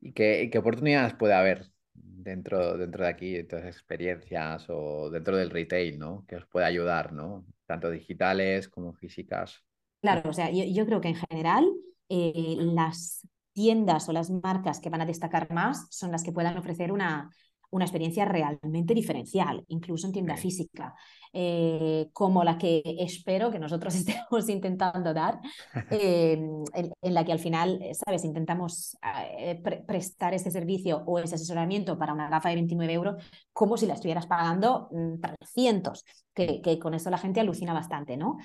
¿Y 0.00 0.12
qué, 0.12 0.48
qué 0.52 0.58
oportunidades 0.58 1.14
puede 1.14 1.34
haber 1.34 1.70
dentro, 1.94 2.76
dentro 2.76 3.04
de 3.04 3.10
aquí, 3.10 3.32
de 3.42 3.46
las 3.56 3.66
experiencias 3.66 4.66
o 4.68 5.10
dentro 5.10 5.36
del 5.36 5.50
retail, 5.50 5.98
¿no? 5.98 6.24
Que 6.26 6.36
os 6.36 6.46
puede 6.46 6.66
ayudar, 6.66 7.12
¿no? 7.12 7.46
Tanto 7.66 7.90
digitales 7.90 8.68
como 8.68 8.92
físicas. 8.92 9.64
Claro, 10.00 10.28
o 10.28 10.32
sea, 10.32 10.50
yo, 10.50 10.64
yo 10.64 10.84
creo 10.86 11.00
que 11.00 11.08
en 11.08 11.16
general 11.16 11.66
eh, 12.08 12.56
las 12.58 13.26
tiendas 13.52 14.08
o 14.08 14.12
las 14.12 14.30
marcas 14.30 14.80
que 14.80 14.90
van 14.90 15.00
a 15.00 15.06
destacar 15.06 15.50
más 15.52 15.86
son 15.90 16.10
las 16.12 16.22
que 16.22 16.32
puedan 16.32 16.58
ofrecer 16.58 16.92
una, 16.92 17.30
una 17.74 17.84
experiencia 17.84 18.24
realmente 18.24 18.94
diferencial, 18.94 19.64
incluso 19.68 20.06
en 20.06 20.12
tienda 20.12 20.36
Sí. 20.36 20.42
física, 20.42 20.94
eh, 21.32 22.08
como 22.12 22.44
la 22.44 22.56
que 22.56 22.82
espero 23.00 23.50
que 23.50 23.58
nosotros 23.58 23.94
estemos 23.96 24.48
intentando 24.48 25.12
dar, 25.12 25.40
eh, 25.90 26.32
en, 26.74 26.92
en 27.02 27.14
la 27.14 27.24
que 27.24 27.32
al 27.32 27.38
final, 27.40 27.80
eh, 27.82 27.92
¿sabes? 27.94 28.24
Intentamos 28.24 28.96
eh, 29.38 29.60
pre- 29.62 29.82
prestar 29.86 30.34
ese 30.34 30.50
servicio 30.50 31.02
o 31.06 31.18
ese 31.18 31.34
asesoramiento 31.34 31.98
para 31.98 32.12
una 32.12 32.28
gafa 32.28 32.50
de 32.50 32.54
29 32.56 32.92
euros 32.92 33.16
como 33.52 33.76
si 33.76 33.86
la 33.86 33.94
estuvieras 33.94 34.26
pagando 34.26 34.88
mm, 34.92 35.20
300, 35.20 36.04
que, 36.32 36.60
que 36.62 36.78
con 36.78 36.94
eso 36.94 37.10
la 37.10 37.18
gente 37.18 37.40
alucina 37.40 37.72
bastante, 37.72 38.16
¿no? 38.16 38.36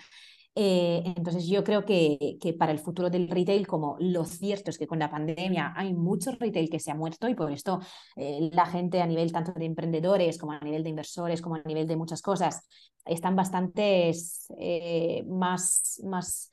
Eh, 0.56 1.04
entonces 1.16 1.48
yo 1.48 1.64
creo 1.64 1.86
que, 1.86 2.38
que 2.42 2.54
para 2.54 2.72
el 2.72 2.80
futuro 2.80 3.10
del 3.10 3.30
retail, 3.30 3.66
como 3.68 3.96
lo 4.00 4.26
cierto 4.26 4.72
es 4.72 4.78
que 4.78 4.88
con 4.88 5.00
la 5.00 5.10
pandemia 5.10 5.74
hay 5.76 5.94
mucho 5.94 6.32
retail 6.32 6.70
que 6.70 6.80
se 6.80 6.92
ha 6.92 6.96
muerto 6.96 7.30
y 7.30 7.36
por 7.36 7.52
esto 7.52 7.80
eh, 8.16 8.50
la 8.52 8.66
gente 8.66 9.02
a 9.02 9.06
nivel 9.08 9.32
tanto 9.32 9.54
de 9.54 9.66
emprendedores 9.66 10.38
como 10.38 10.52
a 10.54 10.60
nivel 10.60 10.84
de 10.84 10.90
inversores, 10.90 11.42
como 11.42 11.56
a 11.56 11.62
nivel 11.64 11.88
de 11.88 11.96
muchas 11.96 12.22
cosas, 12.22 12.68
están 13.06 13.36
bastante 13.36 14.12
eh, 14.58 15.24
más, 15.28 16.02
más 16.04 16.52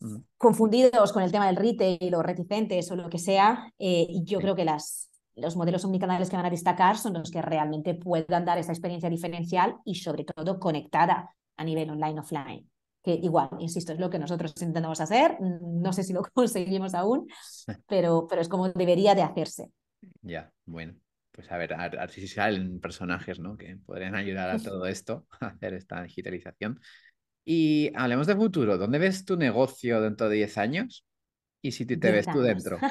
Mm. 0.00 0.18
confundidos 0.36 1.12
con 1.12 1.24
el 1.24 1.32
tema 1.32 1.48
del 1.48 1.56
retail 1.56 2.14
o 2.14 2.22
reticentes 2.22 2.88
o 2.92 2.96
lo 2.96 3.08
que 3.08 3.18
sea. 3.18 3.72
eh, 3.78 4.06
y 4.08 4.22
yo 4.24 4.38
Sí. 4.38 4.42
creo 4.44 4.54
que 4.54 4.64
las, 4.64 5.10
los 5.34 5.56
modelos 5.56 5.84
omnicanales 5.84 6.30
que 6.30 6.36
van 6.36 6.46
a 6.46 6.50
destacar 6.50 6.96
son 6.96 7.14
los 7.14 7.30
que 7.30 7.42
realmente 7.42 7.94
puedan 7.94 8.44
dar 8.44 8.58
esa 8.58 8.72
experiencia 8.72 9.10
diferencial 9.10 9.76
y 9.84 9.96
sobre 9.96 10.24
todo 10.24 10.60
conectada 10.60 11.34
a 11.56 11.64
nivel 11.64 11.90
online-offline. 11.90 12.68
Que 13.08 13.14
igual, 13.14 13.48
insisto, 13.58 13.92
es 13.94 13.98
lo 14.00 14.10
que 14.10 14.18
nosotros 14.18 14.52
intentamos 14.60 15.00
hacer. 15.00 15.36
mm, 15.40 15.80
No 15.84 15.92
sé 15.92 16.02
si 16.02 16.12
lo 16.12 16.22
conseguimos 16.34 16.94
aún, 16.94 17.26
pero, 17.88 18.26
pero 18.28 18.42
es 18.42 18.48
como 18.48 18.68
debería 18.70 19.14
de 19.14 19.22
hacerse. 19.22 19.70
Ya, 20.22 20.52
bueno. 20.66 20.94
Pues 21.32 21.50
a 21.52 21.56
ver, 21.56 21.72
a, 21.74 21.84
a 21.84 22.08
si 22.08 22.26
salen 22.26 22.80
personajes, 22.80 23.38
¿no? 23.38 23.56
Que 23.56 23.76
podrían 23.86 24.14
ayudar 24.16 24.50
a 24.50 24.58
todo 24.62 24.86
esto, 24.86 25.26
a 25.40 25.46
hacer 25.48 25.74
esta 25.74 26.02
digitalización. 26.02 26.80
Y 27.44 27.92
hablemos 27.96 28.26
de 28.26 28.36
futuro. 28.36 28.78
¿Dónde 28.78 28.98
ves 28.98 29.24
tu 29.24 29.36
negocio 29.36 30.00
dentro 30.02 30.28
de 30.28 30.36
10 30.36 30.58
años? 30.58 31.06
Y 31.62 31.72
si 31.72 31.86
te, 31.86 31.96
te 31.96 32.12
ves 32.12 32.26
10 32.26 32.32
tú 32.32 32.40
dentro. 32.40 32.86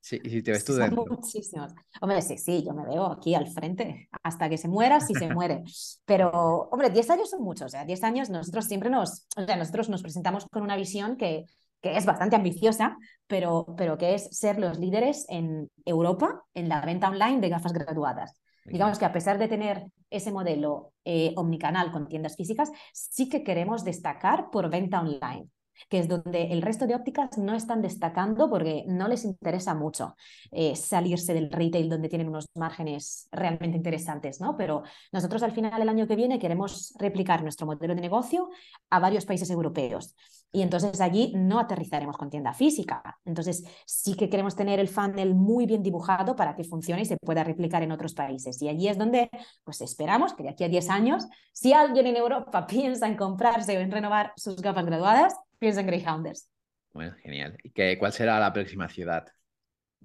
Sí, 0.00 0.20
y 0.22 0.30
si 0.30 0.42
te 0.42 0.52
ves 0.52 0.64
tú 0.64 0.74
dentro. 0.74 1.04
muchísimos. 1.08 1.72
Hombre, 2.00 2.22
sí, 2.22 2.38
sí, 2.38 2.64
yo 2.64 2.72
me 2.72 2.84
veo 2.84 3.06
aquí 3.06 3.34
al 3.34 3.48
frente 3.48 4.08
hasta 4.22 4.48
que 4.48 4.56
se 4.56 4.68
muera, 4.68 5.00
si 5.00 5.14
se 5.14 5.32
muere. 5.32 5.62
Pero, 6.06 6.30
hombre, 6.70 6.90
10 6.90 7.10
años 7.10 7.30
son 7.30 7.42
muchos. 7.42 7.66
O 7.66 7.68
sea, 7.68 7.84
10 7.84 8.02
años 8.04 8.30
nosotros 8.30 8.66
siempre 8.66 8.90
nos, 8.90 9.26
o 9.36 9.44
sea, 9.44 9.56
nosotros 9.56 9.88
nos 9.88 10.02
presentamos 10.02 10.46
con 10.50 10.62
una 10.62 10.76
visión 10.76 11.16
que, 11.16 11.44
que 11.80 11.96
es 11.96 12.06
bastante 12.06 12.36
ambiciosa, 12.36 12.96
pero, 13.26 13.74
pero 13.76 13.98
que 13.98 14.14
es 14.14 14.28
ser 14.36 14.58
los 14.58 14.78
líderes 14.78 15.26
en 15.28 15.70
Europa 15.84 16.44
en 16.54 16.68
la 16.68 16.80
venta 16.80 17.08
online 17.08 17.40
de 17.40 17.48
gafas 17.48 17.72
graduadas. 17.72 18.40
Digamos 18.64 18.98
que 18.98 19.04
a 19.06 19.12
pesar 19.12 19.38
de 19.38 19.48
tener 19.48 19.86
ese 20.10 20.30
modelo 20.30 20.92
eh, 21.04 21.32
omnicanal 21.36 21.90
con 21.90 22.06
tiendas 22.06 22.36
físicas, 22.36 22.70
sí 22.92 23.28
que 23.28 23.42
queremos 23.42 23.84
destacar 23.84 24.50
por 24.50 24.68
venta 24.68 25.00
online. 25.00 25.48
Que 25.88 25.98
es 25.98 26.08
donde 26.08 26.52
el 26.52 26.62
resto 26.62 26.86
de 26.86 26.94
ópticas 26.94 27.38
no 27.38 27.54
están 27.54 27.82
destacando 27.82 28.48
porque 28.48 28.84
no 28.86 29.08
les 29.08 29.24
interesa 29.24 29.74
mucho 29.74 30.16
eh, 30.50 30.76
salirse 30.76 31.34
del 31.34 31.50
retail 31.50 31.88
donde 31.88 32.08
tienen 32.08 32.28
unos 32.28 32.46
márgenes 32.54 33.28
realmente 33.32 33.76
interesantes, 33.76 34.40
¿no? 34.40 34.56
Pero 34.56 34.82
nosotros 35.12 35.42
al 35.42 35.52
final 35.52 35.78
del 35.78 35.88
año 35.88 36.06
que 36.06 36.16
viene 36.16 36.38
queremos 36.38 36.94
replicar 36.98 37.42
nuestro 37.42 37.66
modelo 37.66 37.94
de 37.94 38.00
negocio 38.00 38.48
a 38.90 38.98
varios 38.98 39.24
países 39.24 39.50
europeos. 39.50 40.14
Y 40.50 40.62
entonces 40.62 41.00
allí 41.00 41.32
no 41.36 41.58
aterrizaremos 41.58 42.16
con 42.16 42.30
tienda 42.30 42.54
física. 42.54 43.18
Entonces 43.24 43.64
sí 43.84 44.14
que 44.14 44.30
queremos 44.30 44.56
tener 44.56 44.80
el 44.80 44.88
funnel 44.88 45.34
muy 45.34 45.66
bien 45.66 45.82
dibujado 45.82 46.36
para 46.36 46.56
que 46.56 46.64
funcione 46.64 47.02
y 47.02 47.04
se 47.04 47.18
pueda 47.18 47.44
replicar 47.44 47.82
en 47.82 47.92
otros 47.92 48.14
países. 48.14 48.60
Y 48.62 48.68
allí 48.68 48.88
es 48.88 48.96
donde 48.96 49.28
pues 49.64 49.80
esperamos 49.82 50.32
que 50.32 50.44
de 50.44 50.48
aquí 50.50 50.64
a 50.64 50.68
10 50.68 50.88
años, 50.88 51.26
si 51.52 51.72
alguien 51.72 52.06
en 52.06 52.16
Europa 52.16 52.66
piensa 52.68 53.06
en 53.06 53.16
comprarse 53.16 53.76
o 53.76 53.80
en 53.80 53.90
renovar 53.90 54.32
sus 54.36 54.56
gafas 54.56 54.86
graduadas, 54.86 55.34
piensa 55.58 55.80
en 55.80 55.86
Greyhounders. 55.86 56.50
Bueno, 56.92 57.14
genial. 57.22 57.56
¿Y 57.62 57.70
qué, 57.70 57.98
cuál 57.98 58.12
será 58.12 58.38
la 58.40 58.52
próxima 58.52 58.88
ciudad? 58.88 59.26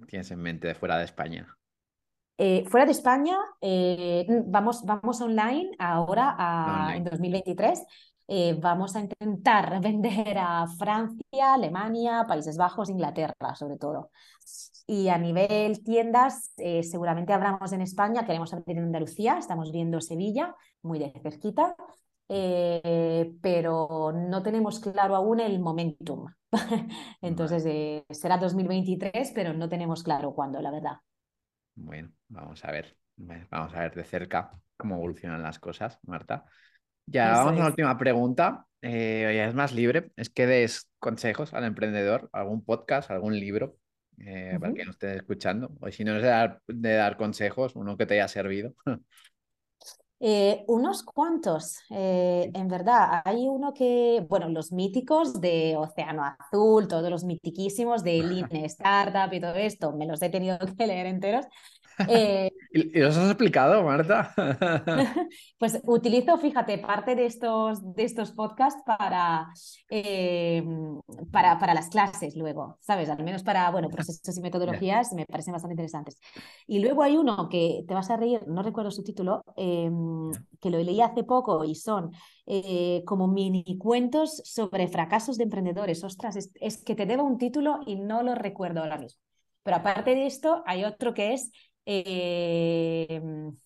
¿Tienes 0.06 0.30
en 0.30 0.40
mente 0.40 0.68
de 0.68 0.74
fuera 0.74 0.98
de 0.98 1.04
España? 1.04 1.56
Eh, 2.36 2.64
fuera 2.66 2.84
de 2.84 2.92
España, 2.92 3.36
eh, 3.60 4.26
vamos, 4.46 4.84
vamos 4.84 5.20
online 5.20 5.70
ahora 5.78 6.92
en 6.96 7.04
2023 7.04 7.86
eh, 8.26 8.56
vamos 8.58 8.96
a 8.96 9.00
intentar 9.00 9.80
vender 9.82 10.38
a 10.38 10.66
Francia, 10.78 11.54
Alemania, 11.54 12.24
Países 12.26 12.56
Bajos, 12.56 12.88
Inglaterra, 12.88 13.54
sobre 13.54 13.76
todo. 13.76 14.10
Y 14.86 15.08
a 15.08 15.18
nivel 15.18 15.82
tiendas, 15.82 16.52
eh, 16.56 16.82
seguramente 16.82 17.32
abramos 17.32 17.72
en 17.72 17.82
España, 17.82 18.24
queremos 18.24 18.52
abrir 18.52 18.78
en 18.78 18.84
Andalucía, 18.84 19.38
estamos 19.38 19.72
viendo 19.72 20.00
Sevilla, 20.00 20.54
muy 20.82 20.98
de 20.98 21.12
cerquita, 21.22 21.74
eh, 22.28 23.34
pero 23.40 24.12
no 24.12 24.42
tenemos 24.42 24.80
claro 24.80 25.16
aún 25.16 25.40
el 25.40 25.60
momentum. 25.60 26.26
Entonces, 27.20 27.64
será 28.10 28.38
2023, 28.38 29.32
pero 29.34 29.52
no 29.52 29.68
tenemos 29.68 30.02
claro 30.02 30.34
cuándo, 30.34 30.60
la 30.60 30.70
verdad. 30.70 30.96
Bueno, 31.74 32.10
vamos 32.28 32.64
a 32.64 32.70
ver, 32.70 32.96
vamos 33.16 33.74
a 33.74 33.80
ver 33.80 33.94
de 33.94 34.04
cerca 34.04 34.50
cómo 34.76 34.96
evolucionan 34.96 35.42
las 35.42 35.58
cosas, 35.58 35.98
Marta. 36.02 36.44
Ya 37.06 37.32
vamos 37.32 37.54
a 37.54 37.62
la 37.62 37.66
última 37.66 37.98
pregunta. 37.98 38.66
Eh, 38.80 39.32
ya 39.34 39.46
es 39.46 39.54
más 39.54 39.72
libre. 39.72 40.10
Es 40.16 40.30
que 40.30 40.46
des 40.46 40.90
consejos 40.98 41.54
al 41.54 41.64
emprendedor, 41.64 42.28
algún 42.32 42.64
podcast, 42.64 43.10
algún 43.10 43.38
libro 43.38 43.76
eh, 44.18 44.56
para 44.60 44.72
que 44.72 44.84
no 44.84 44.90
esté 44.90 45.16
escuchando. 45.16 45.72
O 45.80 45.90
si 45.90 46.04
no 46.04 46.16
es 46.16 46.22
de 46.22 46.94
dar, 46.94 47.16
consejos, 47.16 47.76
uno 47.76 47.96
que 47.96 48.06
te 48.06 48.14
haya 48.14 48.28
servido. 48.28 48.74
Eh, 50.20 50.64
unos 50.68 51.02
cuantos, 51.02 51.78
en 51.90 52.68
verdad. 52.68 53.22
Hay 53.24 53.46
uno 53.46 53.74
que, 53.74 54.24
bueno, 54.28 54.48
los 54.48 54.72
míticos 54.72 55.40
de 55.40 55.76
Océano 55.76 56.22
Azul, 56.24 56.88
todos 56.88 57.10
los 57.10 57.24
mitiquísimos 57.24 58.02
de 58.02 58.22
Lean 58.22 58.54
Startup 58.64 59.32
y 59.32 59.40
todo 59.40 59.54
esto, 59.54 59.92
me 59.92 60.06
los 60.06 60.22
he 60.22 60.30
tenido 60.30 60.58
que 60.78 60.86
leer 60.86 61.06
enteros. 61.06 61.46
Eh, 62.08 62.50
¿Y, 62.72 62.98
los 62.98 63.16
has 63.16 63.30
explicado, 63.30 63.82
Marta? 63.82 64.34
pues 65.58 65.80
utilizo, 65.84 66.36
fíjate, 66.38 66.78
parte 66.78 67.14
de 67.14 67.26
estos, 67.26 67.94
de 67.94 68.04
estos 68.04 68.32
podcasts 68.32 68.82
para, 68.84 69.48
em, 69.88 71.00
para, 71.30 71.58
para, 71.58 71.74
las 71.74 71.88
clases 71.88 72.36
luego, 72.36 72.78
¿sabes? 72.80 73.08
Al 73.08 73.22
menos 73.22 73.42
para, 73.42 73.70
bueno, 73.70 73.88
procesos 73.88 74.36
y 74.36 74.40
metodologías 74.40 75.12
me 75.12 75.26
parecen 75.26 75.52
bastante 75.52 75.74
interesantes. 75.74 76.18
Y 76.66 76.80
luego 76.80 77.02
hay 77.02 77.16
uno 77.16 77.48
que 77.48 77.84
te 77.86 77.94
vas 77.94 78.10
a 78.10 78.16
reír, 78.16 78.46
no 78.46 78.62
recuerdo 78.62 78.90
su 78.90 79.02
título, 79.02 79.42
em, 79.56 80.30
que 80.60 80.70
lo 80.70 80.78
leí 80.78 81.00
hace 81.00 81.24
poco 81.24 81.64
y 81.64 81.74
son 81.74 82.10
eh, 82.46 83.02
como 83.06 83.28
mini 83.28 83.78
cuentos 83.78 84.42
sobre 84.44 84.88
fracasos 84.88 85.36
de 85.38 85.44
emprendedores. 85.44 86.02
Ostras, 86.04 86.36
es, 86.36 86.50
es 86.60 86.82
que 86.82 86.94
te 86.94 87.06
debo 87.06 87.24
un 87.24 87.38
título 87.38 87.80
y 87.86 87.96
no 87.96 88.22
lo 88.22 88.34
recuerdo 88.34 88.80
ahora 88.80 88.98
mismo. 88.98 89.20
Pero 89.64 89.78
aparte 89.78 90.14
de 90.14 90.26
esto, 90.26 90.62
hay 90.66 90.84
otro 90.84 91.14
que 91.14 91.32
es 91.32 91.50
Em, 91.86 93.56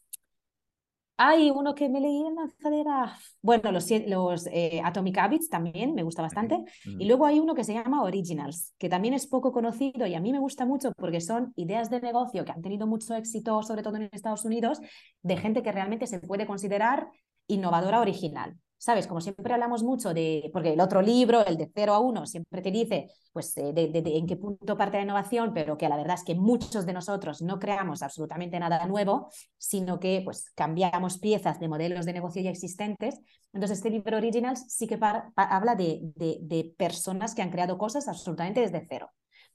hay 1.21 1.51
uno 1.51 1.75
que 1.75 1.89
me 1.89 2.01
leí 2.01 2.25
en 2.25 2.37
lanzadera. 2.37 3.19
Bueno, 3.43 3.73
los, 3.73 3.89
los 4.07 4.47
eh, 4.53 4.81
Atomic 4.85 5.19
Habits 5.19 5.49
también 5.49 5.95
me 5.95 6.05
gusta 6.05 6.23
bastante. 6.23 6.65
Y 6.85 7.07
luego 7.07 7.27
hay 7.27 7.41
uno 7.41 7.57
que 7.57 7.65
se 7.65 7.75
llama 7.75 8.05
Originals, 8.05 8.73
que 8.79 8.89
también 8.89 9.15
es 9.15 9.27
poco 9.27 9.53
conocido 9.53 10.07
y 10.07 10.15
a 10.15 10.21
mí 10.21 10.31
me 10.33 10.39
gusta 10.39 10.65
mucho 10.65 10.93
porque 10.97 11.21
son 11.21 11.53
ideas 11.57 11.91
de 11.91 12.01
negocio 12.01 12.45
que 12.45 12.53
han 12.53 12.63
tenido 12.63 12.87
mucho 12.87 13.17
éxito, 13.17 13.63
sobre 13.65 13.83
todo 13.83 13.97
en 13.97 14.09
Estados 14.13 14.45
Unidos, 14.45 14.81
de 15.23 15.37
gente 15.37 15.63
que 15.63 15.73
realmente 15.73 16.07
se 16.07 16.21
puede 16.21 16.47
considerar 16.47 17.09
innovadora 17.49 18.01
original. 18.01 18.57
¿Sabes? 18.81 19.09
Como 19.09 19.21
siempre 19.21 19.53
hablamos 19.53 19.83
mucho 19.83 20.15
de, 20.15 20.51
porque 20.53 20.73
el 20.73 20.81
otro 20.81 21.03
libro, 21.03 21.45
el 21.45 21.57
de 21.57 21.69
0 21.75 21.95
a 21.95 21.99
1, 21.99 22.27
siempre 22.27 22.63
te 22.63 22.71
dice, 22.71 23.11
pues, 23.33 23.53
de, 23.57 23.91
en 23.93 24.27
qué 24.27 24.37
punto 24.37 24.77
parte 24.77 24.99
la 24.99 25.03
innovación, 25.03 25.53
pero 25.53 25.77
que 25.77 25.89
la 25.89 25.97
verdad 25.97 26.15
es 26.15 26.23
que 26.23 26.37
muchos 26.37 26.87
de 26.87 26.93
nosotros 26.93 27.43
no 27.43 27.59
creamos 27.59 28.03
absolutamente 28.03 28.59
nada 28.61 28.87
nuevo, 28.87 29.31
sino 29.57 29.99
que, 29.99 30.23
pues, 30.25 30.51
cambiamos 30.55 31.19
piezas 31.19 31.59
de 31.59 31.67
modelos 31.69 32.07
de 32.07 32.13
negocio 32.13 32.41
ya 32.41 32.51
existentes. 32.51 33.21
Entonces, 33.53 33.79
este 33.79 33.91
libro 33.91 34.17
Originals 34.17 34.65
sí 34.69 34.87
que 34.87 34.97
habla 35.35 35.75
de, 35.75 36.75
personas 36.77 37.35
que 37.35 37.43
han 37.43 37.51
creado 37.51 37.79
cosas 37.79 38.07
absolutamente 38.07 38.61
desde 38.61 38.87
cero 38.89 39.11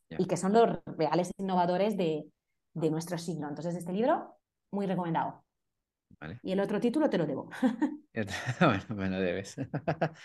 y 0.09 0.25
que 0.25 0.35
son 0.35 0.51
los 0.51 0.79
reales 0.85 1.31
innovadores 1.37 1.95
de, 1.95 2.25
de 2.73 2.91
nuestro 2.91 3.17
siglo. 3.17 3.47
Entonces, 3.47 3.75
este 3.75 3.93
libro, 3.93 4.35
muy 4.71 4.85
recomendado. 4.85 5.43
Y 6.43 6.51
el 6.51 6.59
otro 6.59 6.79
título 6.79 7.09
te 7.09 7.17
lo 7.17 7.25
debo. 7.25 7.49
bueno, 8.59 8.83
me 8.89 9.09
lo 9.09 9.19
debes. 9.19 9.55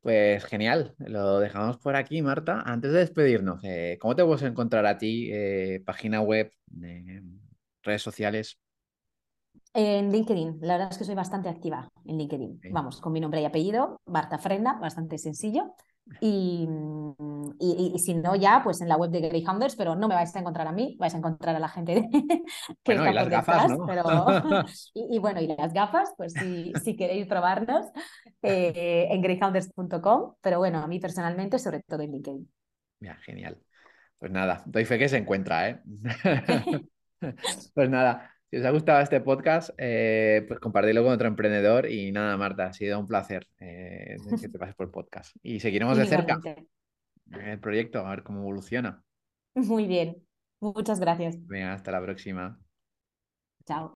Pues 0.00 0.44
genial, 0.44 0.94
lo 0.98 1.40
dejamos 1.40 1.78
por 1.78 1.96
aquí, 1.96 2.22
Marta. 2.22 2.60
Antes 2.64 2.92
de 2.92 3.00
despedirnos, 3.00 3.58
eh, 3.64 3.98
¿cómo 4.00 4.14
te 4.14 4.24
puedes 4.24 4.42
encontrar 4.42 4.86
a 4.86 4.98
ti? 4.98 5.28
Eh, 5.32 5.82
página 5.84 6.20
web, 6.20 6.52
redes 7.82 8.02
sociales. 8.02 8.56
En 9.74 10.12
LinkedIn, 10.12 10.58
la 10.60 10.74
verdad 10.74 10.92
es 10.92 10.98
que 10.98 11.04
soy 11.04 11.16
bastante 11.16 11.48
activa 11.48 11.88
en 12.04 12.18
LinkedIn. 12.18 12.60
Vamos, 12.70 13.00
con 13.00 13.12
mi 13.12 13.18
nombre 13.18 13.40
y 13.40 13.46
apellido, 13.46 14.00
Marta 14.06 14.38
Frenda, 14.38 14.74
bastante 14.74 15.18
sencillo. 15.18 15.74
Y, 16.20 16.68
y, 17.58 17.98
si 17.98 18.14
no, 18.14 18.36
ya, 18.36 18.60
pues 18.62 18.80
en 18.80 18.88
la 18.88 18.96
web 18.96 19.10
de 19.10 19.20
Greyhounders, 19.20 19.74
pero 19.74 19.96
no 19.96 20.06
me 20.06 20.14
vais 20.14 20.34
a 20.34 20.38
encontrar 20.38 20.66
a 20.68 20.72
mí, 20.72 20.96
vais 21.00 21.12
a 21.14 21.18
encontrar 21.18 21.56
a 21.56 21.58
la 21.58 21.68
gente 21.68 22.08
que 22.84 22.92
está 22.92 23.10
y 23.10 23.14
las 23.14 23.28
gafas, 23.28 23.70
¿no? 23.70 23.86
pero... 23.86 24.04
y, 24.94 25.18
bueno, 25.18 25.40
y 25.40 25.48
las 25.48 25.72
gafas, 25.72 26.14
pues 26.16 26.32
si, 26.32 26.72
si 26.82 26.96
queréis 26.96 27.26
probarnos 27.26 27.86
eh, 28.42 29.08
en 29.10 29.20
greyhounders.com, 29.20 30.34
pero 30.40 30.58
bueno, 30.58 30.78
a 30.78 30.86
mí 30.86 31.00
personalmente, 31.00 31.58
sobre 31.58 31.80
todo 31.82 32.02
en 32.02 32.12
LinkedIn. 32.12 32.50
Ya, 33.00 33.16
genial. 33.16 33.58
Pues 34.18 34.30
nada, 34.30 34.62
doy 34.64 34.84
fe 34.84 34.98
que 34.98 35.08
se 35.08 35.18
encuentra, 35.18 35.68
¿eh? 35.68 35.82
pues 37.74 37.90
nada, 37.90 38.30
si 38.50 38.58
os 38.58 38.64
ha 38.64 38.70
gustado 38.70 39.00
este 39.00 39.20
podcast, 39.20 39.70
eh, 39.78 40.44
pues 40.46 40.60
compartirlo 40.60 41.02
con 41.02 41.12
otro 41.12 41.28
emprendedor. 41.28 41.90
Y 41.90 42.12
nada, 42.12 42.36
Marta, 42.36 42.66
ha 42.66 42.72
sido 42.72 42.98
un 42.98 43.06
placer 43.06 43.46
eh, 43.58 44.16
que 44.40 44.48
te 44.48 44.58
pases 44.58 44.74
por 44.74 44.86
el 44.86 44.92
podcast. 44.92 45.36
Y 45.42 45.60
seguiremos 45.60 45.98
de 45.98 46.06
cerca 46.06 46.40
el 47.32 47.60
proyecto, 47.60 48.06
a 48.06 48.10
ver 48.10 48.22
cómo 48.22 48.40
evoluciona. 48.40 49.02
Muy 49.54 49.86
bien. 49.86 50.22
Muchas 50.60 51.00
gracias. 51.00 51.36
Venga, 51.46 51.72
hasta 51.72 51.90
la 51.90 52.02
próxima. 52.02 52.58
Chao. 53.66 53.94